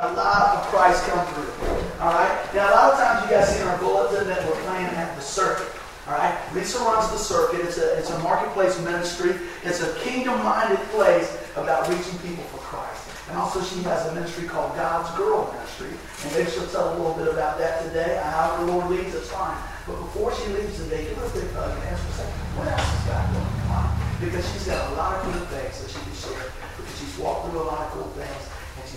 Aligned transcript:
a 0.00 0.12
lot 0.14 0.56
of 0.56 0.66
Christ 0.72 1.04
come 1.04 1.26
through. 1.34 1.52
All 2.00 2.12
right? 2.12 2.32
Now, 2.54 2.70
a 2.70 2.74
lot 2.74 2.92
of 2.94 2.98
times 2.98 3.28
you 3.28 3.36
guys 3.36 3.52
see 3.52 3.60
in 3.60 3.68
our 3.68 3.76
bulletin 3.78 4.26
that 4.28 4.48
we're 4.48 4.60
playing 4.64 4.86
at 4.96 5.14
the 5.14 5.20
circuit. 5.20 5.68
All 6.08 6.14
right? 6.14 6.34
Lisa 6.54 6.78
runs 6.78 7.12
the 7.12 7.18
circuit. 7.18 7.60
It's 7.60 7.76
a, 7.76 7.98
it's 7.98 8.08
a 8.08 8.18
marketplace 8.20 8.80
ministry. 8.80 9.36
It's 9.62 9.82
a 9.82 9.92
kingdom-minded 10.00 10.80
place 10.88 11.36
about 11.54 11.86
reaching 11.88 12.16
people 12.24 12.44
for 12.44 12.64
Christ. 12.64 13.12
And 13.28 13.36
also 13.36 13.60
she 13.60 13.82
has 13.84 14.06
a 14.08 14.14
ministry 14.14 14.48
called 14.48 14.74
God's 14.74 15.14
Girl 15.18 15.52
Ministry. 15.52 15.92
And 16.24 16.32
maybe 16.32 16.50
she'll 16.50 16.66
tell 16.72 16.88
a 16.88 16.96
little 16.96 17.14
bit 17.14 17.28
about 17.28 17.58
that 17.58 17.84
today. 17.84 18.18
However 18.24 18.64
the 18.64 18.72
Lord 18.72 18.90
leads, 18.90 19.14
it's 19.14 19.28
fine. 19.28 19.58
But 19.86 20.00
before 20.00 20.32
she 20.32 20.48
leaves 20.48 20.80
today, 20.80 21.04
give 21.04 21.18
her 21.18 21.28
a 21.28 21.34
big 21.36 21.52
hug 21.52 21.76
and 21.76 21.84
ask 21.92 22.00
her, 22.08 22.24
say, 22.24 22.30
what 22.56 22.72
else 22.72 22.88
is 22.88 23.04
God 23.04 23.36
doing? 23.36 23.52
Come 23.68 23.72
on. 23.76 23.88
Because 24.16 24.44
she's 24.52 24.64
got 24.64 24.80
a 24.80 24.94
lot 24.96 25.20
of 25.20 25.28
good 25.28 25.44
things 25.52 25.76
that 25.84 25.90
she 25.92 26.00
can 26.00 26.16
share. 26.16 26.48
Because 26.80 26.96
she's 26.96 27.12
walked 27.20 27.52
through 27.52 27.60
a 27.60 27.68
lot 27.68 27.84
of 27.84 27.92
cool 27.92 28.08
things. 28.16 28.48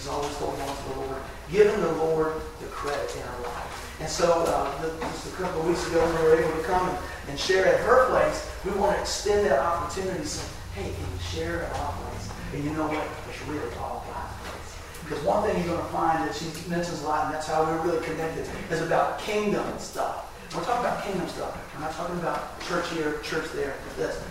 She's 0.04 0.12
always 0.12 0.36
holding 0.36 0.60
on 0.60 0.76
to 0.76 0.84
the 0.90 1.00
Lord, 1.00 1.22
giving 1.50 1.80
the 1.80 1.94
Lord 1.94 2.34
the 2.60 2.66
credit 2.66 3.16
in 3.16 3.22
our 3.22 3.42
life. 3.44 3.98
And 4.02 4.10
so 4.10 4.44
uh, 4.46 5.00
just 5.00 5.28
a 5.28 5.38
couple 5.38 5.62
of 5.62 5.68
weeks 5.70 5.88
ago, 5.88 6.06
we 6.06 6.28
were 6.28 6.36
able 6.44 6.58
to 6.58 6.64
come 6.64 6.94
and, 7.30 7.40
share 7.40 7.68
at 7.68 7.80
her 7.80 8.10
place. 8.10 8.52
We 8.66 8.72
want 8.72 8.98
to 8.98 9.02
extend 9.02 9.46
that 9.46 9.60
opportunity. 9.60 10.26
Say, 10.26 10.46
hey, 10.76 10.92
can 10.92 11.00
you 11.00 11.20
share 11.24 11.64
at 11.64 11.76
our 11.78 11.94
place? 11.94 12.30
And 12.54 12.66
you 12.66 12.72
know 12.72 12.86
what? 12.86 13.08
It's 13.30 13.48
really 13.48 13.64
all 13.80 14.04
God's 14.12 14.36
place. 14.44 14.76
Because 15.06 15.24
one 15.24 15.48
thing 15.48 15.56
you're 15.64 15.74
going 15.74 15.88
to 15.88 15.94
find 15.94 16.28
that 16.28 16.36
she 16.36 16.52
mentions 16.70 17.02
a 17.02 17.08
lot, 17.08 17.28
and 17.28 17.36
that's 17.36 17.48
how 17.48 17.64
we're 17.64 17.82
really 17.88 18.06
connected, 18.06 18.46
is 18.72 18.82
about 18.82 19.20
kingdom 19.20 19.64
stuff. 19.80 20.36
We're 20.54 20.66
talking 20.66 20.84
about 20.84 21.02
kingdom 21.06 21.30
stuff. 21.30 21.56
We're 21.76 21.80
not 21.80 21.94
talking 21.94 22.20
about 22.20 22.60
church 22.68 22.90
here, 22.90 23.22
church 23.24 23.46
there. 23.54 23.76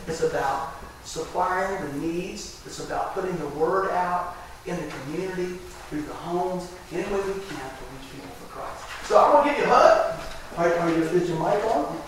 It's 0.07 0.20
about 0.20 0.75
supplying 1.03 1.83
the 1.83 2.07
needs. 2.07 2.61
It's 2.67 2.84
about 2.84 3.15
putting 3.15 3.34
the 3.39 3.48
word 3.48 3.91
out 3.93 4.37
in 4.66 4.77
the 4.77 4.93
community, 4.93 5.59
through 5.89 6.02
the 6.02 6.15
homes, 6.15 6.73
any 6.93 7.03
way 7.05 7.20
we 7.20 7.33
can 7.33 7.59
to 7.59 7.84
reach 7.93 8.11
people 8.12 8.30
for 8.37 8.59
Christ. 8.59 9.06
So 9.09 9.19
I 9.19 9.34
want 9.34 9.47
to 9.47 9.50
give 9.50 9.59
you 9.59 9.64
a 9.64 9.75
hug. 9.75 10.20
All 10.56 10.64
right, 10.64 10.78
are 10.78 10.91
you, 10.91 11.03
is 11.03 11.28
your 11.28 11.39
mic 11.39 11.64
on? 11.64 11.98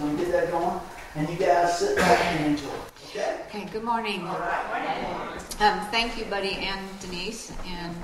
Let 0.00 0.12
me 0.12 0.18
get 0.18 0.32
that 0.32 0.50
going. 0.50 0.80
And 1.14 1.28
you 1.28 1.36
guys 1.36 1.78
sit 1.78 1.96
back 1.96 2.20
and 2.26 2.46
enjoy. 2.46 2.68
Okay? 3.08 3.40
Okay, 3.48 3.64
good 3.66 3.84
morning. 3.84 4.26
All 4.26 4.38
right. 4.38 5.36
Um, 5.60 5.80
thank 5.90 6.18
you, 6.18 6.24
Buddy 6.26 6.52
and 6.52 6.80
Denise, 7.00 7.52
and 7.66 7.94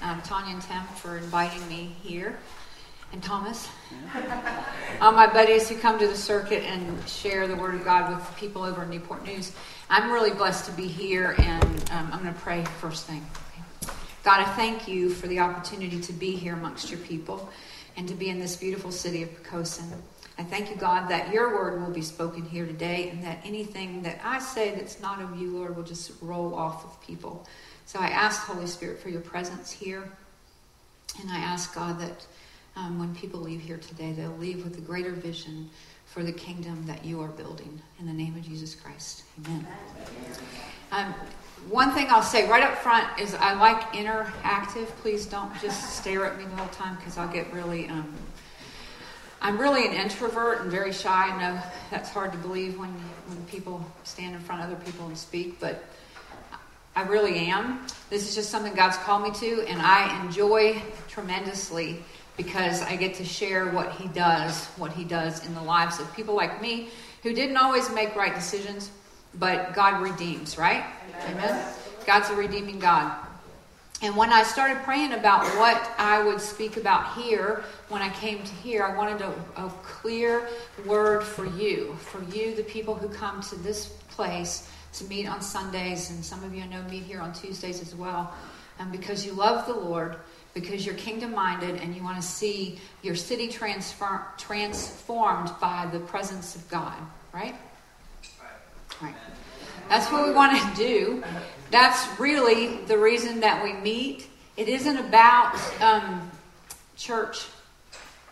um, 0.00 0.22
Tanya 0.22 0.54
and 0.54 0.62
Tim 0.62 0.82
for 0.94 1.18
inviting 1.18 1.66
me 1.68 1.94
here, 2.02 2.38
and 3.12 3.22
Thomas. 3.22 3.68
All 5.02 5.12
my 5.12 5.26
buddies 5.26 5.68
who 5.68 5.76
come 5.76 5.98
to 5.98 6.06
the 6.06 6.16
circuit 6.16 6.62
and 6.62 7.06
share 7.06 7.46
the 7.46 7.56
Word 7.56 7.74
of 7.74 7.84
God 7.84 8.14
with 8.14 8.36
people 8.36 8.62
over 8.62 8.84
in 8.84 8.90
Newport 8.90 9.26
News. 9.26 9.52
I'm 9.88 10.10
really 10.10 10.32
blessed 10.32 10.64
to 10.66 10.72
be 10.72 10.88
here, 10.88 11.36
and 11.38 11.90
um, 11.92 12.10
I'm 12.12 12.20
going 12.20 12.34
to 12.34 12.40
pray 12.40 12.64
first 12.80 13.06
thing. 13.06 13.24
God, 14.24 14.40
I 14.40 14.44
thank 14.56 14.88
you 14.88 15.10
for 15.10 15.28
the 15.28 15.38
opportunity 15.38 16.00
to 16.00 16.12
be 16.12 16.32
here 16.34 16.54
amongst 16.54 16.90
your 16.90 16.98
people 16.98 17.48
and 17.96 18.08
to 18.08 18.14
be 18.14 18.28
in 18.28 18.40
this 18.40 18.56
beautiful 18.56 18.90
city 18.90 19.22
of 19.22 19.28
Poquoson. 19.44 19.92
I 20.38 20.42
thank 20.42 20.70
you, 20.70 20.76
God, 20.76 21.08
that 21.08 21.32
your 21.32 21.54
word 21.54 21.80
will 21.80 21.92
be 21.92 22.02
spoken 22.02 22.44
here 22.44 22.66
today 22.66 23.10
and 23.10 23.22
that 23.22 23.38
anything 23.44 24.02
that 24.02 24.20
I 24.24 24.40
say 24.40 24.74
that's 24.74 25.00
not 25.00 25.22
of 25.22 25.38
you, 25.38 25.56
Lord, 25.56 25.76
will 25.76 25.84
just 25.84 26.10
roll 26.20 26.52
off 26.52 26.84
of 26.84 27.00
people. 27.06 27.46
So 27.84 28.00
I 28.00 28.08
ask, 28.08 28.42
Holy 28.42 28.66
Spirit, 28.66 28.98
for 28.98 29.08
your 29.08 29.20
presence 29.20 29.70
here. 29.70 30.10
And 31.20 31.30
I 31.30 31.38
ask, 31.38 31.72
God, 31.72 32.00
that 32.00 32.26
um, 32.74 32.98
when 32.98 33.14
people 33.14 33.38
leave 33.38 33.60
here 33.60 33.78
today, 33.78 34.10
they'll 34.10 34.36
leave 34.36 34.64
with 34.64 34.76
a 34.78 34.80
greater 34.82 35.12
vision 35.12 35.70
for 36.16 36.22
the 36.22 36.32
kingdom 36.32 36.82
that 36.86 37.04
you 37.04 37.20
are 37.20 37.28
building. 37.28 37.78
In 38.00 38.06
the 38.06 38.12
name 38.12 38.34
of 38.36 38.42
Jesus 38.42 38.74
Christ. 38.74 39.24
Amen. 39.44 39.66
Um, 40.90 41.12
one 41.68 41.92
thing 41.92 42.06
I'll 42.08 42.22
say 42.22 42.48
right 42.48 42.62
up 42.62 42.78
front 42.78 43.06
is 43.20 43.34
I 43.34 43.52
like 43.52 43.92
interactive. 43.92 44.86
Please 45.02 45.26
don't 45.26 45.52
just 45.60 45.98
stare 45.98 46.24
at 46.24 46.38
me 46.38 46.44
the 46.44 46.56
whole 46.56 46.68
time 46.68 46.96
because 46.96 47.18
I'll 47.18 47.28
get 47.28 47.52
really. 47.52 47.88
Um, 47.88 48.10
I'm 49.42 49.58
really 49.58 49.86
an 49.86 49.92
introvert 49.92 50.62
and 50.62 50.70
very 50.70 50.90
shy. 50.90 51.28
I 51.28 51.38
know 51.38 51.60
that's 51.90 52.08
hard 52.08 52.32
to 52.32 52.38
believe 52.38 52.78
when 52.78 52.94
when 53.26 53.44
people 53.44 53.84
stand 54.04 54.34
in 54.34 54.40
front 54.40 54.62
of 54.62 54.70
other 54.70 54.82
people 54.86 55.06
and 55.08 55.18
speak, 55.18 55.60
but 55.60 55.84
I 56.94 57.02
really 57.02 57.40
am. 57.50 57.86
This 58.08 58.26
is 58.26 58.34
just 58.34 58.48
something 58.48 58.72
God's 58.72 58.96
called 58.96 59.22
me 59.22 59.32
to, 59.32 59.68
and 59.68 59.82
I 59.82 60.18
enjoy 60.24 60.80
tremendously 61.08 62.02
because 62.36 62.82
I 62.82 62.96
get 62.96 63.14
to 63.14 63.24
share 63.24 63.70
what 63.70 63.92
He 63.92 64.08
does, 64.08 64.66
what 64.76 64.92
He 64.92 65.04
does 65.04 65.46
in 65.46 65.54
the 65.54 65.62
lives 65.62 66.00
of 66.00 66.14
people 66.14 66.34
like 66.34 66.60
me 66.60 66.88
who 67.22 67.32
didn't 67.32 67.56
always 67.56 67.90
make 67.92 68.14
right 68.14 68.34
decisions, 68.34 68.90
but 69.34 69.74
God 69.74 70.02
redeems, 70.02 70.58
right? 70.58 70.84
Amen. 71.28 71.50
Amen. 71.50 71.74
God's 72.06 72.30
a 72.30 72.34
redeeming 72.34 72.78
God. 72.78 73.12
And 74.02 74.14
when 74.14 74.30
I 74.30 74.42
started 74.42 74.82
praying 74.82 75.14
about 75.14 75.44
what 75.56 75.90
I 75.96 76.22
would 76.22 76.40
speak 76.40 76.76
about 76.76 77.14
here, 77.14 77.64
when 77.88 78.02
I 78.02 78.10
came 78.10 78.42
to 78.42 78.54
here, 78.56 78.84
I 78.84 78.94
wanted 78.94 79.22
a, 79.22 79.32
a, 79.56 79.70
clear 79.82 80.46
word 80.84 81.22
for 81.22 81.46
you, 81.46 81.94
for 81.94 82.22
you, 82.24 82.54
the 82.54 82.62
people 82.62 82.94
who 82.94 83.08
come 83.08 83.40
to 83.42 83.56
this 83.56 83.86
place 84.10 84.70
to 84.94 85.04
meet 85.06 85.26
on 85.26 85.40
Sundays, 85.40 86.10
and 86.10 86.22
some 86.22 86.44
of 86.44 86.54
you 86.54 86.62
I 86.62 86.66
know 86.66 86.82
meet 86.90 87.04
here 87.04 87.20
on 87.20 87.32
Tuesdays 87.32 87.80
as 87.80 87.94
well, 87.94 88.34
and 88.78 88.92
because 88.92 89.24
you 89.24 89.32
love 89.32 89.66
the 89.66 89.74
Lord, 89.74 90.16
because 90.56 90.86
you're 90.86 90.94
kingdom 90.94 91.34
minded, 91.34 91.76
and 91.82 91.94
you 91.94 92.02
want 92.02 92.16
to 92.16 92.26
see 92.26 92.78
your 93.02 93.14
city 93.14 93.46
transfer, 93.46 94.26
transformed 94.38 95.50
by 95.60 95.86
the 95.92 96.00
presence 96.00 96.56
of 96.56 96.66
God, 96.70 96.96
right? 97.34 97.54
Right. 99.02 99.14
That's 99.90 100.10
what 100.10 100.26
we 100.26 100.32
want 100.32 100.58
to 100.58 100.74
do. 100.74 101.22
That's 101.70 102.18
really 102.18 102.78
the 102.86 102.96
reason 102.96 103.38
that 103.40 103.62
we 103.62 103.74
meet. 103.74 104.30
It 104.56 104.70
isn't 104.70 104.96
about 104.96 105.60
um, 105.82 106.30
church 106.96 107.44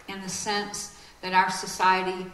in 0.09 0.23
the 0.23 0.29
sense 0.31 0.97
that 1.21 1.35
our 1.35 1.51
society 1.51 2.25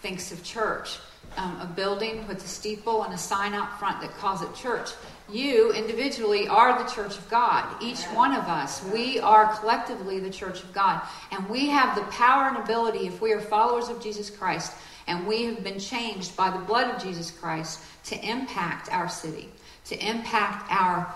thinks 0.00 0.30
of 0.30 0.44
church. 0.44 0.98
Um, 1.36 1.60
a 1.60 1.66
building 1.66 2.26
with 2.28 2.44
a 2.44 2.48
steeple 2.48 3.02
and 3.02 3.12
a 3.12 3.18
sign 3.18 3.52
out 3.52 3.80
front 3.80 4.00
that 4.00 4.12
calls 4.14 4.42
it 4.42 4.54
church. 4.54 4.90
You 5.32 5.72
individually 5.72 6.48
are 6.48 6.82
the 6.82 6.90
church 6.90 7.16
of 7.16 7.28
God. 7.30 7.64
Each 7.80 8.02
one 8.06 8.34
of 8.34 8.44
us, 8.44 8.84
we 8.92 9.20
are 9.20 9.54
collectively 9.56 10.18
the 10.18 10.30
church 10.30 10.62
of 10.62 10.72
God. 10.72 11.02
And 11.30 11.48
we 11.48 11.68
have 11.68 11.94
the 11.94 12.02
power 12.10 12.48
and 12.48 12.56
ability, 12.56 13.06
if 13.06 13.20
we 13.20 13.32
are 13.32 13.40
followers 13.40 13.88
of 13.88 14.02
Jesus 14.02 14.30
Christ, 14.30 14.72
and 15.06 15.26
we 15.26 15.44
have 15.44 15.62
been 15.62 15.78
changed 15.78 16.36
by 16.36 16.50
the 16.50 16.58
blood 16.58 16.94
of 16.94 17.02
Jesus 17.02 17.30
Christ 17.30 17.80
to 18.04 18.28
impact 18.28 18.90
our 18.90 19.08
city, 19.08 19.48
to 19.86 19.98
impact 20.06 20.70
our 20.70 21.14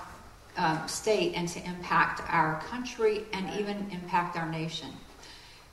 um, 0.56 0.86
state, 0.86 1.34
and 1.34 1.48
to 1.48 1.64
impact 1.66 2.22
our 2.28 2.60
country, 2.62 3.24
and 3.32 3.60
even 3.60 3.88
impact 3.90 4.36
our 4.36 4.48
nation. 4.48 4.88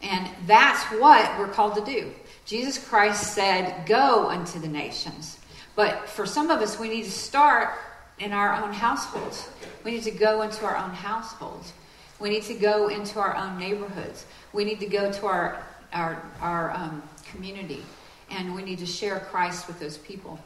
And 0.01 0.27
that's 0.47 0.83
what 0.99 1.37
we're 1.37 1.47
called 1.47 1.75
to 1.75 1.85
do. 1.85 2.11
Jesus 2.45 2.83
Christ 2.83 3.35
said, 3.35 3.85
Go 3.85 4.29
unto 4.29 4.59
the 4.59 4.67
nations. 4.67 5.37
But 5.75 6.09
for 6.09 6.25
some 6.25 6.49
of 6.49 6.59
us, 6.61 6.79
we 6.79 6.89
need 6.89 7.05
to 7.05 7.11
start 7.11 7.69
in 8.21 8.31
our 8.31 8.53
own 8.53 8.71
households. 8.71 9.49
We 9.83 9.91
need 9.91 10.03
to 10.03 10.11
go 10.11 10.43
into 10.43 10.63
our 10.63 10.77
own 10.77 10.91
households. 10.91 11.73
We 12.19 12.29
need 12.29 12.43
to 12.43 12.53
go 12.53 12.87
into 12.89 13.19
our 13.19 13.35
own 13.35 13.57
neighborhoods. 13.57 14.25
We 14.53 14.63
need 14.63 14.79
to 14.79 14.85
go 14.85 15.11
to 15.11 15.25
our, 15.25 15.65
our, 15.91 16.23
our 16.39 16.71
um, 16.71 17.01
community. 17.31 17.83
And 18.29 18.55
we 18.55 18.61
need 18.61 18.79
to 18.79 18.85
share 18.85 19.19
Christ 19.19 19.67
with 19.67 19.79
those 19.79 19.97
people 19.97 20.39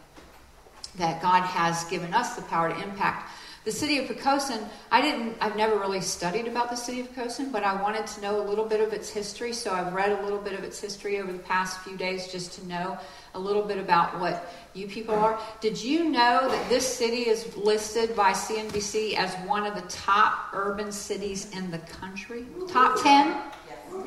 that 0.95 1.21
God 1.21 1.41
has 1.41 1.83
given 1.85 2.13
us 2.13 2.35
the 2.35 2.41
power 2.43 2.69
to 2.69 2.81
impact. 2.81 3.29
The 3.65 3.71
city 3.71 3.97
of 3.97 4.05
Poquoson, 4.05 4.63
I 4.91 5.01
didn't, 5.01 5.35
I've 5.41 5.57
never 5.57 5.75
really 5.77 5.99
studied 5.99 6.47
about 6.47 6.69
the 6.69 6.75
city 6.75 7.01
of 7.01 7.13
Poquoson, 7.13 7.51
but 7.51 7.63
I 7.63 7.81
wanted 7.81 8.07
to 8.07 8.21
know 8.21 8.39
a 8.39 8.45
little 8.47 8.63
bit 8.63 8.79
of 8.79 8.93
its 8.93 9.09
history, 9.09 9.51
so 9.51 9.73
I've 9.73 9.91
read 9.91 10.11
a 10.11 10.21
little 10.21 10.37
bit 10.37 10.53
of 10.53 10.63
its 10.63 10.79
history 10.79 11.19
over 11.19 11.33
the 11.33 11.39
past 11.39 11.79
few 11.79 11.97
days 11.97 12.27
just 12.27 12.53
to 12.53 12.67
know 12.67 12.97
a 13.35 13.39
little 13.39 13.61
bit 13.61 13.77
about 13.77 14.19
what 14.19 14.51
you 14.73 14.87
people 14.87 15.13
are. 15.15 15.39
Did 15.61 15.81
you 15.81 16.09
know 16.09 16.49
that 16.49 16.69
this 16.69 16.85
city 16.85 17.29
is 17.29 17.55
listed 17.55 18.15
by 18.15 18.31
CNBC 18.31 19.15
as 19.15 19.33
one 19.47 19.65
of 19.65 19.75
the 19.75 19.87
top 19.89 20.49
urban 20.53 20.91
cities 20.91 21.49
in 21.51 21.69
the 21.69 21.79
country? 21.79 22.45
Top 22.67 23.01
10? 23.01 23.35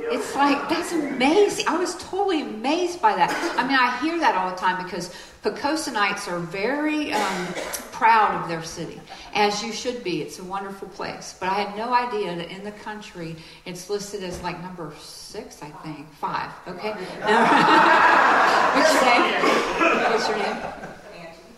It's 0.00 0.34
like, 0.34 0.68
that's 0.68 0.92
amazing. 0.92 1.66
I 1.68 1.76
was 1.76 1.96
totally 1.96 2.42
amazed 2.42 3.02
by 3.02 3.14
that. 3.16 3.30
I 3.58 3.66
mean, 3.66 3.76
I 3.78 3.98
hear 4.00 4.18
that 4.18 4.34
all 4.34 4.50
the 4.50 4.56
time 4.56 4.82
because 4.82 5.14
Poquosonites 5.42 6.26
are 6.30 6.38
very 6.38 7.12
um, 7.12 7.46
proud 7.92 8.42
of 8.42 8.48
their 8.48 8.62
city, 8.62 9.00
as 9.34 9.62
you 9.62 9.72
should 9.72 10.02
be. 10.02 10.22
It's 10.22 10.38
a 10.38 10.44
wonderful 10.44 10.88
place. 10.88 11.36
But 11.38 11.50
I 11.50 11.54
had 11.54 11.76
no 11.76 11.92
idea 11.92 12.34
that 12.36 12.50
in 12.50 12.64
the 12.64 12.72
country 12.72 13.36
it's 13.64 13.88
listed 13.90 14.22
as 14.24 14.40
like 14.42 14.60
number 14.62 14.92
six, 15.00 15.62
I 15.62 15.70
think. 15.82 16.12
Five, 16.14 16.50
okay? 16.66 16.90
What's 18.74 18.94
your 18.94 19.04
name? 19.04 19.32
What's 20.10 20.28
your 20.28 20.38
name? 20.38 20.87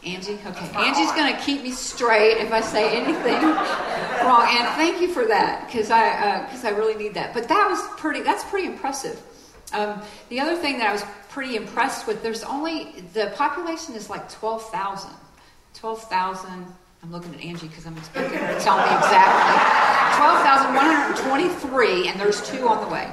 Angie? 0.05 0.39
Okay. 0.47 0.71
Angie's 0.77 1.13
going 1.13 1.35
to 1.35 1.41
keep 1.43 1.63
me 1.63 1.71
straight 1.71 2.39
if 2.39 2.53
I 2.53 2.61
say 2.61 2.97
anything 2.97 3.43
wrong. 4.25 4.47
And 4.49 4.69
thank 4.77 5.01
you 5.01 5.09
for 5.09 5.27
that 5.27 5.67
because 5.67 5.91
I 5.91 6.45
because 6.45 6.65
uh, 6.65 6.69
I 6.69 6.71
really 6.71 6.95
need 6.95 7.15
that. 7.15 7.35
But 7.35 7.49
that 7.49 7.69
was 7.69 7.81
pretty. 7.99 8.23
That's 8.23 8.45
pretty 8.45 8.67
impressive. 8.67 9.21
Um, 9.73 10.01
the 10.31 10.41
other 10.41 10.57
thing 10.57 10.79
that 10.79 10.89
I 10.89 10.93
was 10.93 11.05
pretty 11.29 11.57
impressed 11.57 12.07
with, 12.07 12.23
there's 12.23 12.43
only 12.43 13.05
the 13.13 13.33
population 13.37 13.95
is 13.95 14.09
like 14.09 14.31
twelve 14.31 14.71
thousand. 14.71 15.13
Twelve 15.75 16.03
thousand. 16.05 16.67
I'm 17.03 17.13
looking 17.13 17.35
at 17.35 17.41
Angie 17.41 17.67
because 17.67 17.87
I'm 17.87 17.97
expecting 17.97 18.39
her 18.39 18.55
to 18.55 18.61
tell 18.61 18.77
me 18.77 18.85
exactly. 18.85 19.91
12,123, 20.21 22.09
and 22.09 22.21
there's 22.21 22.47
two 22.47 22.69
on 22.69 22.85
the 22.85 22.89
way. 22.93 23.11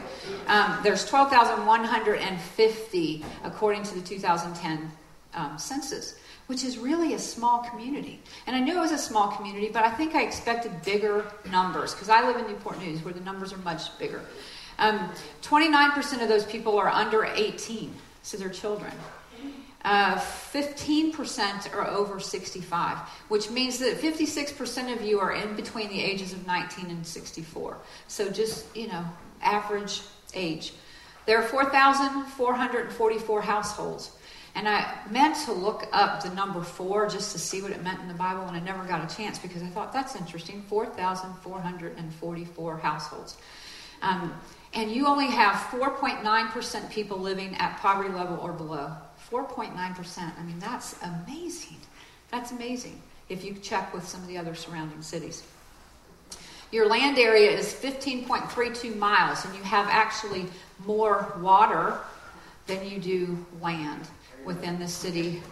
Um, 0.47 0.77
there's 0.83 1.05
12,150 1.05 3.25
according 3.45 3.83
to 3.83 3.95
the 3.95 4.01
2010 4.01 4.91
um, 5.35 5.57
census, 5.57 6.19
which 6.47 6.63
is 6.63 6.77
really 6.77 7.13
a 7.13 7.19
small 7.19 7.59
community. 7.59 8.19
And 8.45 8.55
I 8.55 8.59
knew 8.59 8.77
it 8.77 8.81
was 8.81 8.91
a 8.91 8.97
small 8.97 9.29
community, 9.29 9.69
but 9.71 9.83
I 9.83 9.91
think 9.91 10.15
I 10.15 10.23
expected 10.23 10.71
bigger 10.83 11.25
numbers 11.51 11.93
because 11.93 12.09
I 12.09 12.25
live 12.25 12.37
in 12.37 12.47
Newport 12.47 12.79
News 12.79 13.03
where 13.03 13.13
the 13.13 13.21
numbers 13.21 13.53
are 13.53 13.57
much 13.57 13.97
bigger. 13.99 14.21
Um, 14.79 15.11
29% 15.41 16.21
of 16.21 16.29
those 16.29 16.45
people 16.45 16.77
are 16.77 16.89
under 16.89 17.25
18, 17.25 17.93
so 18.23 18.37
they're 18.37 18.49
children. 18.49 18.91
Uh, 19.83 20.15
15% 20.15 21.73
are 21.73 21.87
over 21.87 22.19
65, 22.19 22.97
which 23.29 23.49
means 23.49 23.79
that 23.79 23.97
56% 23.97 24.93
of 24.93 25.01
you 25.01 25.19
are 25.19 25.33
in 25.33 25.55
between 25.55 25.87
the 25.89 26.01
ages 26.01 26.33
of 26.33 26.45
19 26.45 26.89
and 26.89 27.05
64. 27.05 27.77
So 28.07 28.29
just, 28.29 28.75
you 28.75 28.87
know, 28.87 29.05
average 29.41 30.01
age. 30.33 30.73
There 31.25 31.37
are 31.37 31.43
4,444 31.43 33.41
households. 33.41 34.16
And 34.57 34.67
I 34.67 34.91
meant 35.11 35.35
to 35.45 35.53
look 35.53 35.87
up 35.93 36.23
the 36.23 36.31
number 36.31 36.63
four 36.63 37.07
just 37.07 37.31
to 37.33 37.37
see 37.37 37.61
what 37.61 37.69
it 37.69 37.83
meant 37.83 37.99
in 37.99 38.07
the 38.07 38.15
Bible, 38.15 38.41
and 38.41 38.57
I 38.57 38.59
never 38.59 38.83
got 38.85 39.03
a 39.03 39.07
chance 39.15 39.37
because 39.37 39.61
I 39.61 39.67
thought 39.67 39.93
that's 39.93 40.15
interesting 40.15 40.63
4,444 40.63 42.77
households. 42.77 43.37
Um, 44.01 44.33
and 44.73 44.91
you 44.91 45.05
only 45.05 45.27
have 45.27 45.57
4.9% 45.69 46.89
people 46.89 47.19
living 47.19 47.53
at 47.57 47.77
poverty 47.77 48.09
level 48.09 48.39
or 48.39 48.51
below. 48.51 48.93
4.9%. 49.31 50.39
I 50.39 50.43
mean, 50.43 50.57
that's 50.57 50.95
amazing. 51.03 51.77
That's 52.31 52.51
amazing 52.51 52.99
if 53.29 53.45
you 53.45 53.53
check 53.53 53.93
with 53.93 54.07
some 54.07 54.21
of 54.21 54.27
the 54.27 54.39
other 54.39 54.55
surrounding 54.55 55.03
cities. 55.03 55.43
Your 56.71 56.87
land 56.87 57.19
area 57.19 57.51
is 57.51 57.75
15.32 57.75 58.97
miles, 58.97 59.45
and 59.45 59.53
you 59.53 59.61
have 59.61 59.85
actually 59.87 60.47
more 60.83 61.31
water 61.41 61.99
than 62.65 62.89
you 62.89 62.97
do 62.97 63.45
land 63.61 64.09
within 64.47 64.79
the 64.79 64.87
city 64.87 65.43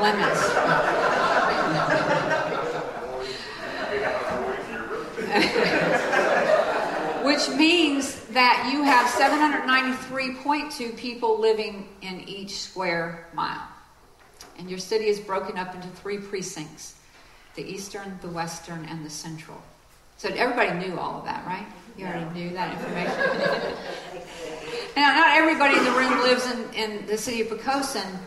limits. 0.00 0.46
Which 7.26 7.48
means 7.58 8.20
that 8.26 8.70
you 8.72 8.84
have 8.84 9.08
793.2 9.08 10.96
people 10.96 11.40
living 11.40 11.88
in 12.00 12.20
each 12.28 12.60
square 12.60 13.26
mile. 13.34 13.66
And 14.58 14.70
your 14.70 14.78
city 14.78 15.06
is 15.06 15.18
broken 15.18 15.58
up 15.58 15.74
into 15.74 15.88
three 15.88 16.18
precincts 16.18 16.94
the 17.56 17.64
eastern, 17.64 18.16
the 18.20 18.28
western, 18.28 18.84
and 18.84 19.04
the 19.04 19.10
central. 19.10 19.60
So 20.18 20.28
everybody 20.28 20.78
knew 20.78 20.96
all 20.98 21.18
of 21.18 21.24
that, 21.24 21.44
right? 21.46 21.66
You 21.96 22.06
already 22.06 22.38
knew 22.38 22.50
that 22.50 22.74
information. 22.74 23.16
now, 24.96 25.14
not 25.14 25.36
everybody 25.36 25.78
in 25.78 25.84
the 25.84 25.92
room 25.92 26.20
lives 26.20 26.44
in, 26.50 26.74
in 26.74 27.06
the 27.06 27.16
city 27.16 27.40
of 27.40 27.48
Poquoson, 27.48 28.18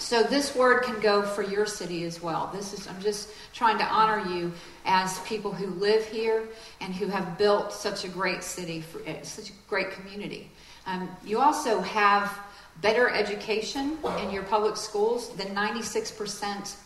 so 0.00 0.22
this 0.22 0.56
word 0.56 0.82
can 0.82 0.98
go 1.00 1.22
for 1.22 1.42
your 1.42 1.66
city 1.66 2.04
as 2.04 2.22
well. 2.22 2.50
This 2.52 2.72
is 2.72 2.88
I'm 2.88 3.00
just 3.02 3.28
trying 3.52 3.78
to 3.78 3.84
honor 3.84 4.26
you 4.30 4.52
as 4.86 5.18
people 5.20 5.52
who 5.52 5.66
live 5.78 6.06
here 6.06 6.48
and 6.80 6.94
who 6.94 7.06
have 7.08 7.36
built 7.36 7.72
such 7.72 8.04
a 8.04 8.08
great 8.08 8.42
city, 8.42 8.80
for, 8.80 9.02
eh, 9.06 9.22
such 9.22 9.50
a 9.50 9.52
great 9.68 9.90
community. 9.92 10.50
Um, 10.86 11.08
you 11.24 11.38
also 11.38 11.80
have 11.80 12.36
better 12.80 13.10
education 13.10 13.98
in 14.22 14.30
your 14.30 14.42
public 14.44 14.76
schools 14.76 15.34
than 15.36 15.54
96% 15.54 16.76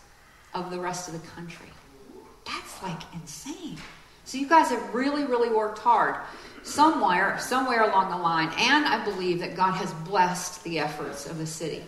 of 0.52 0.70
the 0.72 0.81
rest 0.81 1.08
of 1.08 1.14
the 1.14 1.26
country. 1.28 1.69
That's 2.44 2.82
like 2.82 3.00
insane. 3.14 3.78
So 4.25 4.38
you 4.38 4.49
guys 4.49 4.70
have 4.70 4.93
really, 4.93 5.25
really 5.25 5.50
worked 5.50 5.78
hard 5.78 6.16
somewhere, 6.62 7.38
somewhere 7.38 7.82
along 7.82 8.11
the 8.11 8.16
line, 8.16 8.49
and 8.58 8.87
I 8.87 9.05
believe 9.05 9.38
that 9.40 9.55
God 9.55 9.72
has 9.72 9.93
blessed 10.08 10.64
the 10.64 10.81
efforts 10.81 11.26
of 11.26 11.38
the 11.38 11.46
city. 11.46 11.84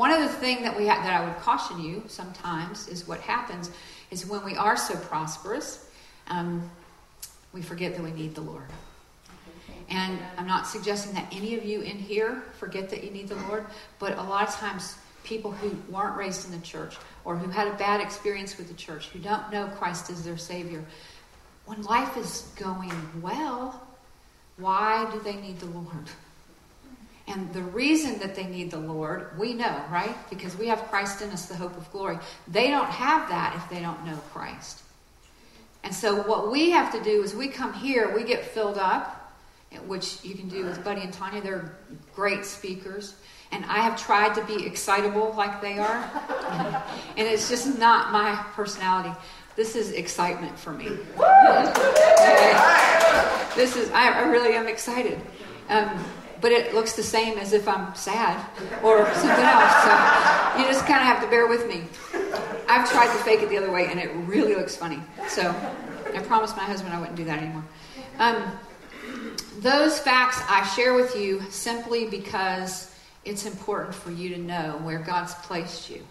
One 0.00 0.12
of 0.12 0.20
the 0.20 0.28
things 0.28 0.62
that 0.62 0.74
we 0.78 0.86
ha- 0.86 1.02
that 1.02 1.20
I 1.20 1.26
would 1.26 1.36
caution 1.40 1.78
you 1.78 2.02
sometimes 2.06 2.88
is 2.88 3.06
what 3.06 3.20
happens 3.20 3.70
is 4.10 4.24
when 4.24 4.42
we 4.46 4.56
are 4.56 4.74
so 4.74 4.96
prosperous, 4.96 5.90
um, 6.28 6.70
we 7.52 7.60
forget 7.60 7.94
that 7.94 8.02
we 8.02 8.10
need 8.10 8.34
the 8.34 8.40
Lord. 8.40 8.64
And 9.90 10.18
I'm 10.38 10.46
not 10.46 10.66
suggesting 10.66 11.12
that 11.16 11.26
any 11.30 11.54
of 11.54 11.66
you 11.66 11.82
in 11.82 11.98
here 11.98 12.42
forget 12.58 12.88
that 12.88 13.04
you 13.04 13.10
need 13.10 13.28
the 13.28 13.36
Lord, 13.48 13.66
but 13.98 14.16
a 14.16 14.22
lot 14.22 14.48
of 14.48 14.54
times 14.54 14.96
people 15.22 15.52
who 15.52 15.76
weren't 15.92 16.16
raised 16.16 16.46
in 16.46 16.58
the 16.58 16.64
church 16.64 16.96
or 17.26 17.36
who 17.36 17.50
had 17.50 17.68
a 17.68 17.74
bad 17.74 18.00
experience 18.00 18.56
with 18.56 18.68
the 18.68 18.74
church, 18.74 19.08
who 19.08 19.18
don't 19.18 19.52
know 19.52 19.66
Christ 19.66 20.08
as 20.08 20.24
their 20.24 20.38
Savior, 20.38 20.82
when 21.66 21.82
life 21.82 22.16
is 22.16 22.50
going 22.56 22.90
well, 23.20 23.86
why 24.56 25.10
do 25.12 25.20
they 25.20 25.36
need 25.36 25.60
the 25.60 25.66
Lord? 25.66 26.08
And 27.30 27.52
the 27.52 27.62
reason 27.62 28.18
that 28.18 28.34
they 28.34 28.44
need 28.44 28.72
the 28.72 28.78
Lord, 28.78 29.38
we 29.38 29.54
know, 29.54 29.84
right? 29.88 30.16
Because 30.30 30.58
we 30.58 30.66
have 30.66 30.82
Christ 30.88 31.22
in 31.22 31.30
us, 31.30 31.46
the 31.46 31.54
hope 31.54 31.76
of 31.76 31.88
glory. 31.92 32.18
They 32.48 32.70
don't 32.70 32.90
have 32.90 33.28
that 33.28 33.54
if 33.54 33.70
they 33.70 33.80
don't 33.80 34.04
know 34.04 34.16
Christ. 34.32 34.82
And 35.84 35.94
so, 35.94 36.22
what 36.22 36.50
we 36.50 36.70
have 36.70 36.90
to 36.92 37.00
do 37.02 37.22
is 37.22 37.32
we 37.32 37.46
come 37.46 37.72
here, 37.72 38.12
we 38.14 38.24
get 38.24 38.44
filled 38.44 38.78
up, 38.78 39.32
which 39.86 40.24
you 40.24 40.34
can 40.34 40.48
do 40.48 40.64
with 40.64 40.82
Buddy 40.82 41.02
and 41.02 41.12
Tanya. 41.12 41.40
They're 41.40 41.72
great 42.16 42.44
speakers. 42.44 43.14
And 43.52 43.64
I 43.66 43.78
have 43.78 43.96
tried 44.00 44.34
to 44.34 44.44
be 44.44 44.66
excitable 44.66 45.32
like 45.36 45.60
they 45.60 45.78
are. 45.78 46.10
and 47.16 47.28
it's 47.28 47.48
just 47.48 47.78
not 47.78 48.10
my 48.12 48.34
personality. 48.54 49.16
This 49.54 49.76
is 49.76 49.92
excitement 49.92 50.58
for 50.58 50.72
me. 50.72 50.86
this 53.56 53.76
is, 53.76 53.90
I, 53.90 54.28
really 54.28 54.54
am 54.54 54.68
excited. 54.68 55.20
Um, 55.68 56.04
but 56.40 56.52
it 56.52 56.74
looks 56.74 56.92
the 56.92 57.02
same 57.02 57.38
as 57.38 57.52
if 57.52 57.68
I'm 57.68 57.94
sad 57.94 58.44
or 58.82 59.04
something 59.14 59.44
else. 59.44 59.74
So 59.84 60.58
you 60.58 60.64
just 60.66 60.86
kind 60.86 61.00
of 61.00 61.06
have 61.06 61.22
to 61.22 61.28
bear 61.28 61.46
with 61.46 61.68
me. 61.68 61.84
I've 62.68 62.90
tried 62.90 63.06
to 63.06 63.22
fake 63.24 63.42
it 63.42 63.48
the 63.48 63.58
other 63.58 63.70
way, 63.70 63.86
and 63.86 63.98
it 63.98 64.10
really 64.26 64.54
looks 64.54 64.76
funny. 64.76 65.00
So 65.28 65.54
I 66.14 66.20
promised 66.20 66.56
my 66.56 66.64
husband 66.64 66.94
I 66.94 66.98
wouldn't 66.98 67.16
do 67.16 67.24
that 67.24 67.38
anymore. 67.38 67.64
Um, 68.18 68.58
those 69.58 69.98
facts 69.98 70.40
I 70.48 70.64
share 70.74 70.94
with 70.94 71.16
you 71.16 71.42
simply 71.50 72.06
because 72.06 72.94
it's 73.24 73.44
important 73.44 73.94
for 73.94 74.10
you 74.10 74.34
to 74.34 74.38
know 74.40 74.78
where 74.82 74.98
God's 74.98 75.34
placed 75.34 75.90
you 75.90 76.02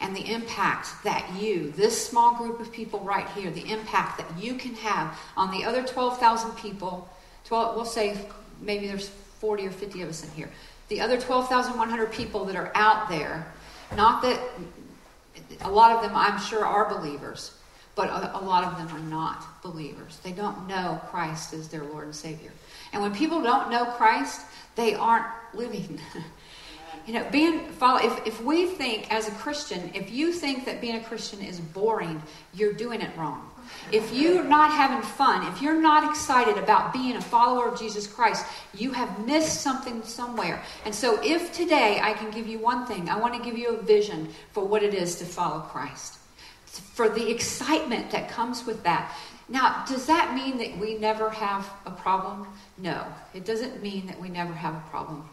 and 0.00 0.14
the 0.14 0.32
impact 0.32 1.02
that 1.04 1.28
you, 1.40 1.72
this 1.72 2.06
small 2.06 2.34
group 2.34 2.60
of 2.60 2.70
people 2.70 3.00
right 3.00 3.28
here, 3.30 3.50
the 3.50 3.70
impact 3.70 4.18
that 4.18 4.42
you 4.42 4.54
can 4.54 4.74
have 4.74 5.18
on 5.36 5.50
the 5.50 5.64
other 5.64 5.82
12,000 5.82 6.52
people, 6.52 7.08
12, 7.44 7.74
we'll 7.74 7.84
say 7.84 8.18
maybe 8.60 8.86
there's 8.86 9.10
40 9.44 9.66
or 9.66 9.70
50 9.72 10.00
of 10.00 10.08
us 10.08 10.24
in 10.24 10.30
here. 10.30 10.50
The 10.88 11.02
other 11.02 11.20
12,100 11.20 12.10
people 12.10 12.46
that 12.46 12.56
are 12.56 12.72
out 12.74 13.10
there, 13.10 13.46
not 13.94 14.22
that 14.22 14.40
a 15.60 15.70
lot 15.70 15.94
of 15.94 16.00
them 16.00 16.12
I'm 16.14 16.40
sure 16.40 16.64
are 16.64 16.88
believers, 16.88 17.52
but 17.94 18.08
a, 18.08 18.40
lot 18.42 18.64
of 18.64 18.78
them 18.78 18.96
are 18.96 19.06
not 19.10 19.62
believers. 19.62 20.18
They 20.24 20.32
don't 20.32 20.66
know 20.66 20.98
Christ 21.10 21.52
as 21.52 21.68
their 21.68 21.84
Lord 21.84 22.04
and 22.04 22.16
Savior. 22.16 22.52
And 22.94 23.02
when 23.02 23.14
people 23.14 23.42
don't 23.42 23.70
know 23.70 23.84
Christ, 23.84 24.40
they 24.76 24.94
aren't 24.94 25.26
living. 25.52 26.00
you 27.06 27.12
know, 27.14 27.26
being 27.30 27.68
follow. 27.72 28.00
If 28.00 28.26
if 28.26 28.42
we 28.42 28.66
think 28.66 29.12
as 29.12 29.28
a 29.28 29.32
Christian, 29.32 29.90
if 29.94 30.10
you 30.10 30.32
think 30.32 30.64
that 30.64 30.80
being 30.80 30.96
a 30.96 31.04
Christian 31.04 31.40
is 31.40 31.60
boring, 31.60 32.22
you're 32.54 32.72
doing 32.72 33.00
it 33.00 33.16
wrong. 33.16 33.50
If 33.92 34.12
you're 34.12 34.44
not 34.44 34.70
having 34.70 35.02
fun, 35.02 35.46
if 35.52 35.62
you're 35.62 35.80
not 35.80 36.08
excited 36.10 36.58
about 36.58 36.92
being 36.92 37.16
a 37.16 37.20
follower 37.20 37.68
of 37.68 37.78
Jesus 37.78 38.06
Christ, 38.06 38.44
you 38.74 38.92
have 38.92 39.26
missed 39.26 39.60
something 39.60 40.02
somewhere. 40.02 40.62
And 40.84 40.94
so, 40.94 41.20
if 41.22 41.52
today 41.52 42.00
I 42.02 42.12
can 42.14 42.30
give 42.30 42.46
you 42.46 42.58
one 42.58 42.86
thing, 42.86 43.08
I 43.08 43.18
want 43.18 43.34
to 43.34 43.42
give 43.42 43.58
you 43.58 43.76
a 43.76 43.82
vision 43.82 44.28
for 44.52 44.64
what 44.64 44.82
it 44.82 44.94
is 44.94 45.16
to 45.16 45.24
follow 45.24 45.60
Christ, 45.60 46.18
for 46.64 47.08
the 47.08 47.30
excitement 47.30 48.10
that 48.10 48.28
comes 48.28 48.66
with 48.66 48.82
that. 48.84 49.14
Now, 49.48 49.84
does 49.86 50.06
that 50.06 50.34
mean 50.34 50.56
that 50.58 50.78
we 50.78 50.96
never 50.96 51.28
have 51.28 51.70
a 51.84 51.90
problem? 51.90 52.46
No, 52.78 53.04
it 53.34 53.44
doesn't 53.44 53.82
mean 53.82 54.06
that 54.06 54.18
we 54.18 54.30
never 54.30 54.54
have 54.54 54.74
a 54.74 54.82
problem. 54.90 55.28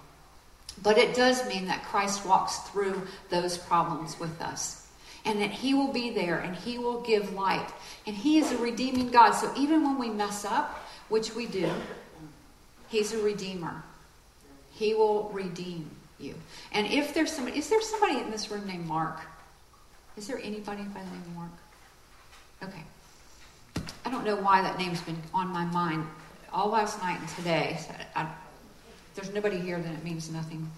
But 0.83 0.97
it 0.97 1.15
does 1.15 1.47
mean 1.47 1.65
that 1.67 1.83
Christ 1.83 2.25
walks 2.25 2.57
through 2.69 3.07
those 3.29 3.57
problems 3.57 4.19
with 4.19 4.41
us 4.41 4.87
and 5.25 5.39
that 5.39 5.51
He 5.51 5.73
will 5.73 5.91
be 5.91 6.09
there 6.11 6.39
and 6.39 6.55
He 6.55 6.77
will 6.79 7.01
give 7.01 7.33
light. 7.33 7.67
And 8.07 8.15
He 8.15 8.39
is 8.39 8.51
a 8.51 8.57
redeeming 8.57 9.09
God. 9.09 9.31
So 9.31 9.51
even 9.55 9.83
when 9.83 9.99
we 9.99 10.09
mess 10.09 10.45
up, 10.45 10.79
which 11.09 11.35
we 11.35 11.45
do, 11.45 11.69
He's 12.89 13.13
a 13.13 13.21
redeemer. 13.21 13.83
He 14.71 14.93
will 14.93 15.29
redeem 15.29 15.89
you. 16.19 16.35
And 16.71 16.87
if 16.87 17.13
there's 17.13 17.31
somebody, 17.31 17.59
is 17.59 17.69
there 17.69 17.81
somebody 17.81 18.19
in 18.19 18.31
this 18.31 18.49
room 18.49 18.65
named 18.65 18.87
Mark? 18.87 19.19
Is 20.17 20.27
there 20.27 20.39
anybody 20.39 20.83
by 20.83 20.99
the 20.99 21.09
name 21.09 21.21
of 21.21 21.35
Mark? 21.35 21.51
Okay. 22.63 22.83
I 24.05 24.11
don't 24.11 24.25
know 24.25 24.35
why 24.35 24.61
that 24.61 24.77
name's 24.77 25.01
been 25.01 25.21
on 25.33 25.49
my 25.49 25.65
mind 25.65 26.05
all 26.51 26.69
last 26.69 26.99
night 27.01 27.19
and 27.19 27.29
today. 27.29 27.79
So 27.79 27.93
I, 28.15 28.27
there's 29.15 29.33
nobody 29.33 29.59
here, 29.59 29.79
then 29.79 29.93
it 29.93 30.03
means 30.03 30.31
nothing. 30.31 30.69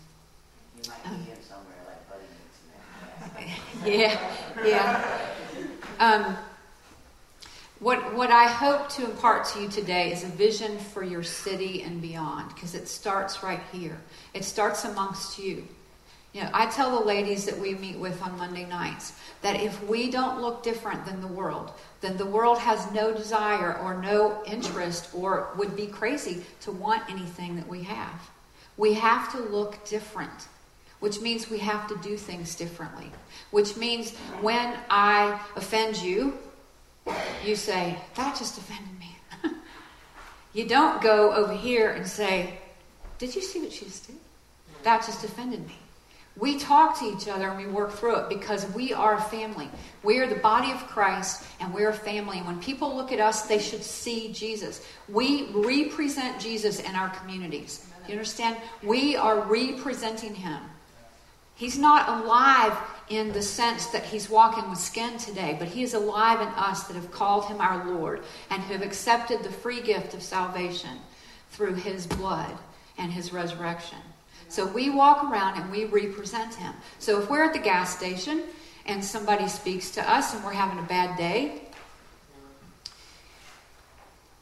You 0.84 0.90
might 0.90 1.04
be 1.04 1.32
um, 1.32 1.38
somewhere 1.48 1.76
like 1.88 2.10
Buddy 3.36 3.52
yeah, 3.86 4.20
yeah. 4.66 5.18
Um, 6.00 6.38
What, 7.84 8.16
what 8.16 8.32
I 8.32 8.48
hope 8.48 8.88
to 8.92 9.04
impart 9.04 9.44
to 9.48 9.62
you 9.62 9.68
today 9.68 10.14
is 10.14 10.24
a 10.24 10.28
vision 10.28 10.78
for 10.78 11.04
your 11.04 11.22
city 11.22 11.82
and 11.82 12.02
beyond, 12.02 12.48
because 12.56 12.76
it 12.76 12.88
starts 12.88 13.44
right 13.44 13.60
here. 13.74 13.98
It 14.34 14.46
starts 14.46 14.86
amongst 14.86 15.38
you. 15.38 15.68
You 16.34 16.42
know, 16.42 16.50
I 16.52 16.66
tell 16.66 17.00
the 17.00 17.06
ladies 17.06 17.46
that 17.46 17.60
we 17.60 17.76
meet 17.76 17.98
with 17.98 18.20
on 18.24 18.36
Monday 18.40 18.66
nights 18.66 19.14
that 19.44 19.56
if 19.56 19.88
we 19.88 20.10
don't 20.10 20.42
look 20.42 20.64
different 20.64 21.06
than 21.06 21.22
the 21.22 21.28
world, 21.28 21.72
then 22.02 22.18
the 22.18 22.26
world 22.26 22.58
has 22.58 22.92
no 22.92 23.14
desire 23.14 23.78
or 23.78 24.02
no 24.02 24.44
interest 24.46 25.14
or 25.14 25.50
would 25.58 25.76
be 25.76 25.86
crazy 25.86 26.44
to 26.62 26.72
want 26.72 27.08
anything 27.08 27.56
that 27.56 27.68
we 27.68 27.84
have. 27.84 28.32
We 28.78 28.94
have 28.96 29.32
to 29.34 29.38
look 29.38 29.86
different, 29.86 30.48
which 31.02 31.22
means 31.22 31.52
we 31.52 31.60
have 31.60 31.88
to 31.90 31.96
do 31.98 32.18
things 32.18 32.56
differently, 32.56 33.12
which 33.52 33.78
means 33.78 34.16
when 34.42 34.76
I 34.90 35.40
offend 35.56 35.98
you, 35.98 36.40
you 37.46 37.56
say, 37.56 37.96
That 38.16 38.36
just 38.36 38.58
offended 38.58 39.00
me. 39.00 39.16
you 40.54 40.68
don't 40.68 41.00
go 41.00 41.32
over 41.32 41.54
here 41.54 41.92
and 41.92 42.08
say, 42.08 42.58
Did 43.20 43.36
you 43.36 43.42
see 43.44 43.62
what 43.62 43.72
she 43.72 43.86
just 43.86 44.08
did? 44.08 44.16
That 44.82 45.06
just 45.06 45.24
offended 45.24 45.68
me. 45.68 45.78
We 46.36 46.58
talk 46.58 46.98
to 47.00 47.06
each 47.06 47.28
other 47.28 47.50
and 47.50 47.58
we 47.58 47.68
work 47.72 47.92
through 47.92 48.16
it 48.16 48.30
because 48.30 48.66
we 48.74 48.92
are 48.92 49.16
a 49.16 49.22
family. 49.22 49.70
We 50.02 50.18
are 50.20 50.28
the 50.28 50.36
body 50.36 50.72
of 50.72 50.88
Christ 50.88 51.46
and 51.60 51.72
we're 51.74 51.90
a 51.90 51.94
family. 51.94 52.40
When 52.40 52.60
people 52.60 52.96
look 52.96 53.12
at 53.12 53.20
us, 53.20 53.44
they 53.44 53.60
should 53.60 53.84
see 53.84 54.34
Jesus. 54.34 54.86
We 55.08 55.50
represent 55.52 56.40
Jesus 56.40 56.80
in 56.80 56.96
our 56.96 57.10
communities. 57.10 57.88
You 58.08 58.14
understand? 58.14 58.58
We 58.82 59.16
are 59.16 59.42
representing 59.42 60.34
him. 60.34 60.60
He's 61.56 61.78
not 61.78 62.10
alive 62.10 62.76
in 63.10 63.32
the 63.32 63.42
sense 63.42 63.88
that 63.88 64.04
he's 64.04 64.30
walking 64.30 64.68
with 64.70 64.80
skin 64.80 65.20
today, 65.20 65.56
but 65.60 65.68
he 65.68 65.84
is 65.84 65.94
alive 65.94 66.42
in 66.42 66.48
us 66.48 66.84
that 66.84 66.96
have 66.96 67.12
called 67.12 67.46
him 67.46 67.62
our 67.62 67.94
Lord 67.94 68.24
and 68.50 68.62
who 68.64 68.74
have 68.74 68.82
accepted 68.82 69.44
the 69.44 69.52
free 69.52 69.82
gift 69.82 70.16
of 70.16 70.24
salvation 70.24 70.98
through 71.52 71.76
his 71.76 72.08
blood 72.08 72.58
and 72.98 73.12
his 73.12 73.32
resurrection. 73.32 74.00
So 74.54 74.68
we 74.68 74.92
walk 74.92 75.24
around 75.24 75.60
and 75.60 75.72
we 75.72 75.86
represent 75.86 76.54
him. 76.54 76.76
So 77.00 77.20
if 77.20 77.28
we're 77.28 77.44
at 77.44 77.54
the 77.54 77.60
gas 77.60 77.98
station 77.98 78.44
and 78.86 79.04
somebody 79.04 79.48
speaks 79.48 79.90
to 79.96 80.08
us 80.08 80.36
and 80.36 80.46
we're 80.46 80.54
having 80.54 80.78
a 80.78 80.88
bad 80.88 81.18
day, 81.18 81.60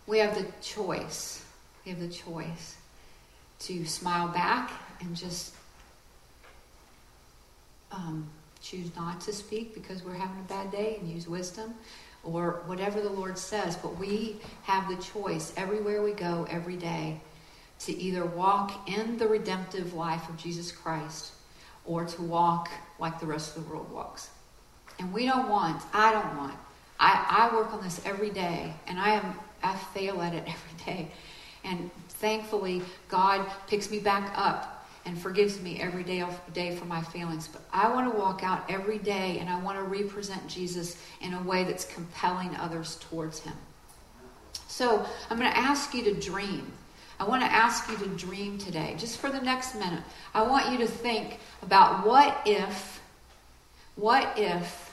we 0.08 0.18
have 0.18 0.36
the 0.36 0.46
choice. 0.62 1.46
We 1.86 1.92
have 1.92 2.02
the 2.02 2.10
choice 2.10 2.76
to 3.60 3.86
smile 3.86 4.28
back 4.28 4.74
and 5.00 5.16
just 5.16 5.56
um, 7.94 8.30
choose 8.62 8.94
not 8.98 9.22
to 9.22 9.32
speak 9.32 9.74
because 9.74 10.04
we're 10.04 10.16
having 10.16 10.42
a 10.42 10.50
bad 10.50 10.74
day 10.74 10.98
and 11.00 11.10
use 11.10 11.26
wisdom 11.26 11.74
or 12.26 12.64
whatever 12.66 13.00
the 13.00 13.10
Lord 13.10 13.38
says. 13.38 13.78
But 13.78 13.98
we 13.98 14.42
have 14.64 14.90
the 14.90 15.02
choice 15.02 15.54
everywhere 15.56 16.04
we 16.04 16.12
go, 16.12 16.46
every 16.50 16.76
day, 16.76 17.22
to 17.86 17.98
either 17.98 18.26
walk 18.26 18.88
in 18.90 19.18
the 19.18 19.28
redemptive 19.28 19.94
life 19.94 20.30
of 20.30 20.38
Jesus 20.38 20.72
Christ 20.72 21.32
or 21.86 22.06
to 22.06 22.22
walk 22.22 22.70
like 23.00 23.20
the 23.20 23.26
rest 23.26 23.56
of 23.56 23.64
the 23.64 23.70
world 23.70 23.92
walks. 23.92 24.30
And 25.00 25.12
we 25.12 25.26
don't 25.26 25.50
want, 25.50 25.82
I 25.94 26.12
don't 26.12 26.38
want, 26.38 26.54
I, 27.00 27.50
I 27.52 27.56
work 27.56 27.74
on 27.74 27.84
this 27.84 28.00
every 28.06 28.30
day 28.30 28.74
and 28.88 29.00
I 29.00 29.12
am 29.12 29.36
I 29.64 29.76
fail 29.76 30.22
at 30.22 30.34
it 30.34 30.44
every 30.48 30.86
day. 30.86 31.12
And 31.64 31.92
thankfully, 32.10 32.82
God 33.08 33.46
picks 33.68 33.92
me 33.92 34.00
back 34.00 34.34
up 34.36 34.88
and 35.06 35.20
forgives 35.20 35.60
me 35.62 35.80
every 35.80 36.04
day, 36.04 36.24
day 36.54 36.76
for 36.76 36.86
my 36.86 37.02
failings. 37.02 37.48
But 37.48 37.62
I 37.74 37.92
want 37.92 38.12
to 38.12 38.18
walk 38.18 38.44
out 38.44 38.70
every 38.70 39.00
day 39.00 39.40
and 39.40 39.50
I 39.50 39.60
want 39.62 39.78
to 39.78 39.84
represent 39.84 40.48
Jesus 40.48 40.98
in 41.22 41.34
a 41.34 41.42
way 41.42 41.64
that's 41.64 41.86
compelling 41.86 42.56
others 42.56 42.98
towards 43.10 43.40
him. 43.40 43.54
So 44.68 45.06
I'm 45.30 45.38
going 45.38 45.52
to 45.52 45.58
ask 45.58 45.94
you 45.94 46.04
to 46.06 46.14
dream. 46.14 46.72
I 47.22 47.24
want 47.24 47.44
to 47.44 47.54
ask 47.54 47.88
you 47.88 47.98
to 47.98 48.08
dream 48.08 48.58
today, 48.58 48.96
just 48.98 49.20
for 49.20 49.30
the 49.30 49.40
next 49.40 49.76
minute. 49.76 50.02
I 50.34 50.42
want 50.42 50.72
you 50.72 50.80
to 50.80 50.88
think 50.88 51.38
about 51.62 52.04
what 52.04 52.36
if, 52.48 53.00
what 53.96 54.40
if 54.40 54.92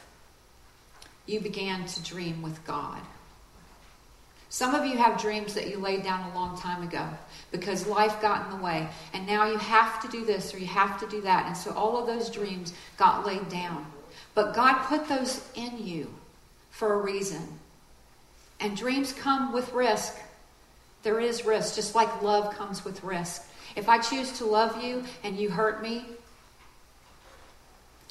you 1.25 1.41
began 1.41 1.87
to 1.87 2.03
dream 2.03 2.43
with 2.43 2.63
God? 2.67 3.01
Some 4.51 4.75
of 4.75 4.85
you 4.85 4.99
have 4.99 5.19
dreams 5.19 5.55
that 5.55 5.71
you 5.71 5.79
laid 5.79 6.03
down 6.03 6.31
a 6.31 6.35
long 6.35 6.59
time 6.59 6.87
ago 6.87 7.09
because 7.51 7.87
life 7.87 8.21
got 8.21 8.45
in 8.45 8.59
the 8.59 8.63
way. 8.63 8.87
And 9.15 9.27
now 9.27 9.51
you 9.51 9.57
have 9.57 9.99
to 10.03 10.09
do 10.09 10.27
this 10.27 10.53
or 10.53 10.59
you 10.59 10.67
have 10.67 11.01
to 11.01 11.09
do 11.09 11.23
that. 11.23 11.47
And 11.47 11.57
so 11.57 11.73
all 11.73 11.97
of 11.97 12.07
those 12.07 12.29
dreams 12.29 12.75
got 12.99 13.25
laid 13.25 13.49
down. 13.49 13.91
But 14.35 14.53
God 14.53 14.83
put 14.85 15.09
those 15.09 15.49
in 15.55 15.83
you 15.83 16.13
for 16.69 16.93
a 16.93 16.99
reason. 16.99 17.59
And 18.61 18.77
dreams 18.77 19.15
come 19.15 19.51
with 19.51 19.73
risk. 19.73 20.15
There 21.03 21.21
is 21.21 21.45
risk, 21.45 21.75
just 21.75 21.95
like 21.95 22.23
love 22.23 22.55
comes 22.55 22.85
with 22.85 23.03
risk. 23.05 23.45
If 23.77 23.89
I 23.89 23.99
choose 23.99 24.33
to 24.39 24.45
love 24.45 24.83
you 24.83 25.05
and 25.23 25.39
you 25.39 25.51
hurt 25.51 25.83
me, 25.83 26.05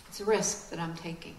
it's 0.08 0.22
a 0.22 0.26
risk 0.26 0.70
that 0.70 0.80
I'm 0.80 0.96
taking. 0.96 1.36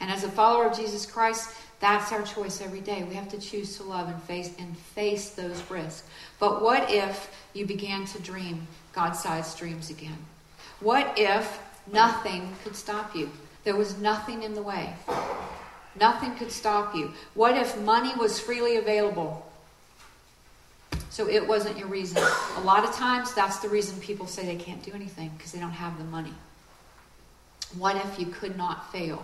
And 0.00 0.10
as 0.10 0.24
a 0.24 0.28
follower 0.28 0.66
of 0.66 0.76
Jesus 0.76 1.06
Christ, 1.06 1.54
that's 1.80 2.12
our 2.12 2.22
choice 2.22 2.60
every 2.60 2.80
day. 2.80 3.04
We 3.04 3.14
have 3.14 3.28
to 3.30 3.38
choose 3.38 3.76
to 3.76 3.82
love 3.82 4.08
and 4.08 4.22
face 4.24 4.52
and 4.58 4.76
face 4.76 5.30
those 5.30 5.62
risks. 5.70 6.04
But 6.38 6.62
what 6.62 6.90
if 6.90 7.30
you 7.54 7.66
began 7.66 8.04
to 8.06 8.20
dream 8.20 8.66
God-sized 8.92 9.58
dreams 9.58 9.90
again? 9.90 10.18
What 10.80 11.14
if 11.16 11.60
nothing 11.92 12.52
could 12.62 12.76
stop 12.76 13.16
you? 13.16 13.30
There 13.64 13.76
was 13.76 13.98
nothing 13.98 14.42
in 14.42 14.54
the 14.54 14.62
way. 14.62 14.94
Nothing 15.98 16.34
could 16.34 16.50
stop 16.50 16.94
you. 16.94 17.12
What 17.34 17.56
if 17.56 17.80
money 17.80 18.14
was 18.16 18.40
freely 18.40 18.76
available? 18.76 19.46
So 21.12 21.28
it 21.28 21.46
wasn't 21.46 21.76
your 21.76 21.88
reason. 21.88 22.22
A 22.56 22.60
lot 22.62 22.84
of 22.84 22.94
times 22.94 23.34
that's 23.34 23.58
the 23.58 23.68
reason 23.68 24.00
people 24.00 24.26
say 24.26 24.46
they 24.46 24.56
can't 24.56 24.82
do 24.82 24.92
anything 24.94 25.30
because 25.36 25.52
they 25.52 25.60
don't 25.60 25.70
have 25.70 25.98
the 25.98 26.04
money. 26.04 26.32
What 27.76 27.96
if 27.96 28.18
you 28.18 28.24
could 28.24 28.56
not 28.56 28.90
fail? 28.90 29.22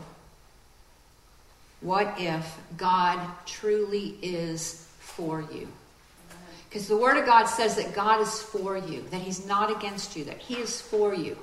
What 1.80 2.14
if 2.18 2.58
God 2.76 3.18
truly 3.46 4.18
is 4.20 4.86
for 4.98 5.42
you? 5.50 5.66
Because 6.68 6.88
the 6.88 6.96
Word 6.98 7.16
of 7.16 7.24
God 7.24 7.46
says 7.46 7.76
that 7.76 7.94
God 7.94 8.20
is 8.20 8.42
for 8.42 8.76
you, 8.76 9.06
that 9.10 9.22
He's 9.22 9.46
not 9.46 9.74
against 9.74 10.14
you, 10.14 10.24
that 10.24 10.36
He 10.36 10.56
is 10.56 10.82
for 10.82 11.14
you. 11.14 11.38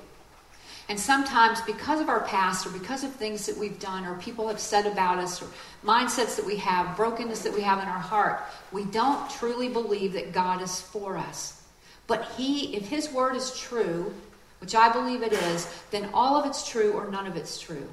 And 0.88 0.98
sometimes, 0.98 1.60
because 1.62 2.00
of 2.00 2.08
our 2.08 2.20
past, 2.20 2.64
or 2.64 2.70
because 2.70 3.02
of 3.02 3.12
things 3.12 3.46
that 3.46 3.56
we've 3.56 3.78
done, 3.80 4.04
or 4.04 4.14
people 4.18 4.46
have 4.46 4.60
said 4.60 4.86
about 4.86 5.18
us, 5.18 5.42
or 5.42 5.46
mindsets 5.84 6.36
that 6.36 6.46
we 6.46 6.56
have, 6.56 6.96
brokenness 6.96 7.42
that 7.42 7.52
we 7.52 7.62
have 7.62 7.82
in 7.82 7.88
our 7.88 7.98
heart, 7.98 8.42
we 8.70 8.84
don't 8.84 9.28
truly 9.28 9.68
believe 9.68 10.12
that 10.12 10.32
God 10.32 10.62
is 10.62 10.80
for 10.80 11.16
us. 11.16 11.64
But 12.06 12.30
He, 12.36 12.76
if 12.76 12.86
His 12.86 13.10
Word 13.10 13.34
is 13.34 13.58
true, 13.58 14.14
which 14.60 14.76
I 14.76 14.92
believe 14.92 15.22
it 15.22 15.32
is, 15.32 15.68
then 15.90 16.08
all 16.14 16.36
of 16.36 16.46
it's 16.46 16.68
true 16.68 16.92
or 16.92 17.10
none 17.10 17.26
of 17.26 17.36
it's 17.36 17.60
true. 17.60 17.88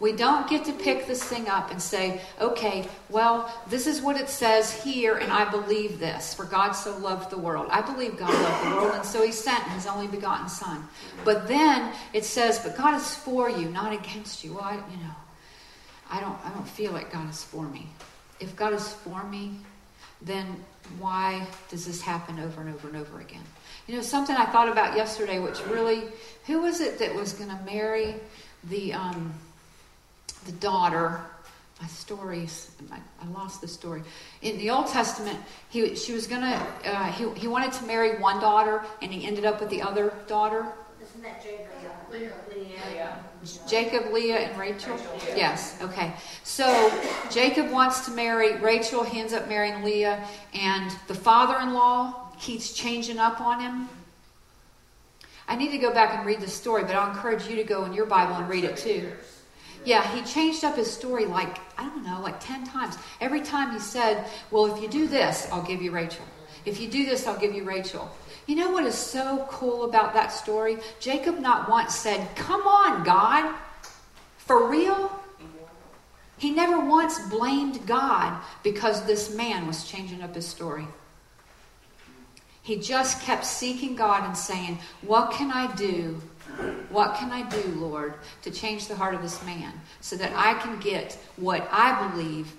We 0.00 0.12
don't 0.12 0.48
get 0.48 0.64
to 0.64 0.72
pick 0.72 1.06
this 1.06 1.22
thing 1.22 1.48
up 1.48 1.70
and 1.70 1.80
say, 1.80 2.20
okay, 2.40 2.88
well, 3.08 3.52
this 3.68 3.86
is 3.86 4.02
what 4.02 4.16
it 4.16 4.28
says 4.28 4.72
here, 4.82 5.16
and 5.16 5.32
I 5.32 5.48
believe 5.48 5.98
this. 5.98 6.34
For 6.34 6.44
God 6.44 6.72
so 6.72 6.96
loved 6.98 7.30
the 7.30 7.38
world. 7.38 7.68
I 7.70 7.80
believe 7.80 8.16
God 8.16 8.32
loved 8.32 8.66
the 8.66 8.76
world, 8.76 8.94
and 8.96 9.04
so 9.04 9.24
he 9.24 9.32
sent 9.32 9.62
his 9.68 9.86
only 9.86 10.08
begotten 10.08 10.48
Son. 10.48 10.86
But 11.24 11.46
then 11.46 11.92
it 12.12 12.24
says, 12.24 12.58
but 12.58 12.76
God 12.76 12.94
is 12.94 13.14
for 13.14 13.48
you, 13.48 13.68
not 13.70 13.92
against 13.92 14.44
you. 14.44 14.54
Well, 14.54 14.64
I, 14.64 14.74
you 14.74 14.96
know, 14.96 15.14
I 16.10 16.20
don't, 16.20 16.38
I 16.44 16.50
don't 16.50 16.68
feel 16.68 16.92
like 16.92 17.12
God 17.12 17.30
is 17.30 17.42
for 17.42 17.64
me. 17.64 17.86
If 18.40 18.56
God 18.56 18.72
is 18.72 18.92
for 18.92 19.22
me, 19.24 19.52
then 20.20 20.46
why 20.98 21.46
does 21.68 21.86
this 21.86 22.00
happen 22.00 22.40
over 22.40 22.60
and 22.60 22.74
over 22.74 22.88
and 22.88 22.96
over 22.96 23.20
again? 23.20 23.42
You 23.86 23.96
know, 23.96 24.02
something 24.02 24.34
I 24.34 24.46
thought 24.46 24.68
about 24.68 24.96
yesterday, 24.96 25.38
which 25.38 25.64
really, 25.66 26.04
who 26.46 26.62
was 26.62 26.80
it 26.80 26.98
that 26.98 27.14
was 27.14 27.32
going 27.32 27.50
to 27.50 27.58
marry 27.64 28.16
the, 28.64 28.94
um, 28.94 29.34
the 30.46 30.52
daughter. 30.52 31.20
My 31.80 31.88
stories, 31.88 32.70
I, 32.92 32.98
I, 33.20 33.26
lost 33.32 33.60
the 33.60 33.68
story. 33.68 34.02
In 34.42 34.58
the 34.58 34.70
Old 34.70 34.86
Testament, 34.86 35.38
he, 35.68 35.96
she 35.96 36.12
was 36.12 36.26
gonna, 36.26 36.64
uh, 36.84 37.10
he, 37.10 37.28
he 37.30 37.48
wanted 37.48 37.72
to 37.72 37.84
marry 37.84 38.16
one 38.20 38.40
daughter, 38.40 38.84
and 39.02 39.12
he 39.12 39.26
ended 39.26 39.44
up 39.44 39.60
with 39.60 39.70
the 39.70 39.82
other 39.82 40.14
daughter. 40.28 40.66
Isn't 41.02 41.22
that 41.22 41.42
Jacob? 41.42 41.66
Leah. 42.10 42.32
Leah. 42.54 43.24
Jacob, 43.68 44.12
Leah, 44.12 44.38
and 44.38 44.58
Rachel? 44.58 44.96
Yes, 45.36 45.76
okay. 45.82 46.14
So 46.44 46.90
Jacob 47.30 47.70
wants 47.70 48.06
to 48.06 48.12
marry 48.12 48.56
Rachel. 48.56 49.02
He 49.02 49.20
ends 49.20 49.32
up 49.32 49.48
marrying 49.48 49.82
Leah. 49.82 50.26
And 50.54 50.90
the 51.08 51.14
father 51.14 51.58
in 51.60 51.74
law 51.74 52.30
keeps 52.38 52.72
changing 52.72 53.18
up 53.18 53.40
on 53.40 53.60
him. 53.60 53.88
I 55.46 55.56
need 55.56 55.72
to 55.72 55.78
go 55.78 55.92
back 55.92 56.16
and 56.16 56.24
read 56.24 56.40
the 56.40 56.48
story, 56.48 56.84
but 56.84 56.94
I'll 56.94 57.10
encourage 57.10 57.46
you 57.46 57.56
to 57.56 57.64
go 57.64 57.84
in 57.84 57.92
your 57.92 58.06
Bible 58.06 58.36
and 58.36 58.48
read 58.48 58.64
it 58.64 58.76
too. 58.76 59.12
Yeah, 59.84 60.06
he 60.14 60.22
changed 60.22 60.64
up 60.64 60.76
his 60.76 60.90
story 60.90 61.26
like, 61.26 61.58
I 61.78 61.84
don't 61.88 62.04
know, 62.04 62.20
like 62.22 62.40
10 62.40 62.64
times. 62.64 62.96
Every 63.20 63.40
time 63.40 63.72
he 63.72 63.78
said, 63.78 64.26
Well, 64.50 64.74
if 64.74 64.82
you 64.82 64.88
do 64.88 65.06
this, 65.06 65.48
I'll 65.52 65.62
give 65.62 65.82
you 65.82 65.90
Rachel. 65.90 66.24
If 66.64 66.80
you 66.80 66.88
do 66.88 67.04
this, 67.04 67.26
I'll 67.26 67.38
give 67.38 67.54
you 67.54 67.64
Rachel. 67.64 68.10
You 68.46 68.56
know 68.56 68.70
what 68.70 68.84
is 68.84 68.94
so 68.94 69.46
cool 69.50 69.84
about 69.84 70.14
that 70.14 70.32
story? 70.32 70.78
Jacob 71.00 71.38
not 71.38 71.68
once 71.68 71.94
said, 71.94 72.34
Come 72.36 72.62
on, 72.62 73.04
God. 73.04 73.54
For 74.38 74.68
real? 74.68 75.10
He 76.38 76.50
never 76.50 76.80
once 76.80 77.18
blamed 77.28 77.86
God 77.86 78.38
because 78.62 79.04
this 79.06 79.34
man 79.34 79.66
was 79.66 79.84
changing 79.84 80.22
up 80.22 80.34
his 80.34 80.46
story. 80.46 80.86
He 82.62 82.76
just 82.76 83.20
kept 83.22 83.44
seeking 83.44 83.94
God 83.94 84.24
and 84.24 84.36
saying, 84.36 84.78
What 85.02 85.32
can 85.32 85.50
I 85.50 85.74
do? 85.74 86.20
What 86.90 87.16
can 87.16 87.30
I 87.30 87.42
do, 87.48 87.62
Lord, 87.76 88.14
to 88.42 88.50
change 88.50 88.86
the 88.86 88.94
heart 88.94 89.14
of 89.14 89.22
this 89.22 89.44
man 89.44 89.72
so 90.00 90.16
that 90.16 90.32
I 90.34 90.54
can 90.54 90.78
get 90.80 91.18
what 91.36 91.66
I 91.72 92.08
believe 92.08 92.52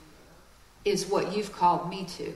is 0.84 1.08
what 1.08 1.36
you've 1.36 1.51
called 1.51 1.89
me 1.89 2.06
to? 2.18 2.34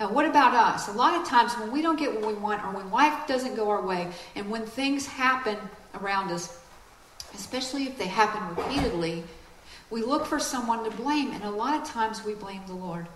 Now, 0.00 0.12
what 0.12 0.26
about 0.26 0.54
us? 0.54 0.88
A 0.88 0.92
lot 0.92 1.14
of 1.14 1.26
times 1.26 1.52
when 1.54 1.70
we 1.70 1.80
don't 1.80 1.98
get 1.98 2.12
what 2.12 2.26
we 2.26 2.34
want 2.34 2.64
or 2.64 2.72
when 2.72 2.90
life 2.90 3.26
doesn't 3.26 3.54
go 3.54 3.70
our 3.70 3.82
way 3.82 4.10
and 4.34 4.50
when 4.50 4.66
things 4.66 5.06
happen 5.06 5.56
around 5.94 6.32
us, 6.32 6.58
especially 7.34 7.84
if 7.84 7.96
they 7.96 8.06
happen 8.06 8.56
repeatedly, 8.56 9.22
we 9.90 10.02
look 10.02 10.26
for 10.26 10.40
someone 10.40 10.84
to 10.84 10.90
blame. 10.96 11.30
And 11.32 11.44
a 11.44 11.50
lot 11.50 11.80
of 11.80 11.86
times 11.86 12.24
we 12.24 12.34
blame 12.34 12.62
the 12.66 12.74
Lord 12.74 13.06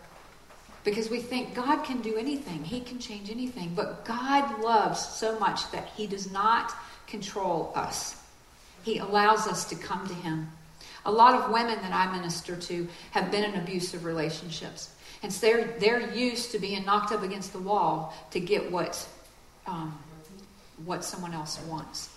because 0.84 1.10
we 1.10 1.20
think 1.20 1.54
God 1.54 1.82
can 1.82 2.00
do 2.00 2.16
anything, 2.16 2.64
He 2.64 2.80
can 2.80 2.98
change 2.98 3.30
anything. 3.30 3.72
But 3.74 4.04
God 4.04 4.60
loves 4.62 5.00
so 5.00 5.38
much 5.38 5.70
that 5.72 5.88
He 5.96 6.06
does 6.06 6.30
not 6.30 6.72
control 7.08 7.72
us, 7.74 8.16
He 8.82 8.98
allows 8.98 9.46
us 9.46 9.64
to 9.66 9.74
come 9.74 10.06
to 10.06 10.14
Him. 10.14 10.48
A 11.04 11.12
lot 11.12 11.34
of 11.34 11.50
women 11.50 11.80
that 11.82 11.92
I 11.92 12.14
minister 12.14 12.56
to 12.56 12.88
have 13.12 13.30
been 13.30 13.44
in 13.44 13.54
abusive 13.54 14.04
relationships. 14.04 14.90
And 15.22 15.32
so 15.32 15.46
they're, 15.46 15.78
they're 15.78 16.14
used 16.14 16.52
to 16.52 16.58
being 16.58 16.84
knocked 16.84 17.12
up 17.12 17.22
against 17.22 17.52
the 17.52 17.58
wall 17.58 18.14
to 18.30 18.40
get 18.40 18.70
what, 18.70 19.08
um, 19.66 19.98
what 20.84 21.04
someone 21.04 21.32
else 21.32 21.60
wants. 21.66 22.10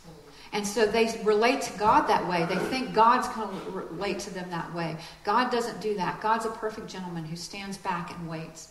And 0.53 0.67
so 0.67 0.85
they 0.85 1.17
relate 1.23 1.61
to 1.61 1.79
God 1.79 2.07
that 2.07 2.27
way. 2.27 2.45
They 2.45 2.57
think 2.57 2.93
God's 2.93 3.27
going 3.29 3.49
to 3.49 3.71
relate 3.71 4.19
to 4.19 4.33
them 4.33 4.49
that 4.49 4.73
way. 4.73 4.97
God 5.23 5.49
doesn't 5.49 5.79
do 5.79 5.95
that. 5.95 6.19
God's 6.21 6.45
a 6.45 6.49
perfect 6.49 6.87
gentleman 6.87 7.23
who 7.23 7.37
stands 7.37 7.77
back 7.77 8.13
and 8.13 8.29
waits. 8.29 8.70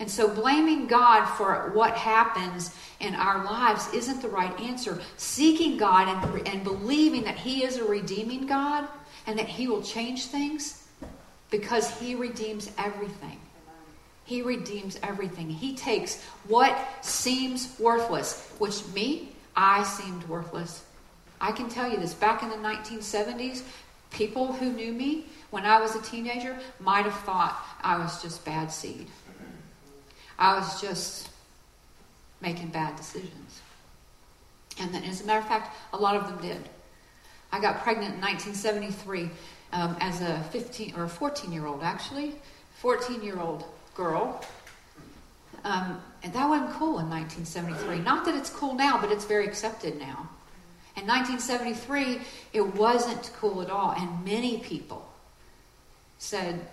And 0.00 0.10
so 0.10 0.26
blaming 0.26 0.86
God 0.86 1.26
for 1.26 1.70
what 1.74 1.94
happens 1.94 2.74
in 3.00 3.14
our 3.14 3.44
lives 3.44 3.92
isn't 3.92 4.22
the 4.22 4.28
right 4.28 4.58
answer. 4.58 5.00
Seeking 5.18 5.76
God 5.76 6.08
and, 6.08 6.48
and 6.48 6.64
believing 6.64 7.22
that 7.24 7.36
He 7.36 7.64
is 7.64 7.76
a 7.76 7.84
redeeming 7.84 8.46
God 8.46 8.88
and 9.26 9.38
that 9.38 9.46
He 9.46 9.68
will 9.68 9.82
change 9.82 10.24
things 10.24 10.88
because 11.50 11.90
He 12.00 12.14
redeems 12.14 12.70
everything. 12.78 13.38
He 14.24 14.40
redeems 14.40 14.98
everything. 15.02 15.50
He 15.50 15.76
takes 15.76 16.22
what 16.48 16.76
seems 17.02 17.78
worthless, 17.78 18.48
which 18.58 18.86
me, 18.94 19.32
I 19.54 19.82
seemed 19.82 20.24
worthless. 20.28 20.82
I 21.40 21.52
can 21.52 21.68
tell 21.68 21.90
you 21.90 21.98
this 21.98 22.14
back 22.14 22.42
in 22.42 22.48
the 22.48 22.56
1970s, 22.56 23.62
people 24.10 24.52
who 24.52 24.72
knew 24.72 24.92
me 24.92 25.26
when 25.50 25.66
I 25.66 25.80
was 25.80 25.94
a 25.94 26.02
teenager 26.02 26.56
might 26.78 27.04
have 27.04 27.18
thought 27.20 27.60
I 27.82 27.98
was 27.98 28.22
just 28.22 28.44
bad 28.44 28.70
seed. 28.70 29.08
I 30.40 30.58
was 30.58 30.80
just 30.80 31.28
making 32.40 32.68
bad 32.68 32.96
decisions. 32.96 33.60
And 34.80 34.92
then, 34.94 35.04
as 35.04 35.20
a 35.20 35.26
matter 35.26 35.40
of 35.40 35.46
fact, 35.46 35.76
a 35.92 35.98
lot 35.98 36.16
of 36.16 36.26
them 36.26 36.40
did. 36.40 36.68
I 37.52 37.60
got 37.60 37.82
pregnant 37.82 38.14
in 38.14 38.20
1973 38.20 39.28
um, 39.72 39.96
as 40.00 40.22
a 40.22 40.42
15 40.50 40.94
or 40.96 41.04
a 41.04 41.08
14 41.08 41.52
year 41.52 41.66
old, 41.66 41.82
actually, 41.82 42.34
14 42.78 43.22
year 43.22 43.38
old 43.38 43.64
girl. 43.94 44.42
Um, 45.64 46.00
and 46.22 46.32
that 46.32 46.48
wasn't 46.48 46.70
cool 46.72 46.98
in 47.00 47.10
1973. 47.10 47.98
Not 47.98 48.24
that 48.24 48.34
it's 48.34 48.48
cool 48.48 48.74
now, 48.74 48.98
but 48.98 49.12
it's 49.12 49.26
very 49.26 49.46
accepted 49.46 49.98
now. 49.98 50.28
In 50.96 51.06
1973, 51.06 52.20
it 52.54 52.74
wasn't 52.74 53.30
cool 53.38 53.60
at 53.60 53.68
all. 53.68 53.92
And 53.92 54.24
many 54.24 54.58
people 54.58 55.06
said 56.18 56.66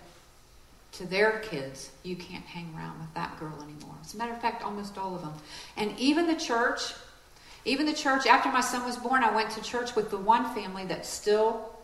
to 0.92 1.06
their 1.06 1.40
kids, 1.40 1.90
You 2.02 2.16
can't 2.16 2.44
hang 2.44 2.72
around 2.76 2.98
with 2.98 3.12
that 3.14 3.38
girl 3.38 3.54
anymore. 3.62 3.94
As 4.02 4.14
a 4.14 4.16
matter 4.16 4.32
of 4.32 4.40
fact, 4.40 4.62
almost 4.62 4.98
all 4.98 5.14
of 5.14 5.22
them. 5.22 5.34
And 5.76 5.98
even 5.98 6.26
the 6.26 6.36
church, 6.36 6.94
even 7.64 7.86
the 7.86 7.92
church, 7.92 8.26
after 8.26 8.50
my 8.50 8.60
son 8.60 8.84
was 8.84 8.96
born, 8.96 9.22
I 9.22 9.34
went 9.34 9.50
to 9.50 9.62
church 9.62 9.94
with 9.94 10.10
the 10.10 10.16
one 10.16 10.54
family 10.54 10.86
that 10.86 11.04
still 11.04 11.74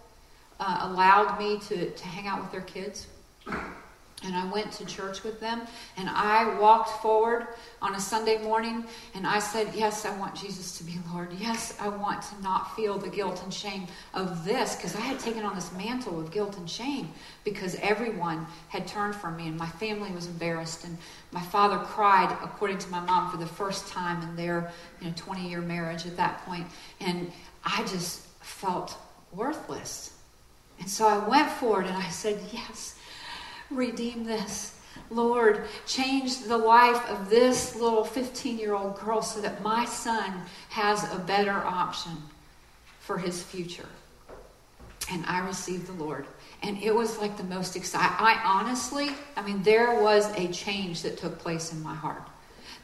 uh, 0.58 0.78
allowed 0.82 1.38
me 1.38 1.58
to, 1.68 1.90
to 1.90 2.04
hang 2.06 2.26
out 2.26 2.40
with 2.40 2.52
their 2.52 2.62
kids. 2.62 3.06
And 4.24 4.34
I 4.34 4.50
went 4.50 4.72
to 4.72 4.86
church 4.86 5.22
with 5.22 5.38
them, 5.38 5.62
and 5.98 6.08
I 6.08 6.58
walked 6.58 7.02
forward 7.02 7.46
on 7.82 7.94
a 7.94 8.00
Sunday 8.00 8.38
morning, 8.42 8.84
and 9.14 9.26
I 9.26 9.38
said, 9.38 9.74
Yes, 9.74 10.06
I 10.06 10.16
want 10.18 10.34
Jesus 10.34 10.78
to 10.78 10.84
be 10.84 10.98
Lord. 11.12 11.32
Yes, 11.38 11.76
I 11.78 11.88
want 11.88 12.22
to 12.22 12.42
not 12.42 12.74
feel 12.74 12.98
the 12.98 13.08
guilt 13.08 13.42
and 13.42 13.52
shame 13.52 13.86
of 14.14 14.44
this, 14.44 14.76
because 14.76 14.96
I 14.96 15.00
had 15.00 15.18
taken 15.18 15.44
on 15.44 15.54
this 15.54 15.70
mantle 15.72 16.18
of 16.18 16.30
guilt 16.30 16.56
and 16.56 16.68
shame 16.68 17.10
because 17.44 17.74
everyone 17.76 18.46
had 18.68 18.86
turned 18.86 19.14
from 19.14 19.36
me, 19.36 19.48
and 19.48 19.58
my 19.58 19.68
family 19.68 20.10
was 20.10 20.26
embarrassed, 20.26 20.84
and 20.84 20.96
my 21.30 21.42
father 21.42 21.78
cried, 21.84 22.32
according 22.42 22.78
to 22.78 22.88
my 22.88 23.00
mom, 23.00 23.30
for 23.30 23.36
the 23.36 23.46
first 23.46 23.88
time 23.88 24.22
in 24.22 24.36
their 24.36 24.72
you 25.00 25.08
know, 25.08 25.12
20 25.16 25.48
year 25.48 25.60
marriage 25.60 26.06
at 26.06 26.16
that 26.16 26.44
point. 26.46 26.66
And 27.00 27.30
I 27.62 27.82
just 27.82 28.26
felt 28.40 28.96
worthless. 29.32 30.14
And 30.80 30.88
so 30.88 31.06
I 31.06 31.28
went 31.28 31.50
forward 31.50 31.86
and 31.86 31.96
I 31.96 32.08
said, 32.08 32.40
Yes 32.50 32.98
redeem 33.70 34.24
this. 34.24 34.78
Lord, 35.10 35.64
change 35.86 36.44
the 36.44 36.56
life 36.56 37.10
of 37.10 37.28
this 37.28 37.74
little 37.76 38.04
15 38.04 38.58
year 38.58 38.74
old 38.74 38.98
girl 38.98 39.22
so 39.22 39.40
that 39.40 39.62
my 39.62 39.84
son 39.84 40.42
has 40.70 41.12
a 41.12 41.18
better 41.18 41.52
option 41.52 42.16
for 43.00 43.18
his 43.18 43.42
future. 43.42 43.88
And 45.10 45.24
I 45.26 45.46
received 45.46 45.86
the 45.86 45.92
Lord. 45.92 46.26
And 46.62 46.82
it 46.82 46.94
was 46.94 47.18
like 47.18 47.36
the 47.36 47.44
most 47.44 47.76
exciting. 47.76 48.16
I 48.18 48.40
honestly, 48.44 49.10
I 49.36 49.42
mean, 49.42 49.62
there 49.62 50.00
was 50.00 50.32
a 50.36 50.48
change 50.48 51.02
that 51.02 51.18
took 51.18 51.38
place 51.38 51.72
in 51.72 51.82
my 51.82 51.94
heart. 51.94 52.22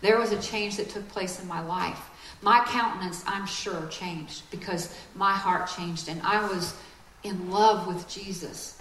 There 0.02 0.18
was 0.18 0.32
a 0.32 0.40
change 0.40 0.76
that 0.76 0.90
took 0.90 1.08
place 1.08 1.40
in 1.40 1.48
my 1.48 1.60
life. 1.62 2.10
My 2.42 2.64
countenance, 2.66 3.22
I'm 3.26 3.46
sure, 3.46 3.86
changed 3.88 4.50
because 4.50 4.94
my 5.14 5.32
heart 5.32 5.70
changed 5.74 6.08
and 6.08 6.20
I 6.22 6.46
was 6.46 6.74
in 7.22 7.50
love 7.50 7.86
with 7.86 8.08
Jesus. 8.08 8.79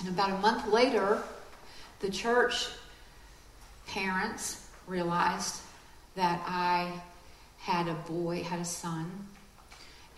And 0.00 0.08
about 0.08 0.30
a 0.30 0.38
month 0.38 0.66
later, 0.68 1.22
the 2.00 2.10
church 2.10 2.68
parents 3.86 4.66
realized 4.86 5.60
that 6.16 6.42
I 6.46 6.92
had 7.58 7.88
a 7.88 7.94
boy, 7.94 8.42
had 8.42 8.60
a 8.60 8.64
son, 8.64 9.10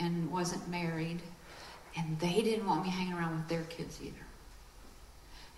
and 0.01 0.31
wasn't 0.31 0.69
married, 0.69 1.21
and 1.97 2.19
they 2.19 2.43
didn't 2.43 2.67
want 2.67 2.85
me 2.85 2.91
hanging 2.91 3.13
around 3.13 3.37
with 3.37 3.49
their 3.49 3.63
kids 3.65 3.99
either. 4.03 4.15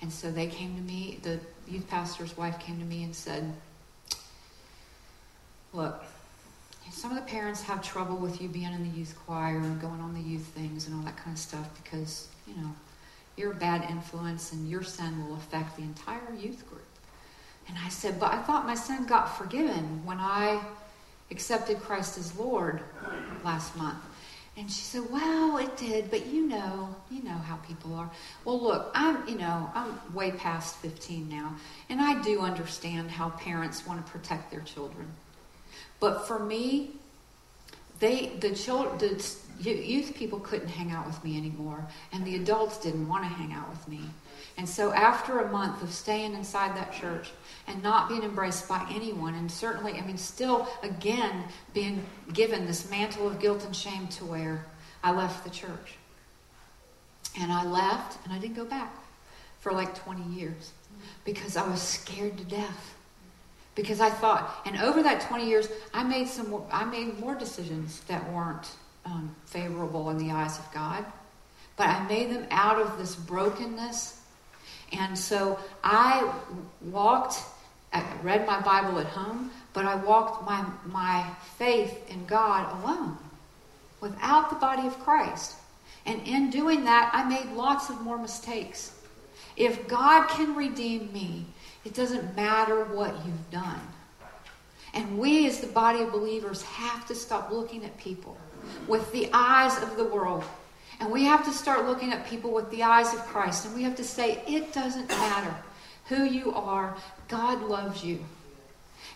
And 0.01 0.13
so 0.13 0.31
they 0.31 0.47
came 0.47 0.77
to 0.77 0.83
me, 0.83 1.19
the 1.23 1.41
youth 1.67 1.89
pastor's 1.89 2.37
wife 2.37 2.59
came 2.61 2.79
to 2.79 2.85
me 2.85 3.03
and 3.03 3.15
said, 3.15 3.53
Look, 5.73 6.03
some 6.91 7.11
of 7.11 7.17
the 7.17 7.31
parents 7.31 7.63
have 7.63 7.83
trouble 7.83 8.17
with 8.17 8.41
you 8.41 8.49
being 8.49 8.73
in 8.73 8.91
the 8.91 8.99
youth 8.99 9.15
choir 9.27 9.59
and 9.59 9.81
going 9.81 10.01
on 10.01 10.15
the 10.15 10.21
youth 10.21 10.47
things 10.47 10.87
and 10.87 10.97
all 10.97 11.03
that 11.03 11.17
kind 11.17 11.37
of 11.37 11.39
stuff 11.39 11.69
because, 11.83 12.29
you 12.47 12.55
know, 12.55 12.71
you're 13.39 13.53
a 13.53 13.57
bad 13.57 13.89
influence 13.91 14.53
and 14.53 14.69
your 14.69 14.83
son 14.83 15.27
will 15.27 15.37
affect 15.37 15.77
the 15.77 15.83
entire 15.83 16.35
youth 16.39 16.69
group. 16.69 16.83
And 17.69 17.77
I 17.85 17.89
said, 17.89 18.19
But 18.19 18.33
I 18.33 18.43
thought 18.43 18.67
my 18.67 18.75
son 18.75 19.07
got 19.07 19.37
forgiven 19.37 20.05
when 20.05 20.19
I 20.19 20.61
accepted 21.31 21.81
Christ 21.81 22.19
as 22.19 22.37
Lord 22.37 22.81
last 23.45 23.77
month. 23.77 23.99
And 24.57 24.69
she 24.69 24.83
said, 24.83 25.03
Well, 25.11 25.59
it 25.59 25.77
did, 25.77 26.11
but 26.11 26.27
you 26.27 26.47
know, 26.47 26.95
you 27.11 27.23
know 27.23 27.31
how 27.31 27.57
people 27.57 27.95
are. 27.95 28.11
Well, 28.45 28.61
look, 28.61 28.91
I'm, 28.95 29.29
you 29.29 29.37
know, 29.37 29.71
I'm 29.75 30.01
way 30.15 30.33
past 30.33 30.77
15 30.77 31.29
now, 31.29 31.55
and 31.89 32.01
I 32.01 32.21
do 32.23 32.41
understand 32.41 33.11
how 33.11 33.31
parents 33.31 33.87
want 33.87 34.05
to 34.05 34.11
protect 34.11 34.51
their 34.51 34.63
children. 34.63 35.07
But 36.01 36.27
for 36.27 36.39
me, 36.39 36.91
they, 38.01 38.33
the 38.41 38.55
children, 38.55 38.99
the 38.99 39.25
youth 39.61 40.15
people 40.15 40.41
couldn't 40.41 40.69
hang 40.69 40.93
out 40.93 41.07
with 41.07 41.23
me 41.25 41.37
anymore, 41.37 41.87
and 42.13 42.25
the 42.25 42.37
adults 42.37 42.79
didn't 42.79 43.09
want 43.09 43.25
to 43.25 43.29
hang 43.29 43.53
out 43.53 43.69
with 43.71 43.87
me. 43.89 44.01
And 44.57 44.69
so, 44.69 44.93
after 44.93 45.41
a 45.41 45.51
month 45.51 45.83
of 45.83 45.93
staying 45.93 46.35
inside 46.35 46.77
that 46.77 46.93
church 46.93 47.31
and 47.67 47.83
not 47.83 48.09
being 48.09 48.23
embraced 48.23 48.69
by 48.69 48.85
anyone, 48.91 49.35
and 49.35 49.51
certainly, 49.51 49.95
I 49.95 50.01
mean, 50.01 50.19
still 50.19 50.69
again 50.83 51.45
being 51.75 52.05
given 52.33 52.67
this 52.67 52.91
mantle 52.91 53.29
of 53.29 53.39
guilt 53.39 53.65
and 53.65 53.75
shame 53.75 54.09
to 54.09 54.25
wear, 54.25 54.67
I 55.03 55.13
left 55.13 55.45
the 55.45 55.51
church. 55.51 55.95
And 57.39 57.53
I 57.53 57.65
left, 57.65 58.19
and 58.25 58.33
I 58.33 58.39
didn't 58.39 58.57
go 58.57 58.65
back 58.65 58.93
for 59.61 59.73
like 59.73 59.95
20 59.95 60.25
years 60.35 60.73
because 61.25 61.57
I 61.57 61.67
was 61.69 61.81
scared 61.81 62.37
to 62.39 62.45
death. 62.45 62.95
Because 63.75 64.01
I 64.01 64.11
thought, 64.11 64.63
and 64.67 64.77
over 64.81 65.05
that 65.05 65.21
20 65.21 65.47
years, 65.47 65.69
I 65.95 66.03
made 66.03 66.27
some, 66.27 66.63
I 66.73 66.85
made 66.85 67.21
more 67.21 67.37
decisions 67.37 68.01
that 68.09 68.33
weren't 68.33 68.69
um, 69.11 69.35
favorable 69.47 70.11
in 70.11 70.19
the 70.19 70.31
eyes 70.31 70.59
of 70.59 70.71
God. 70.73 71.05
But 71.77 71.89
I 71.89 72.07
made 72.09 72.31
them 72.31 72.47
out 72.51 72.81
of 72.81 72.99
this 72.99 73.15
brokenness. 73.15 74.21
And 74.93 75.17
so 75.17 75.59
I 75.85 76.33
walked, 76.81 77.43
I 77.93 78.05
read 78.23 78.47
my 78.47 78.61
Bible 78.61 78.99
at 78.99 79.07
home, 79.07 79.51
but 79.73 79.85
I 79.85 79.95
walked 79.97 80.45
my, 80.45 80.67
my 80.87 81.29
faith 81.57 82.11
in 82.11 82.25
God 82.27 82.83
alone 82.83 83.17
without 84.01 84.51
the 84.51 84.57
body 84.57 84.87
of 84.87 84.99
Christ. 85.01 85.57
And 86.07 86.27
in 86.27 86.51
doing 86.51 86.85
that, 86.85 87.11
I 87.13 87.25
made 87.25 87.55
lots 87.55 87.91
of 87.91 88.01
more 88.01 88.19
mistakes. 88.19 88.93
If 89.57 89.87
God 89.89 90.29
can 90.29 90.55
redeem 90.55 91.13
me, 91.13 91.45
it 91.85 91.95
doesn't 91.95 92.35
matter 92.35 92.85
what 92.85 93.15
you've 93.27 93.51
done. 93.51 93.81
And 94.95 95.19
we, 95.19 95.47
as 95.47 95.61
the 95.61 95.67
body 95.67 96.01
of 96.01 96.13
believers, 96.13 96.63
have 96.63 97.07
to 97.09 97.15
stop 97.15 97.51
looking 97.51 97.85
at 97.85 97.97
people 97.99 98.39
with 98.87 99.11
the 99.13 99.29
eyes 99.33 99.81
of 99.83 99.97
the 99.97 100.05
world. 100.05 100.45
And 101.01 101.13
we 101.13 101.25
have 101.25 101.45
to 101.45 101.53
start 101.53 101.87
looking 101.87 102.13
at 102.13 102.27
people 102.27 102.53
with 102.53 102.71
the 102.71 102.83
eyes 102.83 103.15
of 103.15 103.21
Christ. 103.21 103.67
And 103.67 103.75
we 103.75 103.83
have 103.83 103.97
to 103.97 104.05
say, 104.05 104.43
it 104.47 104.73
doesn't 104.73 105.09
matter 105.09 105.55
who 106.07 106.25
you 106.25 106.53
are, 106.55 106.97
God 107.29 107.63
loves 107.63 108.03
you. 108.03 108.19